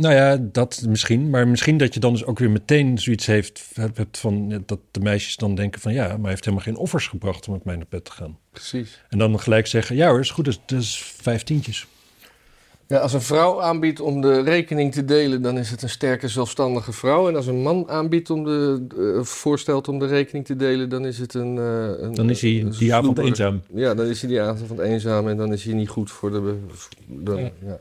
Nou 0.03 0.14
ja, 0.14 0.36
dat 0.53 0.82
misschien. 0.88 1.30
Maar 1.30 1.48
misschien 1.48 1.76
dat 1.76 1.94
je 1.94 2.00
dan 2.00 2.12
dus 2.12 2.24
ook 2.24 2.38
weer 2.38 2.50
meteen 2.50 2.98
zoiets 2.98 3.26
heeft, 3.26 3.70
hebt 3.94 4.18
van... 4.18 4.62
dat 4.66 4.78
de 4.90 5.00
meisjes 5.00 5.36
dan 5.36 5.55
denken 5.55 5.80
van... 5.80 5.92
ja, 5.92 6.07
maar 6.07 6.20
hij 6.20 6.30
heeft 6.30 6.44
helemaal 6.44 6.64
geen 6.64 6.76
offers 6.76 7.07
gebracht 7.07 7.46
om 7.46 7.53
met 7.53 7.64
mij 7.64 7.76
naar 7.76 7.86
bed 7.88 8.05
te 8.05 8.11
gaan. 8.11 8.38
precies. 8.50 9.05
En 9.09 9.18
dan 9.18 9.40
gelijk 9.40 9.66
zeggen, 9.66 9.96
ja 9.96 10.09
hoor, 10.09 10.20
is 10.20 10.30
goed, 10.30 10.44
dus, 10.44 10.61
dus 10.66 11.03
vijftientjes. 11.03 11.86
Ja, 12.86 12.98
als 12.98 13.12
een 13.12 13.22
vrouw 13.22 13.62
aanbiedt 13.62 14.00
om 14.00 14.20
de 14.20 14.42
rekening 14.42 14.92
te 14.92 15.05
delen, 15.05 15.42
dan 15.42 15.59
is 15.59 15.70
het 15.70 15.82
een 15.82 15.88
sterke 15.88 16.28
zelfstandige 16.28 16.92
vrouw. 16.92 17.28
En 17.28 17.36
als 17.36 17.46
een 17.46 17.62
man 17.62 17.88
aanbiedt 17.88 18.30
om 18.30 18.44
de, 18.44 18.86
eh, 18.98 19.24
voorstelt 19.24 19.88
om 19.88 19.98
de 19.98 20.07
rekening 20.07 20.44
te 20.44 20.57
delen, 20.57 20.88
dan 20.88 21.07
is 21.07 21.18
het 21.18 21.34
een... 21.34 21.59
eh, 21.59 22.03
een 22.03 22.14
Dan 22.14 22.30
is 22.30 22.40
hij 22.40 22.61
een 22.61 22.70
die 22.70 22.94
avond 22.94 23.18
eenzaam. 23.18 23.62
Ja, 23.74 23.94
dan 23.94 24.07
is 24.07 24.20
hij 24.20 24.30
die 24.30 24.40
avond 24.40 24.80
eenzaam 24.80 25.28
en 25.28 25.36
dan 25.36 25.53
is 25.53 25.64
hij 25.64 25.74
niet 25.74 25.88
goed 25.88 26.11
voor 26.11 26.30
de... 26.30 26.59
de 27.07 27.34
Ja. 27.34 27.50
ja. 27.66 27.80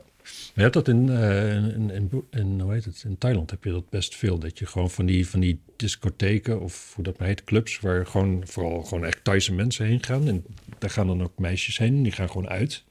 Je 0.54 0.60
hebt 0.60 0.74
dat 0.74 0.88
in, 0.88 1.08
eh, 1.08 1.54
in, 1.54 1.90
in, 1.90 2.24
in, 2.30 2.60
hoe 2.60 2.72
heet 2.72 2.84
het, 2.84 3.02
in 3.06 3.18
Thailand 3.18 3.50
heb 3.50 3.64
je 3.64 3.70
dat 3.70 3.90
best 3.90 4.16
veel. 4.16 4.38
Dat 4.38 4.58
je 4.58 4.66
gewoon 4.66 4.90
van 4.90 5.06
die, 5.06 5.28
van 5.28 5.40
die 5.40 5.60
discotheken 5.76 6.60
of 6.60 6.92
hoe 6.94 7.04
dat 7.04 7.18
maar 7.18 7.28
heet, 7.28 7.44
clubs... 7.44 7.80
waar 7.80 8.06
gewoon 8.06 8.46
vooral 8.46 8.82
gewoon 8.82 9.04
echt 9.04 9.24
Thaise 9.24 9.52
mensen 9.52 9.86
heen 9.86 10.04
gaan. 10.04 10.28
En 10.28 10.44
daar 10.78 10.90
gaan 10.90 11.06
dan 11.06 11.22
ook 11.22 11.38
meisjes 11.38 11.78
heen, 11.78 12.02
die 12.02 12.12
gaan 12.12 12.30
gewoon 12.30 12.48
uit. 12.48 12.84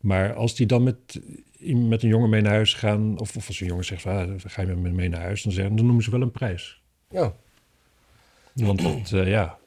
Maar 0.00 0.34
als 0.34 0.54
die 0.56 0.66
dan 0.66 0.82
met, 0.82 1.20
met 1.88 2.02
een 2.02 2.08
jongen 2.08 2.30
mee 2.30 2.40
naar 2.40 2.52
huis 2.52 2.74
gaan... 2.74 3.18
of, 3.18 3.36
of 3.36 3.46
als 3.46 3.60
een 3.60 3.66
jongen 3.66 3.84
zegt, 3.84 4.02
van, 4.02 4.12
ah, 4.12 4.34
ga 4.38 4.62
je 4.62 4.68
met 4.68 4.78
me 4.78 4.90
mee 4.90 5.08
naar 5.08 5.20
huis... 5.20 5.42
dan, 5.42 5.52
zeggen, 5.52 5.76
dan 5.76 5.84
noemen 5.84 6.04
ze 6.04 6.10
wel 6.10 6.22
een 6.22 6.30
prijs. 6.30 6.82
Ja. 7.10 7.34
Want 8.54 8.82
dat, 8.82 9.12
eh, 9.12 9.28
ja... 9.28 9.58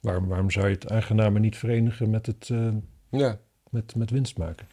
Waarom, 0.00 0.26
waarom 0.26 0.50
zou 0.50 0.66
je 0.66 0.74
het 0.74 0.90
aangename 0.90 1.38
niet 1.38 1.56
verenigen 1.56 2.10
met, 2.10 2.26
het, 2.26 2.48
eh, 2.50 2.68
ja. 3.10 3.38
met, 3.70 3.94
met 3.94 4.10
winst 4.10 4.38
maken? 4.38 4.66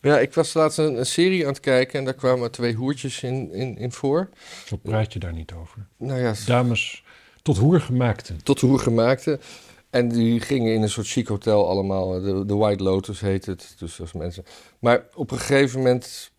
Ja, 0.00 0.18
ik 0.18 0.34
was 0.34 0.54
laatst 0.54 0.78
een, 0.78 0.98
een 0.98 1.06
serie 1.06 1.42
aan 1.42 1.52
het 1.52 1.60
kijken 1.60 1.98
en 1.98 2.04
daar 2.04 2.14
kwamen 2.14 2.50
twee 2.50 2.74
hoertjes 2.74 3.22
in, 3.22 3.52
in, 3.52 3.78
in 3.78 3.92
voor. 3.92 4.28
Zo 4.66 4.76
praat 4.76 5.12
je 5.12 5.18
daar 5.18 5.32
niet 5.32 5.52
over. 5.52 5.86
Nou 5.96 6.20
ja, 6.20 6.34
Dames 6.46 7.04
tot 7.42 7.58
hoer 7.58 7.80
gemaakte. 7.80 8.36
tot 8.36 8.60
hoe 8.60 8.78
gemaakte. 8.78 9.38
En 9.90 10.08
die 10.08 10.40
gingen 10.40 10.74
in 10.74 10.82
een 10.82 10.90
soort 10.90 11.06
chic 11.06 11.26
hotel 11.26 11.68
allemaal. 11.68 12.20
De, 12.20 12.46
de 12.46 12.54
White 12.54 12.82
Lotus 12.82 13.20
heet 13.20 13.46
het. 13.46 13.74
Dus 13.78 14.00
als 14.00 14.12
mensen. 14.12 14.44
Maar 14.78 15.04
op 15.14 15.30
een 15.30 15.38
gegeven 15.38 15.78
moment 15.78 16.30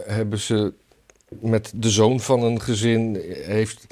hebben 0.00 0.38
ze 0.38 0.72
met 1.28 1.72
de 1.74 1.90
zoon 1.90 2.20
van 2.20 2.42
een 2.42 2.60
gezin 2.60 3.16
heeft, 3.44 3.86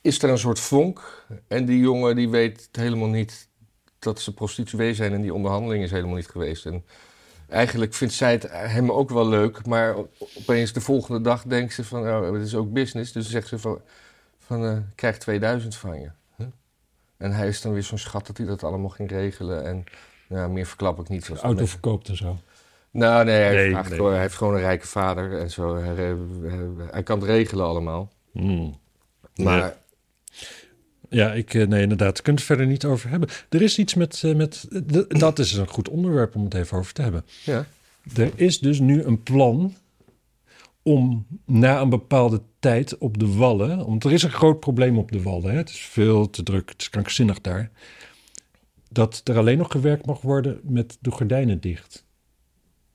is 0.00 0.22
er 0.22 0.30
een 0.30 0.38
soort 0.38 0.60
vonk. 0.60 1.26
En 1.48 1.64
die 1.64 1.78
jongen 1.78 2.16
die 2.16 2.28
weet 2.28 2.68
helemaal 2.72 3.08
niet 3.08 3.48
dat 3.98 4.20
ze 4.20 4.34
prostituee 4.34 4.94
zijn 4.94 5.12
en 5.12 5.22
die 5.22 5.34
onderhandeling 5.34 5.84
is 5.84 5.90
helemaal 5.90 6.16
niet 6.16 6.28
geweest. 6.28 6.66
En 6.66 6.84
eigenlijk 7.52 7.94
vindt 7.94 8.14
zij 8.14 8.32
het 8.32 8.48
hem 8.50 8.90
ook 8.90 9.10
wel 9.10 9.28
leuk, 9.28 9.66
maar 9.66 9.94
opeens 10.38 10.72
de 10.72 10.80
volgende 10.80 11.20
dag 11.20 11.42
denkt 11.42 11.74
ze 11.74 11.84
van, 11.84 12.08
oh, 12.08 12.32
het 12.32 12.42
is 12.42 12.54
ook 12.54 12.72
business. 12.72 13.12
Dus 13.12 13.30
zegt 13.30 13.48
ze 13.48 13.58
van, 13.58 13.80
van 14.38 14.64
eh, 14.64 14.76
ik 14.76 14.82
krijg 14.94 15.18
2000 15.18 15.76
van 15.76 16.00
je. 16.00 16.10
Huh? 16.36 16.46
En 17.16 17.32
hij 17.32 17.48
is 17.48 17.60
dan 17.60 17.72
weer 17.72 17.82
zo'n 17.82 17.98
schat 17.98 18.26
dat 18.26 18.36
hij 18.36 18.46
dat 18.46 18.62
allemaal 18.64 18.90
ging 18.90 19.10
regelen. 19.10 19.64
En 19.64 19.84
nou, 20.28 20.50
meer 20.50 20.66
verklap 20.66 21.00
ik 21.00 21.08
niet. 21.08 21.28
Auto 21.28 21.48
mensen- 21.48 21.68
verkoopt 21.68 22.08
en 22.08 22.16
zo. 22.16 22.36
Nou, 22.90 23.24
nee, 23.24 23.42
hij, 23.42 23.54
Nee, 23.54 23.70
vraagt 23.70 23.88
nee. 23.88 23.96
Gewoon, 23.98 24.12
hij 24.12 24.20
heeft 24.20 24.34
gewoon 24.34 24.54
een 24.54 24.60
rijke 24.60 24.86
vader 24.86 25.38
en 25.38 25.50
zo. 25.50 25.76
Hij, 25.76 25.94
hij, 25.94 26.16
hij 26.90 27.02
kan 27.02 27.18
het 27.18 27.28
regelen 27.28 27.64
allemaal. 27.66 28.12
Hmm. 28.32 28.78
Maar 29.34 29.76
Ja, 31.12 31.32
ik, 31.32 31.54
eh, 31.54 31.66
nee, 31.66 31.82
inderdaad. 31.82 32.22
Kunnen 32.22 32.42
we 32.42 32.48
het 32.48 32.58
verder 32.58 32.66
niet 32.66 32.84
over 32.84 33.10
hebben. 33.10 33.28
Er 33.48 33.62
is 33.62 33.78
iets 33.78 33.94
met, 33.94 34.22
eh, 34.24 34.34
met 34.34 34.66
dat 35.08 35.38
is 35.38 35.52
een 35.52 35.68
goed 35.68 35.88
onderwerp 35.88 36.34
om 36.34 36.44
het 36.44 36.54
even 36.54 36.78
over 36.78 36.92
te 36.92 37.02
hebben. 37.02 37.24
ja, 37.44 37.66
Er 38.16 38.30
is 38.34 38.58
dus 38.58 38.78
nu 38.80 39.02
een 39.02 39.22
plan 39.22 39.74
om 40.82 41.26
na 41.46 41.80
een 41.80 41.88
bepaalde 41.88 42.40
tijd 42.58 42.98
op 42.98 43.18
de 43.18 43.34
wallen, 43.34 43.86
want 43.86 44.04
er 44.04 44.12
is 44.12 44.22
een 44.22 44.30
groot 44.30 44.60
probleem 44.60 44.98
op 44.98 45.12
de 45.12 45.22
wallen, 45.22 45.50
hè? 45.50 45.56
het 45.56 45.68
is 45.68 45.80
veel 45.80 46.30
te 46.30 46.42
druk, 46.42 46.68
het 46.68 46.80
is 46.80 46.90
krankzinnig 46.90 47.40
daar, 47.40 47.70
dat 48.88 49.20
er 49.24 49.36
alleen 49.38 49.58
nog 49.58 49.70
gewerkt 49.70 50.06
mag 50.06 50.20
worden 50.20 50.60
met 50.62 50.96
de 51.00 51.10
gordijnen 51.10 51.60
dicht. 51.60 52.04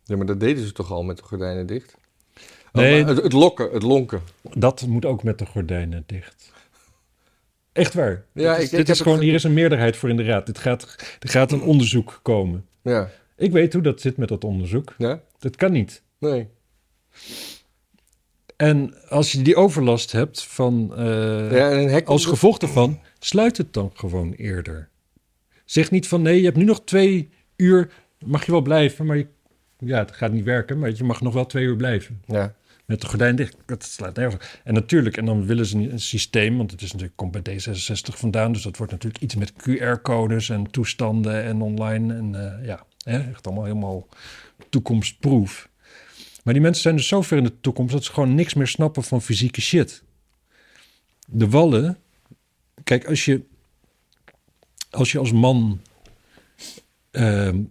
ja, 0.04 0.16
maar 0.18 0.26
dat 0.26 0.40
deden 0.40 0.66
ze 0.66 0.72
toch 0.72 0.92
al 0.92 1.04
met 1.04 1.18
de 1.18 1.24
gordijnen 1.24 1.66
dicht? 1.68 1.96
Oh, 2.72 2.82
Nee. 2.82 3.04
maar 3.04 3.14
het, 3.16 3.24
het 3.24 3.34
lokken, 3.34 3.72
het 3.72 3.84
lonken. 3.84 4.22
Dat 4.54 4.86
moet 4.88 5.06
ook 5.06 5.24
met 5.24 5.40
de 5.40 5.46
gordijnen 5.46 6.04
dicht. 6.06 6.52
Echt 7.78 7.94
waar. 7.94 8.24
Ja, 8.34 8.54
dit 8.54 8.64
is, 8.64 8.72
ik- 8.72 8.78
dit 8.78 8.90
is 8.90 9.02
gewoon, 9.02 9.18
ge- 9.18 9.24
hier 9.24 9.34
is 9.34 9.44
een 9.44 9.54
meerderheid 9.54 9.96
voor 9.98 10.10
in 10.10 10.18
de 10.18 10.24
raad. 10.24 10.46
Dit 10.46 10.58
gaat, 10.58 10.84
er 11.20 11.30
gaat 11.30 11.52
een 11.52 11.62
onderzoek 11.62 12.20
komen. 12.24 12.66
Ja, 12.82 13.10
Ik 13.38 13.52
weet 13.52 13.74
hoe 13.74 13.82
dat 13.82 14.02
zit 14.02 14.18
met 14.18 14.28
dat 14.30 14.44
onderzoek. 14.44 14.94
ja, 14.98 15.22
Dat 15.40 15.56
kan 15.56 15.72
niet. 15.72 16.02
nee. 16.20 16.48
En 18.56 18.94
als 19.10 19.32
je 19.32 19.42
die 19.42 19.56
overlast 19.56 20.12
hebt 20.12 20.44
van, 20.44 20.94
eh, 20.96 21.06
Ja, 21.52 21.72
en 21.72 21.78
een 21.80 21.90
hek 21.90 22.08
als 22.08 22.26
gevolg 22.26 22.58
daarvan, 22.58 23.00
sluit 23.20 23.58
het 23.58 23.74
dan 23.74 23.92
gewoon 23.94 24.34
eerder. 24.34 24.90
Zeg 25.66 25.92
niet 25.92 26.08
van 26.08 26.22
nee, 26.22 26.38
je 26.40 26.46
hebt 26.46 26.58
nu 26.58 26.64
nog 26.64 26.82
twee 26.84 27.30
uur, 27.56 27.90
mag 28.26 28.46
je 28.46 28.52
wel 28.52 28.62
blijven, 28.62 29.06
maar 29.06 29.18
je, 29.18 29.28
ja, 29.80 29.98
het 30.00 30.12
gaat 30.12 30.32
niet 30.32 30.44
werken, 30.44 30.80
maar 30.80 30.92
je 30.96 31.04
mag 31.04 31.22
nog 31.22 31.34
wel 31.34 31.46
twee 31.46 31.64
uur 31.64 31.76
blijven. 31.76 32.22
Ja, 32.26 32.56
met 32.88 33.02
de 33.02 33.08
gordijn 33.08 33.36
dicht. 33.36 33.56
Dat 33.66 33.84
slaat 33.84 34.16
nergens. 34.16 34.60
En 34.64 34.74
natuurlijk, 34.74 35.18
en 35.18 35.26
dan 35.26 35.46
willen 35.46 35.66
ze 35.66 35.78
een 35.78 36.00
systeem, 36.00 36.58
want 36.58 36.72
het 36.72 36.82
is 36.82 36.92
natuurlijk, 36.92 37.18
komt 37.18 37.32
bij 37.32 37.42
D66 37.42 38.16
vandaan. 38.16 38.52
Dus 38.52 38.62
dat 38.62 38.78
wordt 38.78 38.92
natuurlijk 38.92 39.24
iets 39.24 39.36
met 39.36 39.54
QR-codes 39.54 40.50
en 40.50 40.72
toestanden 40.72 41.44
en 41.44 41.62
online. 41.62 42.14
En 42.14 42.56
eh, 42.60 42.66
ja, 42.66 42.86
echt 43.04 43.46
allemaal 43.48 43.64
helemaal 43.64 44.08
toekomstproef. 44.70 45.70
Maar 46.44 46.54
die 46.54 46.64
mensen 46.64 46.82
zijn 46.82 46.96
dus 46.96 47.08
zo 47.08 47.22
ver 47.22 47.38
in 47.38 47.44
de 47.44 47.60
toekomst 47.62 47.94
dat 47.94 48.04
ze 48.04 48.14
gewoon 48.14 48.36
niks 48.36 48.54
meer 48.54 48.68
snappen 48.68 49.04
van 49.04 49.22
fysieke 49.22 49.62
shit. 49.62 50.04
De 51.28 51.50
wallen. 51.50 51.98
Kijk, 52.84 53.06
als 53.08 53.26
je 53.26 53.42
als, 54.90 55.12
je 55.12 55.20
als 55.20 55.32
man 55.32 55.82
ehm, 57.12 57.62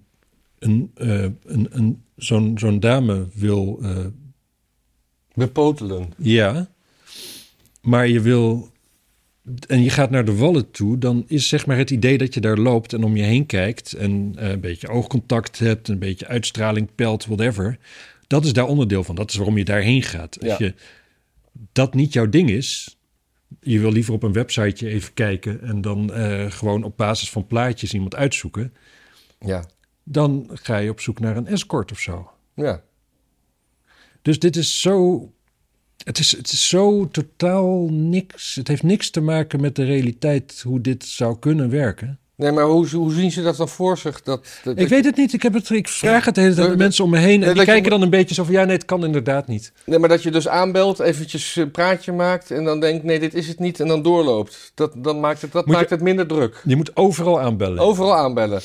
een, 0.58 0.90
eh, 0.94 1.22
een, 1.22 1.66
een, 1.70 2.02
zo'n 2.16 2.58
zo'n 2.58 2.80
dame 2.80 3.26
wil. 3.34 3.78
eh, 3.82 4.06
Bepotelen. 5.37 6.12
ja, 6.16 6.68
maar 7.82 8.09
je 8.09 8.20
wil. 8.20 8.70
En 9.68 9.82
je 9.82 9.91
gaat 9.91 10.11
naar 10.11 10.24
de 10.24 10.37
wallen 10.37 10.70
toe, 10.70 10.99
dan 10.99 11.24
is 11.26 11.49
zeg 11.49 11.66
maar 11.66 11.76
het 11.76 11.91
idee 11.91 12.18
dat 12.18 12.34
je 12.34 12.41
daar 12.41 12.59
loopt 12.59 12.93
en 12.93 13.05
om 13.05 13.16
je 13.16 13.22
heen 13.22 13.47
kijkt 13.47 13.93
en 13.93 14.32
eh, 14.39 14.49
een 14.49 14.61
beetje 14.61 14.89
oogcontact 14.89 15.59
hebt, 15.59 15.89
een 15.89 15.99
beetje 15.99 16.26
uitstraling 16.26 16.89
pelt, 16.95 17.26
whatever. 17.26 17.78
Dat 18.26 18.45
is 18.45 18.53
daar 18.53 18.66
onderdeel 18.66 19.05
van. 19.05 19.14
Dat 19.14 19.30
is 19.30 19.37
waarom 19.37 19.57
je 19.59 19.64
daarheen 19.64 20.03
gaat. 20.03 20.39
Als 20.41 20.49
Ja. 20.49 20.57
je 20.66 20.74
dat 21.72 21.95
niet 21.95 22.12
jouw 22.12 22.28
ding 22.28 22.51
is, 22.51 22.97
je 23.61 23.80
wil 23.80 23.93
liever 23.93 24.12
op 24.14 24.22
een 24.22 24.32
websiteje 24.32 24.91
even 24.93 25.14
kijken 25.14 25.62
en 25.62 25.80
dan 25.80 26.12
eh, 26.12 26.51
gewoon 26.51 26.82
op 26.82 26.97
basis 26.97 27.30
van 27.30 27.47
plaatjes 27.47 27.95
iemand 27.95 28.14
uitzoeken, 28.14 28.74
Ja. 29.41 29.64
dan 30.05 30.51
ga 30.53 30.76
je 30.76 30.91
op 30.91 31.01
zoek 31.01 31.20
naar 31.20 31.37
een 31.37 31.47
escort 31.47 31.93
of 31.93 31.99
zo. 32.01 32.30
Ja. 32.55 32.82
Dus 34.27 34.39
dit 34.39 34.57
is 34.57 34.81
zo. 34.81 35.29
Het 36.05 36.18
is, 36.18 36.37
het 36.37 36.53
is 36.53 36.68
zo 36.68 37.09
totaal 37.11 37.89
niks. 37.91 38.55
Het 38.55 38.68
heeft 38.68 38.83
niks 38.83 39.11
te 39.11 39.20
maken 39.20 39.61
met 39.61 39.74
de 39.77 39.85
realiteit 39.85 40.61
hoe 40.64 40.81
dit 40.81 41.05
zou 41.05 41.39
kunnen 41.39 41.70
werken. 41.70 42.18
Nee, 42.37 42.53
maar 42.53 42.64
hoe, 42.64 42.89
hoe 42.89 43.12
zien 43.12 43.33
ze 43.33 43.43
dat 43.43 43.57
dan 43.57 43.68
voor 43.68 43.99
zich? 43.99 44.22
Dat, 44.22 44.47
dat- 44.64 44.79
Ik 44.79 44.89
weet 44.89 45.05
het 45.05 45.16
niet. 45.16 45.33
Ik, 45.33 45.43
heb 45.43 45.53
het, 45.55 45.70
ik 45.70 45.89
vraag 45.89 46.24
het 46.24 46.35
de 46.35 46.41
hele 46.41 46.55
tijd 46.55 46.66
aan 46.66 46.72
de 46.72 46.79
mensen 46.79 47.05
om 47.05 47.11
me 47.11 47.18
heen. 47.18 47.29
En 47.35 47.39
nee, 47.41 47.49
die 47.49 47.59
je- 47.59 47.64
kijken 47.64 47.91
dan 47.91 48.03
een 48.03 48.11
beetje 48.11 48.35
zo 48.35 48.45
van... 48.45 48.53
ja, 48.53 48.64
nee, 48.64 48.77
het 48.77 48.85
kan 48.85 49.05
inderdaad 49.05 49.47
niet. 49.47 49.72
Nee, 49.85 49.99
maar 49.99 50.09
dat 50.09 50.22
je 50.22 50.31
dus 50.31 50.49
aanbelt, 50.49 50.99
eventjes 51.01 51.57
een 51.57 51.70
praatje 51.70 52.12
maakt 52.12 52.51
en 52.51 52.64
dan 52.64 52.81
denkt, 52.81 53.05
nee, 53.05 53.18
dit 53.20 53.35
is 53.35 53.49
het 53.49 53.59
niet 53.59 53.81
en 53.81 53.89
dan 53.89 54.03
doorloopt. 54.03 54.72
Dat, 54.74 54.93
dan 54.97 55.20
maakt 55.20 55.43
het, 55.43 55.53
dat 55.53 55.64
Moet 55.66 55.74
je- 55.74 55.81
maakt 55.81 55.91
het 55.91 56.01
minder 56.03 56.27
druk. 56.27 56.62
Je 56.64 56.77
moet 56.77 56.97
overal 56.97 57.41
aanbellen. 57.41 57.79
Overal 57.79 58.14
aanbellen. 58.16 58.61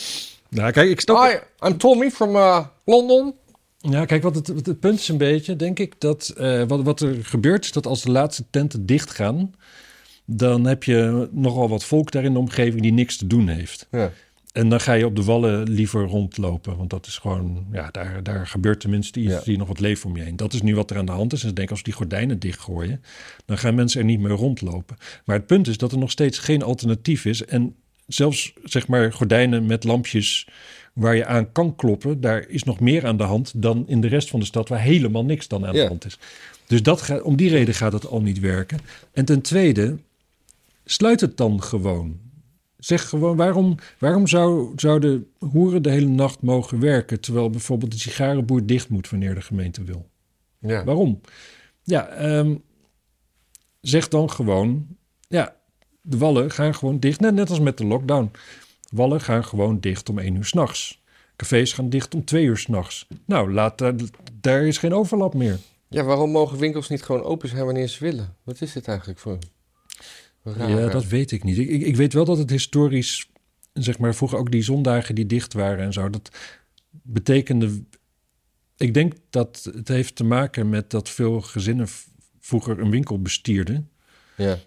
Nou, 0.49 0.72
kijk, 0.72 0.89
ik 0.89 0.99
snap... 0.99 1.24
Hi, 1.24 1.68
I'm 1.68 1.78
Tommy 1.78 2.09
from 2.12 2.36
uh, 2.36 2.59
London. 2.86 3.34
Ja, 3.82 4.05
kijk, 4.05 4.23
wat 4.23 4.36
het, 4.36 4.47
wat 4.47 4.65
het 4.65 4.79
punt 4.79 4.99
is 4.99 5.07
een 5.07 5.17
beetje, 5.17 5.55
denk 5.55 5.79
ik, 5.79 5.99
dat 5.99 6.34
eh, 6.38 6.63
wat, 6.67 6.84
wat 6.84 6.99
er 7.01 7.25
gebeurt 7.25 7.65
is 7.65 7.71
dat 7.71 7.88
als 7.88 8.01
de 8.01 8.11
laatste 8.11 8.43
tenten 8.49 8.86
dichtgaan, 8.86 9.53
dan 10.25 10.65
heb 10.65 10.84
je 10.84 11.29
nogal 11.32 11.69
wat 11.69 11.84
volk 11.84 12.11
daar 12.11 12.23
in 12.23 12.34
de 12.34 12.39
omgeving 12.39 12.82
die 12.82 12.93
niks 12.93 13.17
te 13.17 13.27
doen 13.27 13.47
heeft. 13.47 13.88
Ja. 13.91 14.11
En 14.51 14.69
dan 14.69 14.82
ga 14.82 14.93
je 14.93 15.05
op 15.05 15.15
de 15.15 15.23
wallen 15.23 15.69
liever 15.69 16.05
rondlopen, 16.05 16.77
want 16.77 16.89
dat 16.89 17.07
is 17.07 17.17
gewoon, 17.17 17.65
ja, 17.71 17.89
daar, 17.91 18.23
daar 18.23 18.47
gebeurt 18.47 18.79
tenminste 18.79 19.19
iets, 19.19 19.34
Ja. 19.34 19.41
je 19.43 19.57
nog 19.57 19.67
wat 19.67 19.79
leven 19.79 20.09
om 20.09 20.15
je 20.17 20.23
heen. 20.23 20.36
Dat 20.36 20.53
is 20.53 20.61
nu 20.61 20.75
wat 20.75 20.91
er 20.91 20.97
aan 20.97 21.05
de 21.05 21.11
hand 21.11 21.34
is. 21.34 21.43
En 21.43 21.49
ik 21.49 21.55
denk, 21.55 21.69
als 21.69 21.79
we 21.79 21.86
die 21.86 21.93
gordijnen 21.93 22.39
dichtgooien, 22.39 23.01
dan 23.45 23.57
gaan 23.57 23.75
mensen 23.75 23.99
er 23.99 24.05
niet 24.05 24.19
meer 24.19 24.32
rondlopen. 24.32 24.97
Maar 25.25 25.36
het 25.36 25.45
punt 25.45 25.67
is 25.67 25.77
dat 25.77 25.91
er 25.91 25.97
nog 25.97 26.11
steeds 26.11 26.39
geen 26.39 26.63
alternatief 26.63 27.25
is. 27.25 27.45
En 27.45 27.75
zelfs, 28.07 28.53
zeg 28.63 28.87
maar, 28.87 29.13
gordijnen 29.13 29.65
met 29.65 29.83
lampjes 29.83 30.47
waar 30.93 31.15
je 31.15 31.25
aan 31.25 31.51
kan 31.51 31.75
kloppen, 31.75 32.21
daar 32.21 32.47
is 32.49 32.63
nog 32.63 32.79
meer 32.79 33.05
aan 33.05 33.17
de 33.17 33.23
hand 33.23 33.61
dan 33.61 33.87
in 33.87 34.01
de 34.01 34.07
rest 34.07 34.29
van 34.29 34.39
de 34.39 34.45
stad, 34.45 34.69
waar 34.69 34.81
helemaal 34.81 35.25
niks 35.25 35.47
dan 35.47 35.65
aan 35.65 35.73
Ja. 35.75 35.81
de 35.81 35.87
hand 35.87 36.05
is. 36.05 36.19
Dus 36.67 36.83
dat 36.83 37.01
gaat, 37.01 37.21
om 37.21 37.35
die 37.35 37.49
reden 37.49 37.73
gaat 37.73 37.93
het 37.93 38.05
al 38.07 38.21
niet 38.21 38.39
werken. 38.39 38.79
En 39.11 39.25
ten 39.25 39.41
tweede, 39.41 39.97
sluit 40.85 41.21
het 41.21 41.37
dan 41.37 41.63
gewoon. 41.63 42.19
Zeg 42.77 43.09
gewoon, 43.09 43.35
waarom, 43.37 43.75
waarom 43.99 44.27
zou, 44.27 44.71
zouden 44.75 45.27
hoeren 45.39 45.81
de 45.81 45.89
hele 45.91 46.07
nacht 46.07 46.41
mogen 46.41 46.79
werken... 46.79 47.19
terwijl 47.19 47.49
bijvoorbeeld 47.49 47.91
de 47.91 47.99
sigarenboer 47.99 48.65
dicht 48.65 48.89
moet 48.89 49.09
wanneer 49.09 49.35
de 49.35 49.41
gemeente 49.41 49.83
wil? 49.83 50.09
Ja. 50.59 50.83
Waarom? 50.83 51.21
Ja, 51.83 52.07
ehm, 52.07 52.55
zeg 53.81 54.07
dan 54.07 54.29
gewoon... 54.31 54.87
Ja, 55.27 55.55
de 56.01 56.17
wallen 56.17 56.51
gaan 56.51 56.75
gewoon 56.75 56.99
dicht, 56.99 57.19
net, 57.19 57.33
net 57.33 57.49
als 57.49 57.59
met 57.59 57.77
de 57.77 57.85
lockdown. 57.85 58.31
Wallen 58.91 59.21
gaan 59.21 59.45
gewoon 59.45 59.79
dicht 59.79 60.09
om 60.09 60.19
één 60.19 60.35
uur 60.35 60.45
s'nachts. 60.45 61.01
Cafés 61.35 61.73
gaan 61.73 61.89
dicht 61.89 62.15
om 62.15 62.25
twee 62.25 62.45
uur 62.45 62.57
s'nachts. 62.57 63.07
Nou, 63.25 63.53
laat, 63.53 63.77
daar, 63.77 63.93
daar 64.41 64.63
is 64.63 64.77
geen 64.77 64.93
overlap 64.93 65.33
meer. 65.33 65.57
ja, 65.87 66.03
waarom 66.03 66.31
mogen 66.31 66.57
winkels 66.57 66.89
niet 66.89 67.03
gewoon 67.03 67.23
open 67.23 67.49
zijn 67.49 67.65
wanneer 67.65 67.87
ze 67.87 68.03
willen? 68.03 68.35
Wat 68.43 68.61
is 68.61 68.73
dit 68.73 68.87
eigenlijk 68.87 69.19
voor 69.19 69.37
Ja, 70.57 70.87
dat 70.87 71.05
weet 71.05 71.31
ik 71.31 71.43
niet. 71.43 71.57
Ik, 71.57 71.69
ik, 71.69 71.81
ik 71.81 71.95
weet 71.95 72.13
wel 72.13 72.25
dat 72.25 72.37
het 72.37 72.49
historisch, 72.49 73.29
zeg 73.73 73.99
maar, 73.99 74.15
vroeger 74.15 74.37
ook 74.37 74.51
die 74.51 74.63
zondagen 74.63 75.15
die 75.15 75.25
dicht 75.25 75.53
waren 75.53 75.85
en 75.85 75.93
zo, 75.93 76.09
dat 76.09 76.29
betekende. 76.89 77.83
Ik 78.77 78.93
denk 78.93 79.13
dat 79.29 79.69
het 79.73 79.87
heeft 79.87 80.15
te 80.15 80.23
maken 80.23 80.69
met 80.69 80.89
dat 80.89 81.09
veel 81.09 81.41
gezinnen 81.41 81.87
vroeger 82.39 82.79
een 82.79 82.89
winkel 82.89 83.21
bestierden. 83.21 83.89
Ja, 84.37 84.59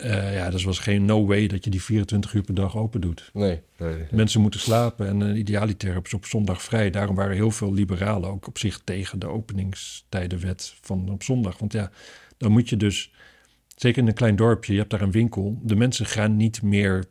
Eh, 0.00 0.34
ja, 0.34 0.50
dus 0.50 0.64
was 0.64 0.78
geen 0.78 1.04
no 1.04 1.26
way 1.26 1.46
dat 1.46 1.64
je 1.64 1.70
die 1.70 1.82
24 1.82 2.32
uur 2.34 2.42
per 2.42 2.54
dag 2.54 2.76
open 2.76 3.00
doet. 3.00 3.30
nee. 3.32 3.60
nee, 3.78 3.94
nee. 3.94 4.06
Mensen 4.10 4.40
moeten 4.40 4.60
slapen 4.60 5.06
en 5.06 5.20
uh, 5.20 5.38
idealiter 5.38 5.92
hebben 5.92 6.10
ze 6.10 6.16
op 6.16 6.24
zondag 6.26 6.62
vrij. 6.62 6.90
Daarom 6.90 7.16
waren 7.16 7.34
heel 7.34 7.50
veel 7.50 7.72
liberalen 7.72 8.30
ook 8.30 8.46
op 8.46 8.58
zich 8.58 8.80
tegen 8.84 9.18
de 9.18 9.26
openingstijdenwet 9.26 10.74
van 10.80 11.08
op 11.10 11.22
zondag. 11.22 11.58
Want 11.58 11.72
ja, 11.72 11.90
dan 12.36 12.52
moet 12.52 12.68
je 12.68 12.76
dus, 12.76 13.12
zeker 13.76 14.02
in 14.02 14.08
een 14.08 14.14
klein 14.14 14.36
dorpje, 14.36 14.72
je 14.72 14.78
hebt 14.78 14.90
daar 14.90 15.00
een 15.02 15.10
winkel. 15.10 15.58
De 15.62 15.76
mensen 15.76 16.06
gaan 16.06 16.36
niet 16.36 16.62
meer 16.62 17.04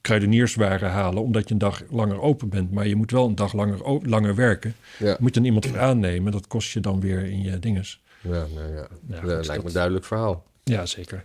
kruidenierswaren 0.00 0.90
halen 0.90 1.22
omdat 1.22 1.46
je 1.48 1.52
een 1.54 1.60
dag 1.60 1.82
langer 1.90 2.20
open 2.20 2.48
bent. 2.48 2.70
Maar 2.72 2.86
je 2.86 2.96
moet 2.96 3.10
wel 3.10 3.26
een 3.26 3.34
dag 3.34 3.52
langer, 3.52 3.78
langer 4.02 4.34
werken. 4.34 4.74
Ja, 4.98 5.16
Moet 5.20 5.28
je 5.28 5.34
dan 5.34 5.44
iemand 5.44 5.66
voor 5.66 5.78
aannemen, 5.80 6.32
dat 6.32 6.46
kost 6.46 6.72
je 6.72 6.80
dan 6.80 7.00
weer 7.00 7.24
in 7.24 7.42
je 7.42 7.58
dinges. 7.58 8.02
ja, 8.20 8.30
nou 8.30 8.68
ja. 8.74 8.74
Ja, 8.74 8.86
dat 9.08 9.18
goed, 9.18 9.26
lijkt 9.28 9.46
me 9.48 9.54
dat- 9.56 9.64
een 9.64 9.72
duidelijk 9.72 10.04
verhaal. 10.04 10.44
Ja, 10.64 10.86
zeker. 10.86 11.24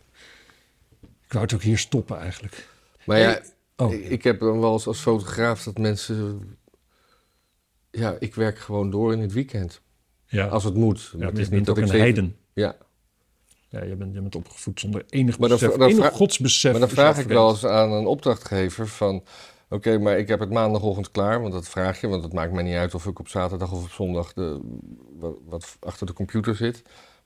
Ik 1.32 1.38
wou 1.38 1.50
het 1.50 1.54
ook 1.54 1.62
hier 1.62 1.78
stoppen 1.78 2.18
eigenlijk. 2.18 2.68
Maar 3.06 3.20
ja, 3.20 3.42
Oh, 3.76 3.94
ik, 3.94 4.24
heb 4.24 4.40
dan 4.40 4.60
wel 4.60 4.74
eens 4.74 4.88
als 4.88 5.00
fotograaf 5.00 5.64
dat 5.64 5.78
mensen... 5.78 6.42
Ja, 7.92 8.16
ik 8.20 8.36
werk 8.36 8.58
gewoon 8.60 8.90
door 8.90 9.14
in 9.14 9.20
het 9.20 9.34
weekend. 9.34 9.82
ja. 10.26 10.48
Als 10.48 10.64
het 10.64 10.74
moet. 10.74 11.14
ja, 11.18 11.26
het 11.26 11.38
is 11.38 11.50
bent 11.50 11.70
ook 11.70 11.78
een 11.78 11.90
heiden. 11.90 12.36
Ja, 12.54 12.76
Ja, 13.70 13.84
je 13.84 13.96
bent, 13.96 14.14
je 14.14 14.22
bent 14.22 14.36
opgevoed 14.36 14.80
zonder 14.80 15.06
enig 15.10 15.40
Maar 15.40 15.50
besef, 15.50 15.72
dan 15.72 15.90
enig 15.90 16.12
godsbesef. 16.12 16.72
maar 16.72 16.80
dan 16.80 16.90
vraag 16.90 17.18
ik 17.18 17.28
wel 17.28 17.50
eens 17.50 17.66
aan 17.66 17.92
een 17.92 18.06
opdrachtgever 18.06 18.88
van... 18.88 19.24
Oké, 19.70 19.98
maar 19.98 20.18
ik 20.18 20.28
heb 20.28 20.40
het 20.40 20.52
maandagochtend 20.52 21.12
klaar, 21.12 21.42
want 21.42 21.54
dat 21.54 21.68
vraag 21.68 22.02
je. 22.02 22.08
Want 22.08 22.24
het 22.24 22.34
maakt 22.34 22.54
mij 22.54 22.64
niet 22.64 22.76
uit 22.76 22.94
of 22.94 23.06
ik 23.06 23.20
op 23.20 23.28
zaterdag 23.28 23.72
of 23.72 23.84
op 23.84 23.90
zondag 23.90 24.34
de, 24.34 24.60
wat, 25.20 25.38
wat 25.46 25.78
achter 25.80 26.06
de 26.06 26.14
computer 26.14 26.56
zit. 26.56 26.82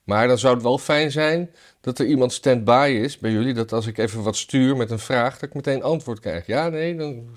Maar 0.06 0.28
dan 0.28 0.38
zou 0.38 0.54
het 0.54 0.62
wel 0.62 0.78
fijn 0.78 1.10
zijn 1.10 1.50
dat 1.80 1.98
er 1.98 2.06
iemand 2.06 2.32
stand-by 2.32 2.98
is 3.02 3.18
bij 3.18 3.30
jullie. 3.30 3.54
Dat 3.54 3.72
als 3.72 3.86
ik 3.86 3.98
even 3.98 4.22
wat 4.22 4.36
stuur 4.36 4.76
met 4.76 4.90
een 4.90 4.98
vraag, 4.98 5.32
dat 5.38 5.48
ik 5.48 5.54
meteen 5.54 5.82
antwoord 5.82 6.20
krijg. 6.20 6.46
Ja, 6.46 6.68
nee, 6.68 6.96
dan 6.96 7.28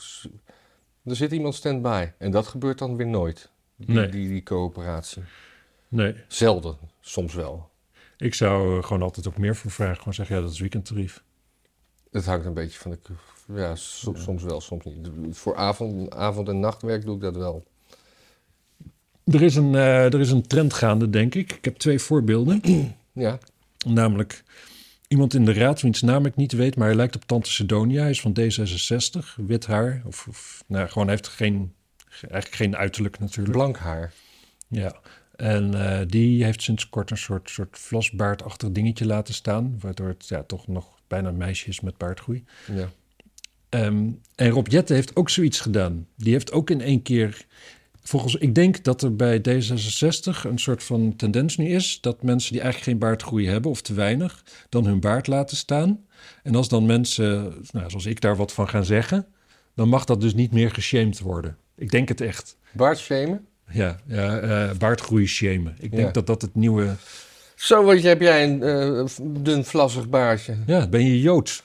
er 1.05 1.15
zit 1.15 1.31
iemand 1.31 1.55
stand-by. 1.55 2.07
En 2.17 2.31
dat 2.31 2.47
gebeurt 2.47 2.77
dan 2.77 2.95
weer 2.95 3.07
nooit, 3.07 3.49
die, 3.75 3.95
Nee. 3.95 4.09
die, 4.09 4.27
die 4.27 4.43
coöperatie. 4.43 5.23
Nee, 5.87 6.15
Zelden, 6.27 6.77
soms 6.99 7.33
wel. 7.33 7.69
ik 8.17 8.33
zou 8.33 8.77
eh, 8.77 8.83
gewoon 8.83 9.01
altijd 9.01 9.27
ook 9.27 9.37
meer 9.37 9.55
voor 9.55 9.71
vragen. 9.71 9.97
Gewoon 9.97 10.13
zeggen, 10.13 10.35
ja, 10.35 10.41
dat 10.41 10.51
is 10.51 10.59
weekendtarief. 10.59 11.23
Het 12.11 12.25
hangt 12.25 12.45
een 12.45 12.53
beetje 12.53 12.79
van 12.79 12.91
de... 12.91 12.99
Ja, 13.53 13.75
so- 13.75 14.13
soms 14.15 14.43
wel, 14.43 14.61
soms 14.61 14.85
niet. 14.85 15.37
Voor 15.37 15.55
avond, 15.55 16.15
avond- 16.15 16.47
en 16.47 16.59
nachtwerk 16.59 17.05
doe 17.05 17.15
ik 17.15 17.21
dat 17.21 17.35
wel. 17.35 17.63
Er 19.31 19.41
is, 19.41 19.55
een, 19.55 19.75
eh, 19.75 20.13
er 20.13 20.19
is 20.19 20.31
een 20.31 20.47
trend 20.47 20.73
gaande, 20.73 21.09
denk 21.09 21.35
ik. 21.35 21.51
Ik 21.51 21.65
heb 21.65 21.77
twee 21.77 21.99
voorbeelden. 21.99 22.61
Ja, 23.13 23.39
Namelijk 23.85 24.43
iemand 25.07 25.33
in 25.33 25.45
de 25.45 25.53
raad, 25.53 25.81
wiens 25.81 26.01
naam 26.01 26.25
ik 26.25 26.35
niet 26.35 26.51
weet, 26.51 26.75
maar 26.75 26.87
hij 26.87 26.95
lijkt 26.95 27.15
op 27.15 27.25
Tante 27.25 27.51
Sidonia. 27.51 28.01
Hij 28.01 28.09
is 28.09 28.21
van 28.21 28.37
D66, 28.39 29.45
wit 29.45 29.65
haar. 29.65 30.01
Of, 30.05 30.27
of 30.29 30.63
nou, 30.67 30.87
gewoon 30.87 31.07
hij 31.07 31.15
heeft 31.15 31.27
geen, 31.27 31.73
eigenlijk 32.09 32.55
geen 32.55 32.77
uiterlijk 32.77 33.19
natuurlijk. 33.19 33.51
blank 33.51 33.77
haar. 33.77 34.13
Ja. 34.67 34.95
En 35.35 35.73
eh, 35.73 36.07
die 36.07 36.43
heeft 36.43 36.61
sinds 36.61 36.89
kort 36.89 37.11
een 37.11 37.17
soort, 37.17 37.49
soort 37.49 37.77
vlasbaardachtig 37.79 38.71
dingetje 38.71 39.05
laten 39.05 39.33
staan. 39.33 39.77
Waardoor 39.79 40.07
het 40.07 40.27
ja, 40.27 40.43
toch 40.43 40.67
nog 40.67 40.99
bijna 41.07 41.29
een 41.29 41.37
meisje 41.37 41.67
is 41.67 41.79
met 41.79 41.97
baardgroei. 41.97 42.43
Ja. 42.73 42.89
Ehm, 43.69 44.09
en 44.35 44.49
Rob 44.49 44.67
Jette 44.67 44.93
heeft 44.93 45.15
ook 45.15 45.29
zoiets 45.29 45.59
gedaan. 45.59 46.07
Die 46.15 46.33
heeft 46.33 46.51
ook 46.51 46.69
in 46.69 46.81
één 46.81 47.01
keer. 47.01 47.45
Volgens, 48.03 48.35
ik 48.35 48.55
denk 48.55 48.83
dat 48.83 49.01
er 49.01 49.15
bij 49.15 49.39
D66 49.39 50.45
een 50.45 50.59
soort 50.59 50.83
van 50.83 51.15
tendens 51.15 51.57
nu 51.57 51.67
is 51.69 51.97
dat 52.01 52.23
mensen 52.23 52.51
die 52.51 52.61
eigenlijk 52.61 52.91
geen 52.91 53.07
baardgroei 53.09 53.47
hebben 53.47 53.71
of 53.71 53.81
te 53.81 53.93
weinig, 53.93 54.43
dan 54.69 54.85
hun 54.85 54.99
baard 54.99 55.27
laten 55.27 55.57
staan. 55.57 55.99
En 56.43 56.55
als 56.55 56.69
dan 56.69 56.85
mensen, 56.85 57.53
nou, 57.71 57.89
zoals 57.89 58.05
ik 58.05 58.21
daar 58.21 58.35
wat 58.35 58.53
van 58.53 58.69
gaan 58.69 58.85
zeggen, 58.85 59.25
dan 59.75 59.89
mag 59.89 60.05
dat 60.05 60.21
dus 60.21 60.33
niet 60.33 60.51
meer 60.51 60.71
geshamed 60.71 61.19
worden. 61.19 61.57
Ik 61.75 61.89
denk 61.91 62.07
het 62.07 62.21
echt. 62.21 62.57
Baardshamen? 62.71 63.45
Ja, 63.71 63.99
ja 64.05 64.39
eh, 64.39 64.77
baardgroei 64.77 65.27
shamen. 65.27 65.75
Ik 65.79 65.91
denk 65.91 66.05
Ja. 66.07 66.11
dat 66.11 66.27
dat 66.27 66.41
het 66.41 66.55
nieuwe 66.55 66.95
Zo, 67.55 67.83
wat 67.83 68.01
heb 68.01 68.21
jij 68.21 68.43
een 68.43 68.63
eh, 68.63 69.05
dun 69.21 69.65
vlassig 69.65 70.09
baardje. 70.09 70.57
Ja, 70.65 70.87
ben 70.87 71.05
je 71.05 71.21
Joods? 71.21 71.63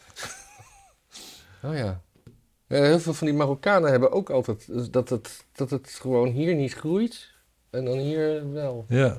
Oh 1.62 1.76
ja. 1.76 2.01
Ja, 2.69 2.83
heel 2.83 3.01
veel 3.01 3.15
van 3.15 3.27
die 3.27 3.37
Marokkanen 3.37 3.91
hebben 3.91 4.12
ook 4.12 4.31
altijd 4.31 4.93
dat 4.93 5.09
het, 5.09 5.45
dat 5.53 5.71
het 5.71 5.91
gewoon 6.01 6.29
hier 6.29 6.55
niet 6.55 6.73
groeit 6.75 7.31
en 7.71 7.85
dan 7.85 7.99
hier 7.99 8.53
wel. 8.53 8.85
Ja. 8.89 9.19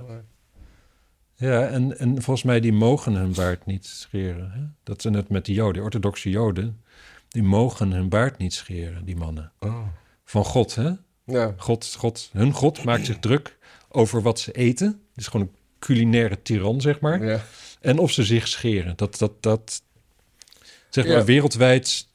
Ja, 1.36 1.68
en, 1.68 1.98
en 2.00 2.22
volgens 2.22 2.44
mij 2.46 2.60
die 2.60 2.74
mogen 2.74 3.14
hun 3.14 3.34
baard 3.34 3.66
niet 3.66 3.86
scheren. 3.86 4.52
Hè? 4.52 4.62
Dat 4.84 4.98
is 5.06 5.12
net 5.12 5.30
met 5.30 5.46
die 5.46 5.56
joden, 5.56 5.84
orthodoxe 5.84 6.30
joden. 6.30 6.84
Die 7.30 7.44
mogen 7.44 7.92
hun 7.92 8.10
baard 8.10 8.38
niet 8.38 8.54
scheren, 8.54 9.06
die 9.06 9.16
mannen. 9.16 9.52
Oh. 9.60 9.88
Van 10.24 10.46
God, 10.46 10.76
hè? 10.76 10.92
Ja. 11.26 11.54
God, 11.58 11.96
God, 11.98 12.30
hun 12.34 12.52
God 12.52 12.84
maakt 12.84 13.06
zich 13.06 13.20
druk 13.20 13.58
over 13.90 14.22
wat 14.22 14.40
ze 14.40 14.52
eten. 14.52 14.88
Het 14.88 14.98
is 15.24 15.28
gewoon 15.28 15.48
een 15.48 15.56
culinaire 15.80 16.42
tiran, 16.42 16.82
zeg 16.82 17.00
maar. 17.00 17.26
ja. 17.26 17.44
En 17.82 17.98
of 18.00 18.12
ze 18.12 18.24
zich 18.24 18.48
scheren. 18.48 18.94
Dat, 18.96 19.18
dat, 19.18 19.44
dat 19.44 19.82
zeg 20.90 21.06
maar 21.08 21.18
Ja. 21.18 21.24
wereldwijd, 21.24 22.08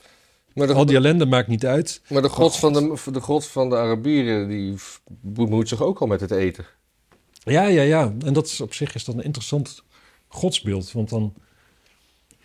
Maar 0.55 0.67
de, 0.67 0.73
al 0.73 0.87
die 0.87 0.97
ellende 0.97 1.27
maakt 1.27 1.49
niet 1.49 1.67
uit. 1.67 2.03
maar 2.09 2.23
de 2.23 2.29
god, 2.29 2.57
van 2.57 2.73
de, 2.73 3.11
de 3.13 3.21
god 3.21 3.47
van 3.47 3.69
de 3.69 3.77
Arabieren, 3.77 4.49
die 4.49 4.75
bemoeit 5.21 5.69
zich 5.69 5.83
ook 5.83 6.01
al 6.01 6.07
met 6.07 6.21
het 6.21 6.31
eten. 6.31 6.67
Ja, 7.45 7.67
ja, 7.67 7.83
ja. 7.83 8.15
En 8.25 8.33
dat 8.33 8.47
is 8.47 8.61
op 8.61 8.75
zich 8.75 8.95
is 8.95 9.05
dat 9.05 9.15
een 9.15 9.25
interessant 9.25 9.83
godsbeeld. 10.29 10.93
Want 10.93 11.09
dan 11.09 11.35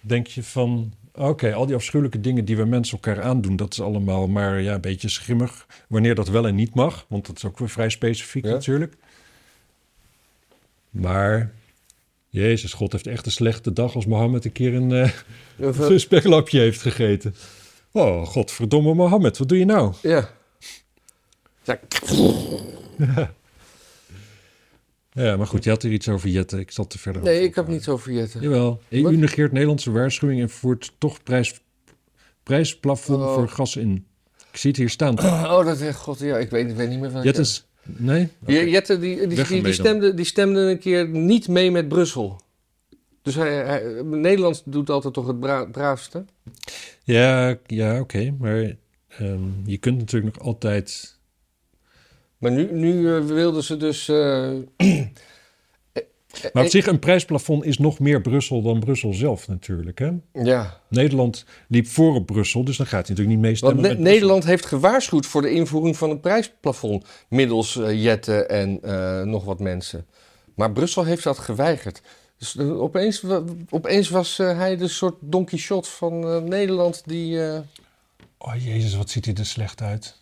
denk 0.02 0.28
je 0.28 0.44
van... 0.44 0.94
Oké, 1.14 1.54
al 1.54 1.66
die 1.66 1.76
afschuwelijke 1.76 2.22
dingen 2.22 2.46
die 2.46 2.58
we 2.58 2.66
mensen 2.66 3.00
elkaar 3.02 3.24
aandoen... 3.24 3.56
dat 3.56 3.72
is 3.72 3.82
allemaal 3.82 4.28
maar 4.28 4.62
ja, 4.62 4.74
een 4.74 4.82
beetje 4.82 5.10
schimmig. 5.10 5.66
Wanneer 5.88 6.16
dat 6.16 6.28
wel 6.28 6.48
en 6.48 6.56
niet 6.56 6.76
mag. 6.76 7.06
Want 7.10 7.26
dat 7.28 7.36
is 7.36 7.46
ook 7.46 7.60
weer 7.60 7.70
vrij 7.70 7.90
specifiek 7.90 8.46
Ja. 8.46 8.52
natuurlijk. 8.52 8.96
Maar... 10.90 11.54
Jezus, 12.30 12.74
God 12.74 12.92
heeft 12.92 13.08
echt 13.08 13.26
een 13.26 13.32
slechte 13.32 13.74
dag 13.74 13.96
als 13.96 14.06
Mohammed 14.06 14.46
een 14.46 14.52
keer 14.52 14.74
een, 14.74 15.12
Of, 15.60 15.80
een 15.90 16.00
speklapje 16.00 16.60
heeft 16.60 16.82
gegeten. 16.82 17.36
Oh, 17.96 18.26
godverdomme 18.26 18.94
Mohammed, 18.94 19.38
wat 19.38 19.48
doe 19.50 19.58
je 19.58 19.66
nou? 19.66 19.94
ja. 20.02 20.30
ja. 21.64 21.80
Ja, 25.12 25.38
maar 25.38 25.48
goed, 25.48 25.64
je 25.64 25.70
had 25.70 25.84
er 25.84 25.92
iets 25.92 26.10
over 26.10 26.30
Jette. 26.30 26.60
Ik 26.60 26.72
zat 26.72 26.90
te 26.90 27.00
verder. 27.00 27.22
Nee, 27.22 27.36
ik 27.36 27.44
heb 27.44 27.56
elkaar. 27.56 27.72
niet 27.74 27.88
over 27.88 28.12
jetten. 28.12 28.42
Jawel. 28.42 28.82
EU 28.90 29.02
Wat? 29.02 29.12
negeert 29.14 29.52
Nederlandse 29.52 29.92
waarschuwing 29.92 30.42
en 30.42 30.50
voert 30.50 30.92
toch 30.98 31.24
prijs, 31.24 31.60
prijsplafond 32.44 33.22
Oh. 33.22 33.34
voor 33.34 33.50
gas 33.50 33.76
in. 33.76 34.06
Ik 34.52 34.58
zie 34.58 34.70
het 34.70 34.80
hier 34.80 34.90
staan. 34.90 35.20
Oh, 35.56 35.66
dat 35.66 35.80
is 35.80 35.96
god, 35.96 36.20
ja, 36.20 36.38
ik 36.38 36.50
weet, 36.50 36.70
ik 36.70 36.76
weet 36.76 36.90
niet 36.90 37.00
meer 37.00 37.12
van. 37.12 37.24
Jette 37.24 37.42
is... 37.42 37.66
Nee? 37.84 38.30
Je- 38.46 38.70
Jette, 38.70 39.00
die, 39.00 39.28
die, 39.28 39.62
die, 39.62 39.74
stemde, 39.74 40.14
die 40.14 40.26
stemde 40.26 40.60
een 40.60 40.80
keer 40.80 41.08
niet 41.08 41.48
mee 41.48 41.72
met 41.72 41.88
Brussel. 41.88 42.42
Dus 43.26 43.36
hij, 43.36 43.54
hij, 43.56 44.02
Nederland 44.04 44.62
doet 44.66 44.90
altijd 44.90 45.14
toch 45.14 45.28
het 45.28 45.40
bra- 45.40 45.66
braafste. 45.66 46.26
Ja, 47.04 47.58
ja 47.66 48.00
oké. 48.00 48.36
Maar 48.40 48.76
ehm, 49.08 49.40
je 49.66 49.78
kunt 49.78 49.98
natuurlijk 49.98 50.38
nog 50.38 50.46
altijd... 50.46 51.18
Maar 52.38 52.52
nu, 52.52 52.72
nu 52.72 53.16
eh, 53.16 53.26
wilden 53.26 53.64
ze 53.64 53.78
dus. 53.78 54.08
eh, 54.08 54.52
Maar 56.54 56.64
op 56.64 56.70
zich, 56.70 56.88
een 56.88 57.00
prijsplafond 57.00 57.66
is 57.66 57.78
nog 57.78 58.00
meer 58.00 58.22
Brussel 58.22 58.62
dan 58.62 58.80
Brussel 58.80 59.14
zelf 59.14 59.48
natuurlijk. 59.48 60.00
Hè? 60.00 60.12
ja, 60.34 60.82
Nederland 60.90 61.46
liep 61.68 61.88
voor 61.88 62.16
op 62.16 62.26
Brussel, 62.26 62.64
dus 62.64 62.78
dan 62.78 62.86
gaat 62.86 63.08
hij 63.08 63.16
natuurlijk 63.16 63.44
niet 63.50 63.60
want 63.60 63.76
Ne- 63.76 63.82
met 63.82 63.92
Brussel. 63.92 64.12
Nederland 64.14 64.46
heeft 64.46 64.66
gewaarschuwd 64.66 65.26
voor 65.26 65.42
de 65.42 65.52
invoering 65.52 65.98
van 65.98 66.10
een 66.10 66.20
prijsplafond. 66.20 67.06
Middels 67.30 67.78
eh, 67.78 68.04
Jette 68.04 68.46
en 68.46 68.80
eh, 68.82 69.22
nog 69.22 69.46
wat 69.46 69.60
mensen. 69.60 70.06
Maar 70.56 70.72
Brussel 70.72 71.04
heeft 71.04 71.24
dat 71.24 71.38
geweigerd. 71.38 72.02
Dus 72.38 72.56
eh, 72.56 72.82
opeens, 72.82 73.24
opeens 73.70 74.10
was 74.10 74.40
eh, 74.40 74.58
hij 74.58 74.78
de 74.78 74.88
soort 74.88 75.16
Don 75.20 75.46
Quixote 75.46 75.90
van 75.90 76.24
eh, 76.24 76.38
Nederland 76.42 77.02
die. 77.06 77.48
eh, 77.48 77.60
Oh 78.38 78.56
jezus, 78.64 78.96
wat 78.96 79.10
ziet 79.10 79.26
hij 79.26 79.34
er 79.34 79.46
slecht 79.46 79.82
uit. 79.82 80.22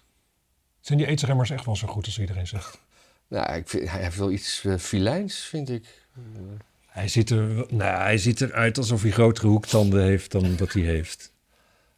Zijn 0.79 0.97
die 0.97 1.07
eetremmers 1.07 1.49
echt 1.49 1.65
wel 1.65 1.75
zo 1.75 1.87
goed 1.87 2.05
als 2.05 2.19
iedereen 2.19 2.47
zegt? 2.47 2.81
nou, 3.27 3.53
ik 3.55 3.69
vind, 3.69 3.89
hij 3.89 4.01
heeft 4.03 4.17
wel 4.17 4.31
iets 4.31 4.65
filijns, 4.79 5.37
vind 5.37 5.69
ik. 5.69 6.05
Hij 6.87 7.07
ziet, 7.07 7.29
er, 7.29 7.65
nou, 7.69 8.01
hij 8.01 8.17
ziet 8.17 8.41
eruit 8.41 8.77
alsof 8.77 9.01
hij 9.01 9.11
grotere 9.11 9.47
hoektanden 9.47 10.03
heeft 10.03 10.31
dan 10.31 10.55
dat 10.55 10.73
hij 10.73 10.81
heeft. 10.81 11.31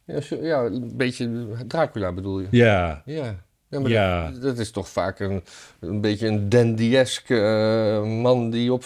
Ja, 0.05 0.21
zo- 0.21 0.43
ja, 0.43 0.63
een 0.63 0.97
beetje 0.97 1.47
Dracula 1.67 2.11
bedoel 2.13 2.39
je. 2.39 2.47
Ja, 2.51 3.01
Ja. 3.05 3.43
Ja, 3.69 3.79
maar 3.79 3.91
Ja. 3.91 4.31
Dat, 4.31 4.41
dat 4.41 4.57
is 4.59 4.71
toch 4.71 4.89
vaak 4.89 5.19
een, 5.19 5.43
een 5.79 6.01
beetje 6.01 6.27
een 6.27 6.49
dandy-eske 6.49 7.35
eh, 7.39 8.03
man 8.21 8.49
die 8.49 8.73
op 8.73 8.85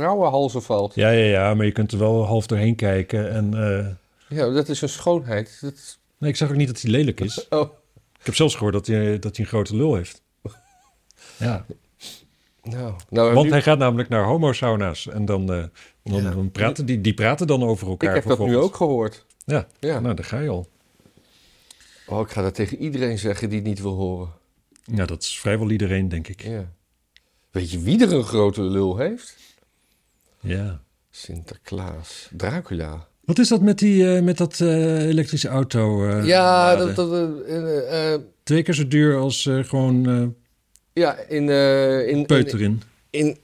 vrouwenhalzen 0.00 0.62
valt. 0.62 0.94
ja, 0.94 1.10
ja, 1.10 1.24
ja, 1.24 1.54
maar 1.54 1.66
je 1.66 1.72
kunt 1.72 1.92
er 1.92 1.98
wel 1.98 2.24
half 2.26 2.46
doorheen 2.46 2.74
kijken. 2.76 3.30
En, 3.30 3.54
eh, 3.54 3.86
Ja, 4.38 4.50
dat 4.50 4.68
is 4.68 4.80
een 4.82 4.88
schoonheid. 4.88 5.58
Dat 5.60 5.98
nee, 6.18 6.30
ik 6.30 6.36
zag 6.36 6.50
ook 6.50 6.56
niet 6.56 6.66
dat 6.66 6.80
hij 6.80 6.90
lelijk 6.90 7.20
is. 7.20 7.48
oh, 7.48 7.68
Ik 8.18 8.26
heb 8.26 8.34
zelfs 8.34 8.54
gehoord 8.54 8.72
dat 8.74 8.86
hij, 8.86 9.18
dat 9.18 9.36
hij 9.36 9.44
een 9.44 9.50
grote 9.50 9.76
lul 9.76 9.94
heeft. 9.94 10.22
Ja, 11.36 11.64
nou. 12.62 12.94
nou 13.10 13.32
want 13.34 13.46
nu- 13.46 13.52
hij 13.52 13.62
gaat 13.62 13.78
namelijk 13.78 14.08
naar 14.08 14.24
homosauna's. 14.24 15.06
En 15.08 15.24
dan, 15.24 15.40
eh, 15.52 15.64
dan, 16.02 16.22
Ja. 16.22 16.30
dan 16.30 16.50
praten 16.50 16.86
die, 16.86 17.00
die 17.00 17.14
praten 17.14 17.46
dan 17.46 17.62
over 17.62 17.88
elkaar. 17.88 18.08
ik 18.16 18.22
heb 18.24 18.38
dat 18.38 18.46
nu 18.46 18.56
ook 18.56 18.76
gehoord. 18.76 19.24
Ja, 19.44 19.66
Ja. 19.80 20.00
nou, 20.00 20.14
daar 20.14 20.24
ga 20.24 20.38
je 20.40 20.48
al. 20.48 20.68
Oh, 22.06 22.20
ik 22.20 22.28
ga 22.30 22.42
dat 22.42 22.54
tegen 22.54 22.78
iedereen 22.78 23.18
zeggen 23.18 23.48
die 23.48 23.58
het 23.58 23.66
niet 23.66 23.80
wil 23.80 23.94
horen. 23.94 24.28
Ja, 24.84 25.04
dat 25.06 25.22
is 25.22 25.38
vrijwel 25.40 25.70
iedereen, 25.70 26.08
denk 26.08 26.28
ik. 26.28 26.42
Ja. 26.42 26.64
Weet 27.50 27.70
je 27.70 27.80
wie 27.80 28.02
er 28.06 28.12
een 28.12 28.24
grote 28.24 28.62
lul 28.62 28.96
heeft? 28.96 29.36
Ja. 30.40 30.80
Sinterklaas. 31.10 32.28
Dracula. 32.36 33.08
Wat 33.24 33.38
is 33.38 33.48
dat 33.48 33.60
met, 33.60 33.78
die, 33.78 34.14
eh, 34.16 34.22
met 34.22 34.36
dat 34.38 34.60
eh, 34.60 35.06
elektrische 35.08 35.48
auto? 35.48 36.08
eh, 36.08 36.26
ja, 36.26 36.42
laden? 36.42 36.94
dat, 36.94 36.96
dat, 36.96 37.44
eh, 37.46 37.56
eh, 37.56 38.12
eh, 38.14 38.20
Twee 38.42 38.62
keer 38.62 38.74
zo 38.74 38.88
duur 38.88 39.16
als 39.16 39.46
eh, 39.46 39.64
gewoon 39.64 40.08
eh 40.08 40.26
ja, 40.92 41.16
in, 41.28 41.48
eh, 41.48 42.00
in, 42.08 42.16
in, 42.16 42.26
peuter 42.26 42.60
in. 42.60 42.82
In, 43.10 43.38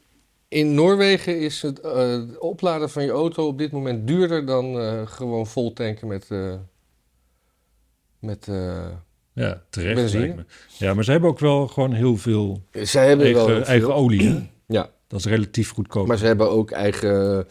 in 0.48 0.74
Noorwegen 0.74 1.40
is 1.40 1.62
het 1.62 1.80
eh, 1.80 2.20
opladen 2.38 2.90
van 2.90 3.04
je 3.04 3.10
auto 3.10 3.46
op 3.46 3.58
dit 3.58 3.72
moment 3.72 4.06
duurder 4.06 4.46
dan 4.46 4.80
eh, 4.80 5.06
gewoon 5.06 5.46
vol 5.46 5.72
tanken 5.72 6.08
met, 6.08 6.26
eh, 6.30 6.54
met 8.18 8.48
eh, 8.48 8.86
Ja, 9.32 9.62
terecht. 9.70 9.94
Benzine. 9.94 10.44
Ja, 10.78 10.94
maar 10.94 11.04
ze 11.04 11.10
hebben 11.10 11.30
ook 11.30 11.38
wel 11.38 11.68
gewoon 11.68 11.92
heel 11.92 12.16
veel 12.16 12.62
Zij 12.72 13.08
hebben 13.08 13.32
wel 13.32 13.46
eigen, 13.46 13.56
veel, 13.56 13.72
eigen 13.72 13.94
olie. 13.94 14.28
Hè? 14.28 14.46
Dat 15.06 15.18
is 15.18 15.26
relatief 15.26 15.70
goedkoop. 15.70 16.06
maar 16.06 16.16
ze 16.18 16.26
hebben 16.26 16.50
ook 16.50 16.70
eigen 16.70 17.46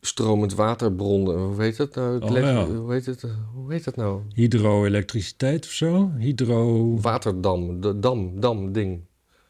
stromend 0.00 0.54
waterbronnen. 0.54 1.38
Hoe 1.38 1.62
heet 1.62 1.76
dat 1.76 1.94
nou? 1.94 2.14
Het 2.14 2.24
Oh, 2.24 2.36
ja. 2.36 2.66
Hoe 2.66 2.92
heet 2.92 3.06
het? 3.06 3.24
Hoe 3.54 3.72
heet 3.72 3.84
dat 3.84 3.96
nou? 3.96 4.20
Hydroelektriciteit 4.34 5.64
of 5.64 5.70
zo? 5.70 6.10
Hydro... 6.18 6.96
Waterdam, 7.00 7.80
de 7.80 7.98
dam, 7.98 8.40
dam 8.40 8.72
ding. 8.72 9.00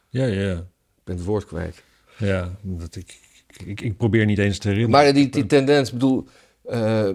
Ja, 0.09 0.25
ja, 0.25 0.53
Ik 0.53 1.05
ben 1.05 1.17
het 1.17 1.25
woord 1.25 1.45
kwijt. 1.45 1.83
ja. 2.19 2.57
Dat 2.63 2.97
ik, 2.97 3.19
ik, 3.65 3.81
ik 3.81 3.97
probeer 3.97 4.25
niet 4.27 4.39
eens 4.39 4.59
te 4.59 4.69
herinneren. 4.69 5.05
Maar 5.05 5.13
die, 5.13 5.29
die 5.29 5.47
tendens, 5.47 5.93
bedoel, 5.93 6.27
eh, 6.63 7.09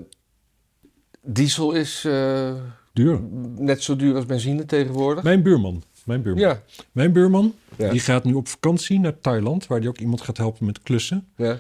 diesel 1.21 1.71
is 1.71 2.05
eh, 2.05 2.53
Duur. 2.93 3.19
net 3.57 3.84
zo 3.84 3.95
duur 3.95 4.15
als 4.15 4.25
benzine 4.25 4.65
tegenwoordig. 4.65 5.23
Mijn 5.23 5.43
buurman. 5.43 5.84
Mijn 6.03 6.21
buurman. 6.21 6.43
Ja, 6.43 6.63
Mijn 6.91 7.11
buurman, 7.13 7.55
Ja. 7.77 7.89
die 7.89 7.99
gaat 7.99 8.23
nu 8.23 8.33
op 8.33 8.47
vakantie 8.47 8.99
naar 8.99 9.19
Thailand... 9.19 9.67
waar 9.67 9.79
hij 9.79 9.87
ook 9.87 9.97
iemand 9.99 10.21
gaat 10.21 10.37
helpen 10.37 10.65
met 10.65 10.81
klussen. 10.81 11.27
ja. 11.37 11.59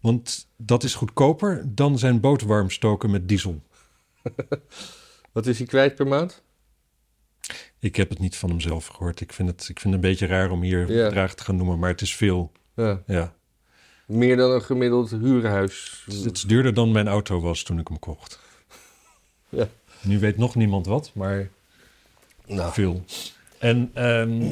Want 0.00 0.48
dat 0.56 0.82
is 0.84 0.94
goedkoper 0.94 1.62
dan 1.74 1.98
zijn 1.98 2.20
boot 2.20 2.42
warm 2.42 2.70
stoken 2.70 3.10
met 3.10 3.28
diesel. 3.28 3.62
Wat 5.32 5.46
is 5.46 5.58
hij 5.58 5.66
kwijt 5.66 5.94
per 5.94 6.06
maand? 6.06 6.42
Ik 7.78 7.96
heb 7.96 8.08
het 8.08 8.18
niet 8.18 8.36
van 8.36 8.48
hemzelf 8.48 8.86
gehoord. 8.86 9.20
Ik 9.20 9.32
vind 9.32 9.48
het, 9.48 9.60
ik 9.68 9.80
vind 9.80 9.94
het 9.94 10.04
een 10.04 10.10
beetje 10.10 10.26
raar 10.26 10.50
om 10.50 10.62
hier 10.62 10.92
Ja. 10.92 11.26
te 11.28 11.42
gaan 11.44 11.56
noemen, 11.56 11.78
maar 11.78 11.90
het 11.90 12.00
is 12.00 12.16
veel. 12.16 12.52
Ja. 12.74 13.02
Ja. 13.06 13.34
Meer 14.06 14.36
dan 14.36 14.50
een 14.50 14.62
gemiddeld 14.62 15.10
huurhuis. 15.10 16.02
Het 16.24 16.36
is 16.36 16.42
duurder 16.42 16.74
dan 16.74 16.92
mijn 16.92 17.08
auto 17.08 17.40
was 17.40 17.62
toen 17.62 17.78
ik 17.78 17.88
hem 17.88 17.98
kocht. 17.98 18.38
Ja. 19.48 19.68
Nu 20.00 20.18
weet 20.18 20.36
nog 20.36 20.54
niemand 20.54 20.86
wat, 20.86 21.10
maar 21.14 21.48
Nou, 22.46 22.72
veel. 22.72 23.04
En 23.58 23.90
ehm, 23.94 24.42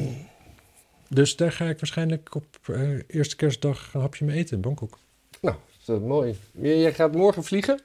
dus 1.09 1.35
daar 1.35 1.51
ga 1.51 1.65
ik 1.65 1.79
waarschijnlijk 1.79 2.35
op 2.35 2.45
eh, 2.65 2.89
eerste 3.07 3.35
kerstdag 3.35 3.89
een 3.93 4.01
hapje 4.01 4.25
mee 4.25 4.37
eten 4.37 4.55
in 4.55 4.61
Bangkok. 4.61 4.97
nou 5.41 5.55
dat 5.85 6.01
is 6.01 6.07
mooi. 6.07 6.35
Jij 6.61 6.93
gaat 6.93 7.15
morgen 7.15 7.43
vliegen? 7.43 7.81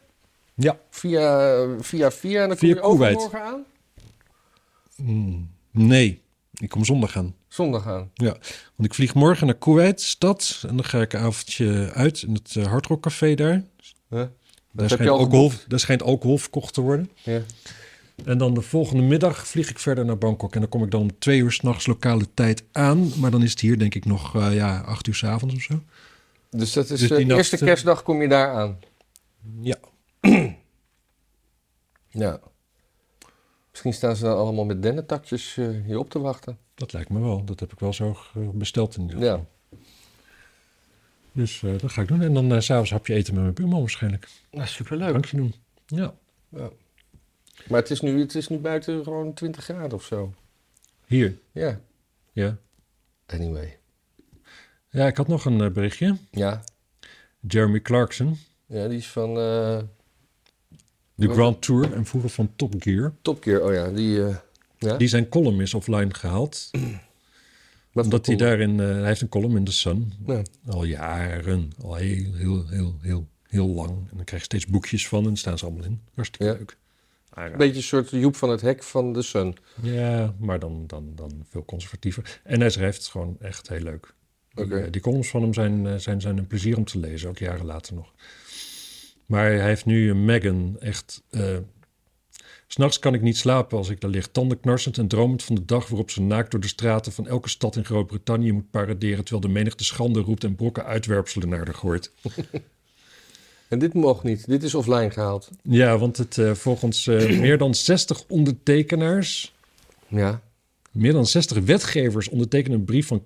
Ja. 0.55 0.79
Via 0.91 1.67
via, 1.81 2.11
via 2.11 2.43
en 2.43 2.49
dan 2.49 2.57
kom 2.59 2.69
Via 2.69 2.75
je 2.75 2.81
Kuwait. 2.81 3.17
overmorgen 3.17 3.43
aan? 3.43 3.65
Mm, 4.97 5.51
nee, 5.71 6.21
ik 6.55 6.69
kom 6.69 6.85
zondag 6.85 7.17
aan. 7.17 7.35
Zondag 7.49 7.87
aan. 7.87 8.11
Want 8.15 8.89
ik 8.89 8.95
vlieg 8.95 9.15
morgen 9.15 9.47
naar 9.47 9.57
Kuwait, 9.57 10.01
stad. 10.01 10.63
En 10.69 10.77
dan 10.77 10.85
ga 10.85 11.01
ik 11.01 11.13
een 11.13 11.21
avondje 11.21 11.91
uit 11.95 12.23
in 12.23 12.35
het 12.35 12.55
uh, 12.55 12.67
Hard 12.67 12.87
Rock 12.87 13.03
Café 13.03 13.35
daar. 13.35 13.65
Huh? 14.09 14.25
Daar 14.73 14.91
schijnt, 14.91 15.05
je 15.05 15.11
al 15.11 15.19
alcohol, 15.19 15.53
daar 15.69 15.81
schijnt 15.81 16.03
alcohol 16.03 16.39
verkocht 16.39 16.75
te 16.75 16.81
worden. 16.81 17.11
Ja. 17.23 17.41
En 18.25 18.39
dan 18.39 18.55
de 18.55 18.61
volgende 18.63 19.03
middag 19.03 19.47
vlieg 19.47 19.71
ik 19.71 19.79
verder 19.79 20.05
naar 20.05 20.19
Bangkok. 20.19 20.55
En 20.55 20.61
dan 20.61 20.69
kom 20.69 20.83
ik 20.85 20.91
dan 20.91 21.01
om 21.01 21.19
twee 21.19 21.39
uur 21.41 21.53
s'nachts 21.53 21.87
lokale 21.87 22.27
tijd 22.35 22.65
aan. 22.73 23.21
Maar 23.21 23.31
dan 23.31 23.43
is 23.43 23.51
het 23.51 23.61
hier 23.61 23.79
denk 23.79 23.95
ik 23.95 24.05
nog 24.05 24.37
eh, 24.37 24.55
ja, 24.55 24.79
acht 24.81 25.07
uur 25.07 25.15
s'avonds 25.15 25.55
of 25.55 25.63
zo. 25.63 25.83
Dus 26.51 26.73
dat 26.73 26.91
is 26.91 27.01
Dus 27.01 27.09
de 27.09 27.17
die 27.17 27.27
nacht- 27.27 27.39
eerste 27.39 27.57
kerstdag 27.65 28.03
kom 28.03 28.23
je 28.23 28.29
daar 28.29 28.55
aan. 28.55 28.79
Ja. 29.61 29.77
Ja. 32.15 32.41
Misschien 33.71 33.93
staan 33.93 34.17
ze 34.17 34.25
dan 34.25 34.37
allemaal 34.37 34.65
met 34.65 34.83
dennentakjes 34.83 35.57
eh, 35.57 35.69
hier 35.85 35.99
op 35.99 36.11
te 36.11 36.19
wachten. 36.19 36.59
Dat 36.75 36.93
lijkt 36.93 37.11
me 37.11 37.21
wel. 37.21 37.45
Dat 37.45 37.61
heb 37.61 37.73
ik 37.73 37.79
wel 37.79 37.93
zo 37.93 38.17
eh, 38.35 38.49
besteld 38.53 38.97
in 38.97 39.03
ieder 39.03 39.17
geval. 39.19 39.37
Ja. 39.71 39.79
Dus 41.33 41.63
eh, 41.63 41.79
dat 41.79 41.91
ga 41.93 42.03
ik 42.03 42.09
doen. 42.09 42.23
En 42.23 42.35
dan 42.35 42.53
eh, 42.53 42.61
s 42.61 42.65
s'avonds 42.65 42.91
hapje 42.91 43.15
eten 43.15 43.35
met 43.35 43.43
mijn 43.43 43.55
buurman 43.55 43.81
waarschijnlijk. 43.81 44.29
Nou, 44.51 44.67
superleuk. 44.67 45.09
Drankje 45.09 45.37
doen. 45.37 45.55
Ja. 45.87 46.15
Maar 47.69 47.81
het 47.81 47.91
is, 47.91 48.01
nu, 48.01 48.21
het 48.21 48.35
is 48.35 48.49
nu 48.49 48.59
buiten 48.59 49.03
gewoon 49.05 49.35
20 49.35 49.65
graden 49.65 49.93
of 49.93 50.05
zo. 50.05 50.35
Hier. 51.07 51.39
Ja. 51.53 51.81
Ja. 52.33 52.57
Anyway. 53.27 53.79
Ja, 54.91 55.07
ik 55.07 55.17
had 55.17 55.29
nog 55.29 55.45
een 55.45 55.61
eh, 55.61 55.71
berichtje. 55.71 56.17
Ja. 56.31 56.65
Jeremy 57.41 57.81
Clarkson. 57.81 58.37
Ja, 58.67 58.89
die 58.89 58.99
is 58.99 59.09
van 59.09 59.29
eh 59.31 59.79
De? 61.15 61.29
Grand 61.29 61.63
Tour 61.63 61.93
en 61.93 62.05
vroeger 62.05 62.31
van 62.31 62.53
Top 62.57 62.75
Gear. 62.79 63.13
Top 63.23 63.43
Gear. 63.43 63.63
Oh 63.63 63.73
ja, 63.73 63.91
die... 63.91 64.25
eh, 64.25 64.37
ja. 64.79 64.97
Die 64.97 65.09
zijn 65.09 65.29
column 65.29 65.61
is 65.61 65.75
offline 65.75 66.15
gehaald. 66.15 66.71
Wat 67.93 68.05
omdat 68.05 68.27
hij 68.27 68.37
daarin... 68.37 68.79
hij 68.79 69.07
heeft 69.07 69.21
een 69.21 69.29
column 69.29 69.57
in 69.57 69.65
The 69.65 69.73
Sun. 69.73 70.13
Ja. 70.27 70.43
Al 70.67 70.85
jaren. 70.85 71.71
Al 71.83 71.95
heel, 71.95 72.35
heel, 72.35 72.69
heel, 72.69 72.97
heel, 73.01 73.27
heel 73.47 73.69
lang. 73.69 73.91
En 73.91 74.17
dan 74.17 74.25
krijg 74.25 74.41
je 74.43 74.47
steeds 74.49 74.67
boekjes 74.67 75.09
van 75.09 75.27
en 75.27 75.37
staan 75.37 75.59
ze 75.59 75.65
allemaal 75.65 75.85
in. 75.85 76.01
Hartstikke 76.15 76.47
Ja. 76.47 76.53
leuk. 76.59 76.77
Een 77.35 77.57
beetje 77.57 77.77
een 77.77 77.83
soort 77.83 78.11
Joep 78.11 78.37
van 78.37 78.51
het 78.51 78.61
Hek 78.61 78.83
van 78.83 79.13
de 79.13 79.23
Sun. 79.23 79.57
Ja, 79.83 80.35
maar 80.39 80.59
dan, 80.59 80.85
dan, 80.87 81.13
dan 81.15 81.47
veel 81.49 81.65
conservatiever. 81.65 82.41
En 82.45 82.61
hij 82.61 82.71
schrijft 82.71 83.09
gewoon 83.09 83.37
echt 83.41 83.69
heel 83.69 83.81
leuk. 83.81 84.15
Die, 84.55 84.75
eh, 84.75 84.91
die 84.91 85.01
columns 85.01 85.29
van 85.29 85.43
hem 85.43 85.55
zijn, 85.55 85.87
eh, 85.87 85.95
zijn, 85.97 86.21
zijn 86.21 86.39
een 86.39 86.47
plezier 86.47 86.77
om 86.77 86.85
te 86.85 86.99
lezen, 86.99 87.29
ook 87.29 87.39
jaren 87.39 87.67
later 87.67 87.95
nog. 87.95 88.13
Maar 89.27 89.45
hij 89.47 89.65
heeft 89.65 89.85
nu 89.85 90.11
een 90.11 90.25
Megan 90.25 90.77
echt... 90.81 91.23
eh, 91.31 91.57
S'nachts 92.67 92.99
kan 92.99 93.15
ik 93.15 93.23
niet 93.23 93.37
slapen 93.37 93.79
als 93.79 93.89
ik 93.89 94.01
daar 94.01 94.11
lig, 94.11 94.29
tandenknarsend 94.29 94.99
en 94.99 95.09
dromend 95.09 95.43
van 95.43 95.55
de 95.55 95.65
dag 95.65 95.89
waarop 95.89 96.11
ze 96.11 96.23
naakt 96.23 96.51
door 96.51 96.61
de 96.61 96.67
straten 96.67 97.13
van 97.13 97.27
elke 97.27 97.49
stad 97.49 97.77
in 97.77 97.85
Groot-Brittannië 97.85 98.53
moet 98.53 98.71
paraderen, 98.71 99.25
terwijl 99.25 99.41
de 99.47 99.53
menigte 99.59 99.85
schande 99.85 100.21
roept 100.21 100.45
en 100.45 100.55
brokken 100.55 100.85
uitwerpselen 100.85 101.49
naar 101.49 101.65
de 101.65 101.73
gooit. 101.73 102.13
En 103.73 103.79
dit 103.79 103.95
mocht 103.95 104.23
niet. 104.23 104.47
Dit 104.47 104.63
is 104.63 104.75
offline 104.75 105.11
gehaald. 105.11 105.51
Ja, 105.63 105.99
want 105.99 106.17
het, 106.17 106.39
eh, 106.39 106.53
volgens 106.55 107.07
eh, 107.07 107.39
meer 107.41 107.59
dan 107.59 107.75
60 107.75 108.25
ondertekenaars 108.29 109.55
Ja. 110.09 110.41
Meer 110.91 111.13
dan 111.13 111.27
60 111.27 111.59
wetgevers 111.59 112.29
ondertekenen 112.29 112.79
een 112.79 112.85
brief 112.85 113.07
van 113.07 113.23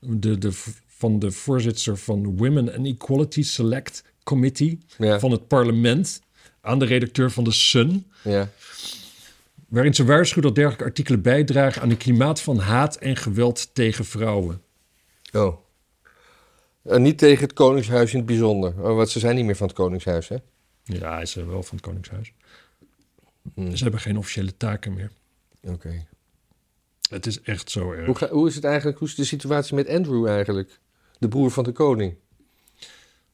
de, 0.00 0.38
de, 0.38 0.52
van 0.86 1.18
de 1.18 1.30
voorzitter 1.30 1.98
van 1.98 2.36
Women 2.36 2.74
and 2.76 2.86
Equality 2.86 3.42
Select 3.42 4.04
Committee 4.22 4.78
Ja. 4.98 5.18
van 5.18 5.30
het 5.30 5.48
parlement 5.48 6.20
aan 6.60 6.78
de 6.78 6.84
redacteur 6.84 7.30
van 7.30 7.44
de 7.44 7.52
Sun, 7.52 8.06
ja. 8.22 8.50
waarin 9.68 9.94
ze 9.94 10.04
waarschuwt 10.04 10.44
dat 10.44 10.54
dergelijke 10.54 10.84
artikelen 10.84 11.22
bijdragen 11.22 11.82
aan 11.82 11.90
een 11.90 11.96
klimaat 11.96 12.40
van 12.40 12.58
haat 12.58 12.96
en 12.96 13.16
geweld 13.16 13.74
tegen 13.74 14.04
vrouwen. 14.04 14.60
Oh. 15.32 15.56
En 16.84 17.02
niet 17.02 17.18
tegen 17.18 17.42
het 17.42 17.52
Koningshuis 17.52 18.10
in 18.12 18.16
het 18.16 18.26
bijzonder. 18.26 18.70
Oh, 18.82 18.96
want 18.96 19.08
ze 19.10 19.18
zijn 19.18 19.36
niet 19.36 19.44
meer 19.44 19.56
van 19.56 19.66
het 19.66 19.76
Koningshuis, 19.76 20.28
hè? 20.28 20.36
Ja, 20.84 21.20
is 21.20 21.36
eh, 21.36 21.46
wel 21.46 21.62
van 21.62 21.76
het 21.76 21.86
Koningshuis. 21.86 22.32
Hmm. 23.54 23.76
Ze 23.76 23.82
hebben 23.82 24.00
geen 24.00 24.18
officiële 24.18 24.56
taken 24.56 24.92
meer. 24.94 25.10
Oké. 25.62 26.06
Het 27.08 27.26
is 27.26 27.40
echt 27.40 27.70
zo 27.70 27.92
erg. 27.92 28.06
Hoe, 28.06 28.14
ga- 28.16 28.28
hoe 28.28 28.48
is 28.48 28.54
het 28.54 28.64
eigenlijk? 28.64 28.98
Hoe 28.98 29.08
is 29.08 29.14
de 29.14 29.24
situatie 29.24 29.74
met 29.74 29.88
Andrew 29.88 30.26
eigenlijk? 30.26 30.80
De 31.18 31.28
broer 31.28 31.50
van 31.50 31.64
de 31.64 31.72
koning. 31.72 32.14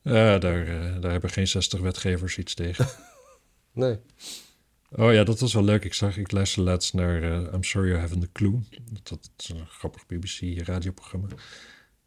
Ja, 0.03 0.39
daar, 0.39 0.67
eh, 0.67 1.01
daar 1.01 1.11
hebben 1.11 1.31
geen 1.31 1.49
60 1.49 1.81
wetgevers 1.81 2.39
iets 2.39 2.55
tegen. 2.55 2.87
Nee. 3.73 3.99
Oh 4.91 5.13
ja, 5.13 5.25
dat 5.25 5.41
was 5.41 5.53
wel 5.53 5.65
leuk. 5.65 5.85
Ik 5.85 5.95
zag, 5.95 6.17
ik 6.17 6.33
luisterde 6.33 6.71
laatst 6.71 6.95
naar 6.95 7.23
eh, 7.23 7.53
I'm 7.53 7.63
Sorry 7.65 7.89
You 7.89 8.01
Haven't 8.01 8.21
the 8.21 8.29
Clue. 8.33 8.61
Dat, 8.93 9.09
dat 9.09 9.31
is 9.37 9.49
een 9.49 9.67
grappig 9.67 10.07
BBC-radioprogramma. 10.07 11.29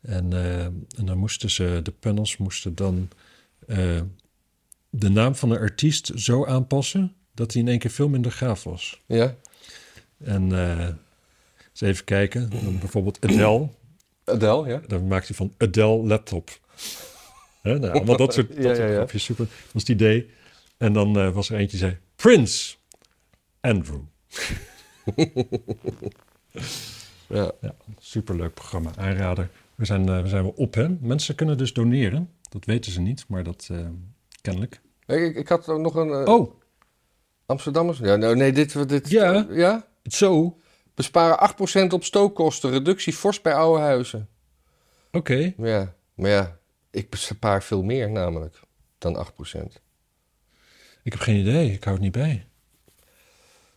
En, 0.01 0.33
eh, 0.33 0.63
en 0.65 1.05
dan 1.05 1.17
moesten 1.17 1.49
ze, 1.49 1.79
de 1.83 1.91
panels 1.91 2.37
moesten 2.37 2.75
dan 2.75 3.09
eh, 3.67 4.01
de 4.89 5.09
naam 5.09 5.35
van 5.35 5.51
een 5.51 5.59
artiest 5.59 6.11
zo 6.15 6.45
aanpassen 6.45 7.15
dat 7.33 7.53
hij 7.53 7.61
in 7.61 7.67
één 7.67 7.79
keer 7.79 7.91
veel 7.91 8.09
minder 8.09 8.31
gaaf 8.31 8.63
was. 8.63 9.01
Ja? 9.05 9.35
En 10.17 10.51
eh, 10.51 10.87
eens 11.69 11.81
even 11.81 12.05
kijken. 12.05 12.49
Dan 12.49 12.79
bijvoorbeeld 12.79 13.17
Adele. 13.21 13.69
Adele, 14.25 14.67
ja? 14.69 14.81
Dan 14.87 15.07
maakt 15.07 15.27
hij 15.27 15.35
van 15.35 15.53
Adele 15.57 16.03
laptop. 16.03 16.59
Hè, 17.61 17.79
nou, 17.79 17.93
allemaal 17.93 18.17
dat 18.17 18.33
soort, 18.33 18.47
dat 18.55 18.57
Ja, 18.57 18.69
ja, 18.69 18.75
soort 18.75 18.89
ja. 18.89 18.95
grapjes. 18.95 19.23
Super. 19.23 19.45
Dat 19.45 19.73
was 19.73 19.81
het 19.81 19.91
idee. 19.91 20.29
En 20.77 20.93
dan 20.93 21.33
was 21.33 21.49
er 21.49 21.57
eentje 21.59 21.77
die 21.77 21.87
zei... 21.87 21.97
Prince 22.15 22.75
Andrew. 23.59 24.01
Ja. 27.33 27.51
Ja, 27.61 27.73
superleuk 27.99 28.53
programma. 28.53 28.91
Aanrader. 28.97 29.49
We 29.81 29.87
zijn, 29.87 30.09
eh, 30.09 30.21
we 30.21 30.27
zijn 30.27 30.43
wel 30.43 30.53
op, 30.55 30.73
hè? 30.73 30.89
Mensen 30.89 31.35
kunnen 31.35 31.57
dus 31.57 31.73
doneren. 31.73 32.29
Dat 32.49 32.65
weten 32.65 32.91
ze 32.91 33.01
niet, 33.01 33.25
maar 33.27 33.43
dat 33.43 33.67
eh, 33.71 33.87
kennelijk. 34.41 34.81
Ik, 35.05 35.35
ik 35.35 35.47
had 35.47 35.67
nog 35.67 35.95
een 35.95 36.11
eh, 36.11 36.33
Oh, 36.33 36.53
Amsterdammers. 37.45 37.97
Ja, 37.97 38.15
nou, 38.15 38.35
nee, 38.35 38.51
dit, 38.51 38.89
dit. 38.89 39.09
Ja. 39.09 39.47
ja? 39.49 39.87
zo. 40.03 40.59
Besparen 40.93 41.49
8% 41.87 41.93
op 41.93 42.03
stookkosten. 42.03 42.69
Reductie 42.69 43.13
fors 43.13 43.41
bij 43.41 43.53
oude 43.53 43.81
huizen. 43.81 44.29
Oké. 45.11 45.53
Ja. 45.57 45.93
Maar 46.13 46.29
ja, 46.29 46.57
ik 46.91 47.09
bespaar 47.09 47.63
veel 47.63 47.83
meer 47.83 48.11
namelijk 48.11 48.59
dan 48.97 49.15
8%. 49.15 49.59
Ik 51.03 51.11
heb 51.11 51.21
geen 51.21 51.39
idee. 51.39 51.71
Ik 51.71 51.83
hou 51.83 51.95
het 51.95 52.03
niet 52.03 52.13
bij. 52.13 52.45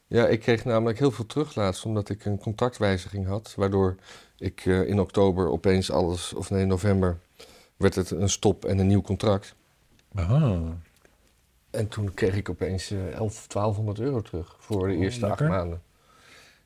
Ja, 0.06 0.26
ik 0.26 0.40
kreeg 0.40 0.64
namelijk 0.64 0.98
heel 0.98 1.10
veel 1.10 1.26
terug 1.26 1.54
laatst 1.54 1.84
omdat 1.84 2.08
ik 2.08 2.24
een 2.24 2.38
contractwijziging 2.38 3.26
had. 3.26 3.54
Waardoor 3.56 3.96
ik 4.38 4.66
eh, 4.66 4.88
in 4.88 5.00
oktober 5.00 5.48
opeens 5.48 5.90
alles, 5.90 6.32
of 6.32 6.50
nee, 6.50 6.62
in 6.62 6.68
november, 6.68 7.18
werd 7.76 7.94
het 7.94 8.10
een 8.10 8.28
stop 8.28 8.64
en 8.64 8.78
een 8.78 8.86
nieuw 8.86 9.02
contract. 9.02 9.54
Aha. 10.14 10.60
En 11.70 11.88
toen 11.88 12.14
kreeg 12.14 12.36
ik 12.36 12.48
opeens 12.48 12.90
eh 12.90 13.12
11, 13.12 13.46
1200 13.46 13.98
euro 13.98 14.22
terug 14.22 14.56
voor 14.58 14.88
de 14.88 14.94
Oh, 14.94 15.00
eerste 15.00 15.26
acht 15.26 15.40
maanden. 15.40 15.82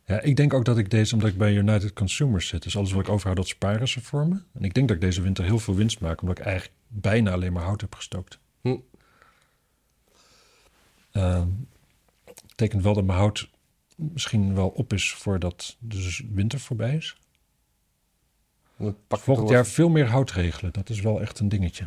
Ja, 0.04 0.20
ik 0.20 0.36
denk 0.36 0.54
ook 0.54 0.64
dat 0.64 0.78
ik 0.78 0.90
deze, 0.90 1.14
omdat 1.14 1.30
ik 1.30 1.38
bij 1.38 1.54
United 1.54 1.92
Consumers 1.92 2.48
zit, 2.48 2.62
dus 2.62 2.76
alles 2.76 2.92
wat 2.92 3.02
ik 3.02 3.08
overhoud, 3.08 3.36
dat 3.36 3.48
sparen 3.48 3.88
ze 3.88 4.00
voor 4.00 4.26
me. 4.26 4.42
En 4.52 4.64
ik 4.64 4.74
denk 4.74 4.88
dat 4.88 4.96
ik 4.96 5.02
deze 5.02 5.22
winter 5.22 5.44
heel 5.44 5.58
veel 5.58 5.74
winst 5.74 6.00
maak, 6.00 6.20
omdat 6.20 6.38
ik 6.38 6.44
eigenlijk 6.44 6.76
bijna 6.88 7.32
alleen 7.32 7.52
maar 7.52 7.62
hout 7.62 7.80
heb 7.80 7.94
gestookt. 7.94 8.38
Hm. 8.60 8.76
Ehm, 11.10 11.48
betekent 12.58 12.82
wel 12.82 12.94
dat 12.94 13.04
mijn 13.04 13.18
hout 13.18 13.48
misschien 13.96 14.54
wel 14.54 14.68
op 14.68 14.92
is 14.92 15.12
voordat 15.14 15.76
de 15.78 16.18
winter 16.32 16.60
voorbij 16.60 16.94
is. 16.96 17.16
Pak 18.76 19.18
ik 19.18 19.24
Volgend 19.24 19.48
jaar 19.48 19.66
veel 19.66 19.88
meer 19.88 20.06
hout 20.06 20.30
regelen. 20.30 20.72
Dat 20.72 20.88
is 20.88 21.00
wel 21.00 21.20
echt 21.20 21.38
een 21.38 21.48
dingetje. 21.48 21.86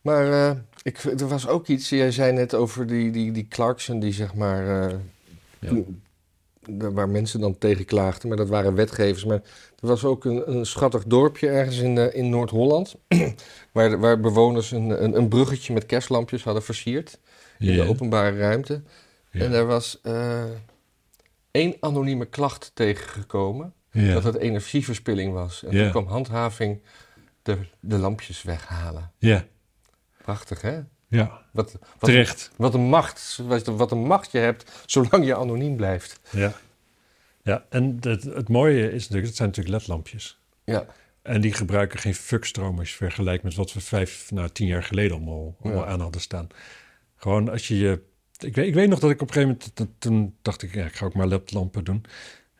Maar 0.00 0.32
eh, 0.50 0.56
ik, 0.82 0.98
er 0.98 1.28
was 1.28 1.46
ook 1.48 1.66
iets, 1.68 1.88
jij 1.88 2.10
zei 2.10 2.32
net 2.32 2.54
over 2.54 2.86
die, 2.86 3.10
die, 3.10 3.32
die 3.32 3.48
Clarkson, 3.48 3.98
die 4.00 4.12
zeg 4.12 4.34
maar, 4.34 4.82
eh, 4.90 4.96
Ja. 5.60 5.68
toen- 5.68 6.02
waar 6.94 7.08
mensen 7.08 7.40
dan 7.40 7.58
tegen 7.58 7.84
klaagden, 7.84 8.28
maar 8.28 8.36
dat 8.36 8.48
waren 8.48 8.74
wetgevers. 8.74 9.24
Maar 9.24 9.42
er 9.80 9.88
was 9.88 10.04
ook 10.04 10.24
een, 10.24 10.50
een 10.54 10.66
schattig 10.66 11.04
dorpje 11.04 11.48
ergens 11.48 11.78
in, 11.78 11.98
eh, 11.98 12.14
in 12.14 12.28
Noord-Holland, 12.30 12.96
waar, 13.72 13.98
waar 13.98 14.20
bewoners 14.20 14.70
een, 14.70 15.04
een, 15.04 15.16
een 15.16 15.28
bruggetje 15.28 15.72
met 15.72 15.86
kerstlampjes 15.86 16.42
hadden 16.44 16.62
versierd 16.62 17.18
in 17.58 17.72
Ja. 17.72 17.82
de 17.84 17.88
openbare 17.88 18.36
ruimte. 18.36 18.82
Ja. 19.32 19.44
En 19.44 19.50
daar 19.50 19.66
was 19.66 20.00
eh, 20.00 20.44
één 21.50 21.76
anonieme 21.80 22.24
klacht 22.24 22.70
tegengekomen, 22.74 23.74
Ja. 23.90 24.12
dat 24.12 24.24
het 24.24 24.36
energieverspilling 24.36 25.32
was. 25.32 25.64
En 25.64 25.70
toen 25.70 25.90
kwam 25.90 26.06
handhaving 26.06 26.82
de, 27.42 27.58
de 27.80 27.96
lampjes 27.98 28.42
weghalen. 28.42 29.12
ja. 29.18 29.44
Prachtig, 30.22 30.60
hè? 30.60 30.80
ja, 31.08 31.42
Wat, 31.52 31.72
wat, 31.72 31.80
terecht. 32.00 32.50
Wat 32.56 32.74
een 32.74 32.80
macht, 32.88 33.38
wat, 33.46 33.66
wat 33.66 33.90
een 33.92 34.06
macht 34.06 34.32
je 34.32 34.38
hebt, 34.38 34.82
zolang 34.86 35.24
je 35.24 35.36
anoniem 35.36 35.76
blijft. 35.76 36.20
Ja. 36.30 36.52
ja, 37.42 37.64
en 37.68 37.96
het, 38.00 38.22
het 38.22 38.48
mooie 38.48 38.84
is 38.92 39.00
natuurlijk, 39.02 39.26
het 39.26 39.36
zijn 39.36 39.48
natuurlijk 39.48 39.76
ledlampjes. 39.76 40.38
Ja, 40.64 40.86
En 41.22 41.40
die 41.40 41.52
gebruiken 41.52 41.98
geen 41.98 42.14
fuckstroom 42.14 42.78
als 42.78 42.90
je 42.90 42.96
vergelijkt 42.96 43.42
met 43.42 43.54
wat 43.54 43.72
we 43.72 43.80
vijf, 43.80 44.30
nou 44.30 44.48
tien 44.48 44.66
jaar 44.66 44.82
geleden 44.82 45.16
allemaal, 45.16 45.56
allemaal 45.62 45.84
Ja. 45.84 45.90
aan 45.90 46.00
hadden 46.00 46.20
staan. 46.20 46.48
Gewoon 47.16 47.48
als 47.48 47.68
je 47.68 47.78
je... 47.78 48.02
Ik 48.44 48.54
weet, 48.54 48.66
ik 48.66 48.74
weet 48.74 48.88
nog 48.88 48.98
dat 48.98 49.10
ik 49.10 49.20
op 49.20 49.28
een 49.28 49.34
gegeven 49.34 49.58
moment, 49.76 50.00
toen 50.00 50.34
dacht 50.42 50.62
ik, 50.62 50.74
ja, 50.74 50.84
ik 50.84 50.94
ga 50.94 51.06
ook 51.06 51.14
maar 51.14 51.26
ledlampen 51.26 51.84
doen. 51.84 52.04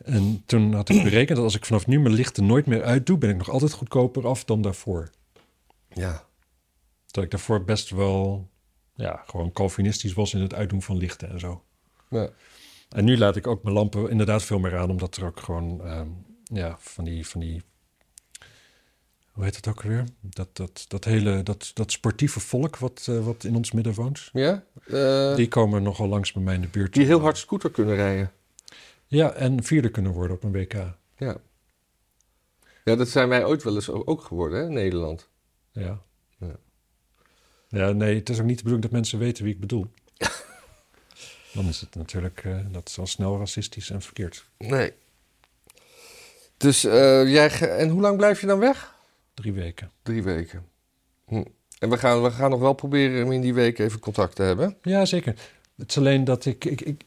En 0.05 0.43
toen 0.47 0.73
had 0.75 0.89
ik 0.89 1.03
berekend 1.03 1.37
dat 1.37 1.47
als 1.47 1.57
ik 1.57 1.65
vanaf 1.65 1.87
nu 1.87 2.01
mijn 2.01 2.15
lichten 2.15 2.47
nooit 2.47 2.67
meer 2.67 2.83
uitdoe, 2.83 3.19
ben 3.19 3.31
ik 3.31 3.37
nog 3.37 3.51
altijd 3.51 3.73
goedkoper 3.73 4.27
af 4.27 4.45
dan 4.45 4.63
daarvoor. 4.63 5.11
ja, 5.89 6.27
Dat 7.07 7.25
ik 7.25 7.31
daarvoor 7.31 7.65
best 7.65 7.91
wel, 7.91 8.49
ja, 8.95 9.23
gewoon 9.27 9.53
Calvinistisch 9.53 10.13
was 10.13 10.35
in 10.35 10.41
het 10.41 10.55
uitdoen 10.55 10.83
van 10.83 10.97
lichten 10.97 11.31
en 11.31 11.41
zo. 11.41 11.65
ja. 12.11 12.31
En 12.89 13.05
nu 13.05 13.19
laat 13.19 13.37
ik 13.37 13.47
ook 13.47 13.63
mijn 13.63 13.75
lampen 13.75 14.11
inderdaad 14.11 14.43
veel 14.43 14.59
meer 14.59 14.77
aan, 14.79 14.91
omdat 14.91 15.17
er 15.17 15.25
ook 15.25 15.41
gewoon, 15.41 15.85
ehm, 15.85 16.09
ja, 16.45 16.77
van 16.79 17.05
die, 17.05 17.27
van 17.27 17.41
die, 17.41 17.63
hoe 19.33 19.45
heet 19.45 19.57
het 19.57 19.69
ook 19.69 19.83
alweer? 19.83 20.05
Dat, 20.21 20.57
dat, 20.57 20.85
dat 20.89 21.05
hele, 21.05 21.43
dat, 21.43 21.71
dat 21.75 21.93
sportieve 21.93 22.41
volk 22.41 22.77
wat, 22.77 23.07
eh, 23.09 23.25
wat 23.25 23.45
in 23.45 23.57
ons 23.57 23.73
midden 23.73 23.95
woont. 23.95 24.31
Ja? 24.33 24.65
Eh, 24.87 25.35
Die 25.37 25.49
komen 25.49 25.83
nogal 25.83 26.09
langs 26.09 26.33
bij 26.33 26.43
mij 26.43 26.55
in 26.55 26.61
de 26.61 26.69
buurt. 26.69 26.93
die 26.95 27.05
heel 27.07 27.21
hard 27.21 27.39
scooter 27.39 27.71
kunnen 27.71 27.95
rijden. 27.95 28.33
Ja, 29.07 29.33
en 29.33 29.65
vierde 29.65 29.89
kunnen 29.91 30.13
worden 30.13 30.37
op 30.37 30.43
een 30.45 30.53
WK. 30.53 30.73
Ja. 31.17 31.37
Ja, 32.85 32.97
dat 32.97 33.09
zijn 33.09 33.29
wij 33.29 33.45
ooit 33.45 33.63
wel 33.63 33.75
eens 33.75 33.89
ook 33.91 34.25
geworden, 34.25 34.59
hè, 34.59 34.65
in 34.67 34.73
Nederland. 34.73 35.29
Ja. 35.73 36.03
Ja. 36.39 36.57
Ja, 37.69 37.91
nee, 37.93 38.15
het 38.15 38.29
is 38.29 38.39
ook 38.39 38.45
niet 38.47 38.57
de 38.57 38.63
bedoeling 38.63 38.83
dat 38.83 38.91
mensen 38.93 39.19
weten 39.19 39.45
wie 39.45 39.55
ik 39.55 39.61
bedoel. 39.61 39.87
Dan 41.55 41.65
is 41.67 41.81
het 41.81 41.95
natuurlijk, 41.95 42.45
eh, 42.45 42.59
dat 42.71 42.89
is 42.89 42.99
al 42.99 43.07
snel 43.07 43.39
racistisch 43.39 43.91
en 43.91 44.03
verkeerd. 44.03 44.45
Nee. 44.59 44.93
Dus 46.57 46.81
jij... 46.81 47.61
En 47.61 47.89
hoe 47.89 48.01
lang 48.01 48.17
blijf 48.17 48.41
je 48.41 48.47
dan 48.47 48.59
weg? 48.59 48.92
Drie 49.35 49.53
weken. 49.53 49.91
Drie 50.03 50.23
weken. 50.23 50.65
Hm. 51.27 51.45
En 51.79 51.91
we 51.91 51.99
gaan, 51.99 52.23
we 52.23 52.31
gaan 52.31 52.51
nog 52.51 52.61
wel 52.61 52.73
proberen 52.73 53.25
om 53.25 53.33
in 53.33 53.41
die 53.41 53.55
week 53.55 53.79
even 53.79 54.01
contact 54.01 54.37
te 54.37 54.43
hebben. 54.43 54.77
Ja, 54.83 55.05
zeker. 55.05 55.35
Het 55.77 55.91
is 55.91 55.99
alleen 55.99 56.25
dat 56.25 56.45
ik... 56.45 56.65
ik, 56.65 56.81
ik 56.81 57.05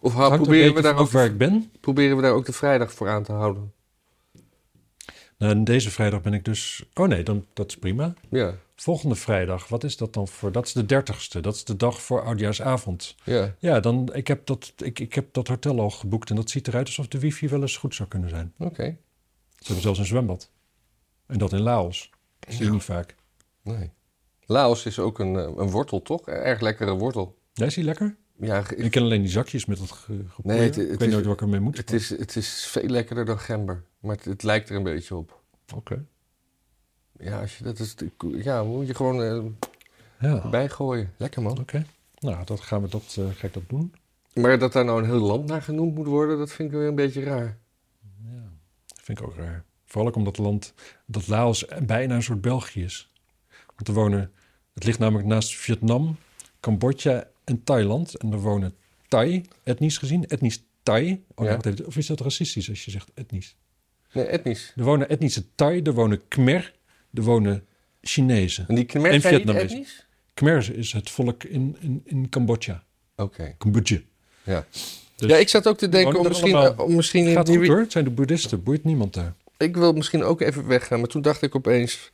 Of 0.00 0.14
een 0.14 0.36
proberen, 0.36 0.74
we 0.74 0.80
daar 0.82 0.96
ook, 0.96 1.10
waar 1.10 1.24
ik 1.24 1.38
ben. 1.38 1.70
proberen 1.80 2.16
we 2.16 2.22
daar 2.22 2.32
ook 2.32 2.46
de 2.46 2.52
vrijdag 2.52 2.92
voor 2.92 3.08
aan 3.08 3.22
te 3.22 3.32
houden? 3.32 3.72
Nou, 5.38 5.62
deze 5.62 5.90
vrijdag 5.90 6.22
ben 6.22 6.34
ik 6.34 6.44
dus... 6.44 6.84
Oh 6.94 7.08
nee, 7.08 7.22
dan, 7.22 7.46
dat 7.52 7.68
is 7.68 7.76
prima. 7.76 8.14
Ja, 8.28 8.54
Volgende 8.80 9.14
vrijdag, 9.14 9.68
wat 9.68 9.84
is 9.84 9.96
dat 9.96 10.12
dan 10.14 10.28
voor? 10.28 10.52
Dat 10.52 10.66
is 10.66 10.72
de 10.72 10.86
dertigste. 10.86 11.40
Dat 11.40 11.54
is 11.54 11.64
de 11.64 11.76
dag 11.76 12.02
voor 12.02 12.22
Oudjaarsavond. 12.22 13.14
ja. 13.24 13.54
Ja, 13.58 13.80
dan, 13.80 14.14
ik, 14.14 14.26
heb 14.28 14.46
dat, 14.46 14.72
ik, 14.76 14.98
ik 14.98 15.14
heb 15.14 15.32
dat 15.32 15.48
hotel 15.48 15.80
al 15.80 15.90
geboekt 15.90 16.30
en 16.30 16.36
dat 16.36 16.50
ziet 16.50 16.68
eruit 16.68 16.86
alsof 16.86 17.08
de 17.08 17.18
wifi 17.18 17.48
wel 17.48 17.60
eens 17.60 17.76
goed 17.76 17.94
zou 17.94 18.08
kunnen 18.08 18.28
zijn. 18.28 18.52
Oké. 18.58 18.82
Ze 19.56 19.64
hebben 19.64 19.82
zelfs 19.82 19.98
een 19.98 20.04
zwembad. 20.06 20.50
En 21.28 21.38
dat 21.38 21.52
in 21.52 21.60
Laos. 21.60 22.10
Dat 22.38 22.50
zie 22.52 22.58
je 22.60 22.66
Ja. 22.66 22.72
niet 22.72 22.82
vaak. 22.84 23.14
Nee. 23.62 23.90
Laos 24.46 24.86
is 24.86 24.98
ook 24.98 25.18
een, 25.18 25.36
eh, 25.36 25.42
een 25.42 25.70
wortel, 25.70 26.02
toch? 26.02 26.28
Erg 26.28 26.60
lekkere 26.60 26.92
wortel. 26.92 27.38
Jij 27.52 27.66
is 27.66 27.74
die 27.74 27.84
lekker? 27.84 28.16
Ja, 28.40 28.62
Ik 28.76 28.90
ken 28.90 29.02
alleen 29.02 29.20
die 29.22 29.30
zakjes 29.30 29.64
met 29.66 29.78
dat 29.78 29.90
ge, 29.90 30.24
gepoeier. 30.28 30.58
Nee, 30.58 30.66
het- 30.66 30.76
het 30.76 30.84
ik 30.92 30.98
weet 30.98 31.08
is- 31.08 31.14
nooit 31.14 31.24
wat 31.24 31.34
ik 31.34 31.40
ermee 31.40 31.60
moet. 31.60 31.76
het, 31.76 31.92
is, 31.92 32.08
het 32.08 32.36
is 32.36 32.66
veel 32.66 32.88
lekkerder 32.88 33.24
dan 33.24 33.38
gember. 33.38 33.84
Maar 34.00 34.16
het, 34.16 34.24
het 34.24 34.42
lijkt 34.42 34.68
er 34.70 34.76
een 34.76 34.82
beetje 34.82 35.16
op. 35.16 35.40
Oké. 35.74 36.04
Ja, 37.20 37.40
als 37.40 37.58
je, 37.58 37.64
dat 37.64 37.78
is, 37.78 37.94
ja 38.32 38.62
moet 38.64 38.86
je 38.86 38.94
gewoon 38.94 39.22
eh, 39.22 39.44
Ja, 40.30 40.48
bijgooien. 40.50 41.12
Lekker 41.16 41.42
man. 41.42 41.58
oké. 41.58 41.84
Nou, 42.18 42.44
dat 42.44 42.60
gaan 42.60 42.82
we 42.82 42.88
dat, 42.88 43.16
eh, 43.18 43.24
ga 43.34 43.46
ik 43.46 43.52
dat 43.52 43.68
doen. 43.68 43.94
Maar 44.34 44.58
dat 44.58 44.72
daar 44.72 44.84
nou 44.84 44.98
een 45.02 45.08
heel 45.08 45.18
land 45.20 45.46
naar 45.46 45.62
genoemd 45.62 45.94
moet 45.94 46.06
worden, 46.06 46.38
dat 46.38 46.52
vind 46.52 46.72
ik 46.72 46.78
weer 46.78 46.88
een 46.88 46.94
beetje 46.94 47.22
raar. 47.22 47.58
Ja, 48.24 48.42
dat 48.86 49.00
vind 49.02 49.18
ik 49.20 49.26
ook 49.26 49.36
raar. 49.36 49.64
Vooral 49.88 50.08
ook 50.10 50.16
omdat 50.16 50.36
het 50.36 50.46
land, 50.46 50.72
dat 51.06 51.26
Laos 51.28 51.64
bijna 51.86 52.14
een 52.14 52.22
soort 52.22 52.40
België 52.40 52.82
is. 52.82 53.08
Want 53.76 53.88
er 53.88 53.94
wonen, 53.94 54.32
het 54.74 54.84
ligt 54.84 54.98
namelijk 54.98 55.28
naast 55.28 55.54
Vietnam, 55.56 56.16
Cambodja 56.60 57.28
en 57.44 57.64
Thailand. 57.64 58.14
En 58.16 58.32
er 58.32 58.38
wonen 58.40 58.74
Thai, 59.08 59.44
etnisch 59.62 59.98
gezien, 59.98 60.26
etnisch 60.26 60.62
Thai. 60.82 61.24
Oh, 61.34 61.44
Ja. 61.46 61.52
wacht 61.52 61.66
even, 61.66 61.86
of 61.86 61.96
is 61.96 62.06
dat 62.06 62.20
racistisch 62.20 62.68
als 62.68 62.84
je 62.84 62.90
zegt 62.90 63.10
etnisch? 63.14 63.56
Nee, 64.12 64.24
etnisch. 64.24 64.72
Er 64.76 64.84
wonen 64.84 65.08
etnische 65.08 65.44
Thai, 65.54 65.82
er 65.82 65.92
wonen 65.94 66.28
Khmer, 66.28 66.74
er 67.14 67.22
wonen 67.22 67.66
Chinezen. 68.00 68.68
En 68.68 68.74
die 68.74 68.84
Khmer 68.84 69.10
En 69.10 69.20
zijn 69.20 69.34
niet 69.34 69.42
Vietnamees. 69.42 69.72
etnisch? 69.72 70.06
Khmer 70.34 70.76
is 70.76 70.92
het 70.92 71.10
volk 71.10 71.44
in, 71.44 71.76
in, 71.80 72.00
in 72.04 72.28
Cambodja. 72.28 72.84
Oké. 73.16 73.54
Cambodja. 73.58 73.98
Ja. 74.42 74.66
Dus 75.16 75.30
ja, 75.30 75.36
ik 75.36 75.48
zat 75.48 75.66
ook 75.68 75.78
te 75.78 75.88
denken 75.88 76.18
om 76.18 76.28
misschien, 76.28 76.56
eh, 76.56 76.78
om 76.78 76.94
misschien 76.94 77.20
in 77.22 77.26
het 77.28 77.36
gaat 77.36 77.48
nieuwe- 77.48 77.66
hoor, 77.66 77.78
het 77.78 77.92
zijn 77.92 78.04
de 78.04 78.10
boeddhisten, 78.10 78.62
boeit 78.62 78.84
niemand 78.84 79.14
daar. 79.14 79.34
Ik 79.58 79.76
wil 79.76 79.92
misschien 79.92 80.24
ook 80.24 80.40
even 80.40 80.66
weggaan, 80.66 80.98
maar 80.98 81.08
toen 81.08 81.22
dacht 81.22 81.42
ik 81.42 81.54
opeens... 81.54 82.10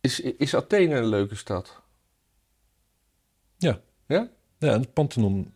Is, 0.00 0.20
is 0.20 0.54
Athene 0.54 0.94
een 0.94 1.06
leuke 1.06 1.34
stad? 1.34 1.82
Ja. 3.56 3.80
Ja? 4.06 4.28
Ja, 4.58 4.72
en 4.72 4.80
het 4.80 4.92
Pantheon. 4.92 5.52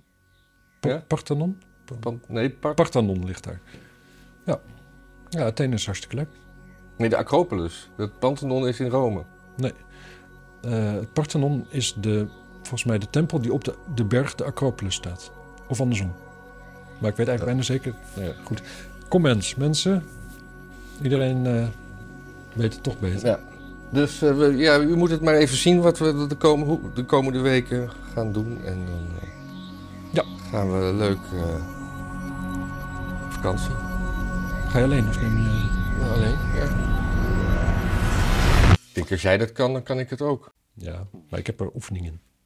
Pa- 0.81 0.89
Ja? 0.89 1.05
Parthenon? 1.09 1.63
Pan- 2.01 2.23
nee, 2.29 2.51
Par- 2.51 2.75
Parthenon 2.75 3.25
ligt 3.25 3.45
daar. 3.45 3.61
Ja. 4.47 4.61
Ja, 5.29 5.45
Athene 5.45 5.75
is 5.75 5.85
hartstikke 5.85 6.17
leuk. 6.17 6.29
nee, 6.99 7.09
de 7.09 7.17
Acropolis. 7.17 7.91
Het 7.97 8.19
Pantheon 8.19 8.69
is 8.69 8.81
in 8.81 8.89
Rome. 8.89 9.25
Eh, 10.63 10.93
het 10.93 11.13
Parthenon 11.13 11.67
is 11.71 11.95
de, 12.01 12.27
volgens 12.55 12.85
mij 12.85 12.99
de 12.99 13.11
tempel 13.11 13.41
die 13.41 13.53
op 13.53 13.65
de, 13.65 13.75
de 13.95 14.05
berg 14.05 14.35
de 14.35 14.45
Acropolis 14.45 14.95
staat. 14.95 15.33
Of 15.69 15.81
andersom. 15.81 16.15
Maar 17.01 17.11
ik 17.11 17.17
weet 17.17 17.29
eigenlijk 17.29 17.45
bijna 17.45 17.63
zeker. 17.63 17.95
Nou 18.17 18.27
ja, 18.29 18.35
goed. 18.45 18.63
Comments, 19.09 19.55
mensen. 19.55 20.05
Iedereen 21.03 21.47
eh, 21.47 21.67
weet 22.53 22.73
het 22.75 22.83
toch 22.83 22.99
beter. 22.99 23.27
Ja. 23.29 23.41
Dus 23.91 24.23
eh, 24.23 24.37
we, 24.37 24.57
ja, 24.57 24.79
u 24.81 24.97
moet 24.97 25.11
het 25.11 25.21
maar 25.21 25.35
even 25.35 25.57
zien 25.57 25.81
wat 25.81 25.99
we 25.99 26.27
de, 26.29 26.35
komen, 26.35 26.67
hoe- 26.67 26.81
de 26.95 27.05
komende 27.05 27.41
weken 27.41 27.91
gaan 28.15 28.33
doen. 28.33 28.65
En 28.65 28.79
dan 28.87 29.07
eh, 29.21 29.29
Ja. 30.11 30.25
gaan 30.51 30.73
we 30.73 30.93
leuk 30.95 31.19
op 33.25 33.33
vakantie. 33.33 33.71
Ga 34.69 34.79
je 34.79 34.85
alleen 34.85 35.09
of 35.09 35.21
neem 35.21 35.37
je... 35.39 35.69
Nou, 36.01 36.13
alleen, 36.15 36.37
ja. 36.55 36.65
Ik 38.73 38.99
denk, 38.99 39.11
als 39.11 39.23
jij 39.23 39.39
dat 39.39 39.53
kan, 39.53 39.73
dan 39.73 39.83
kan 39.83 39.99
ik 39.99 40.11
het 40.11 40.23
ook. 40.23 40.53
Ja, 40.75 41.07
maar 41.31 41.39
ik 41.39 41.47
heb 41.47 41.61
er 41.61 41.71
oefeningen. 41.75 42.21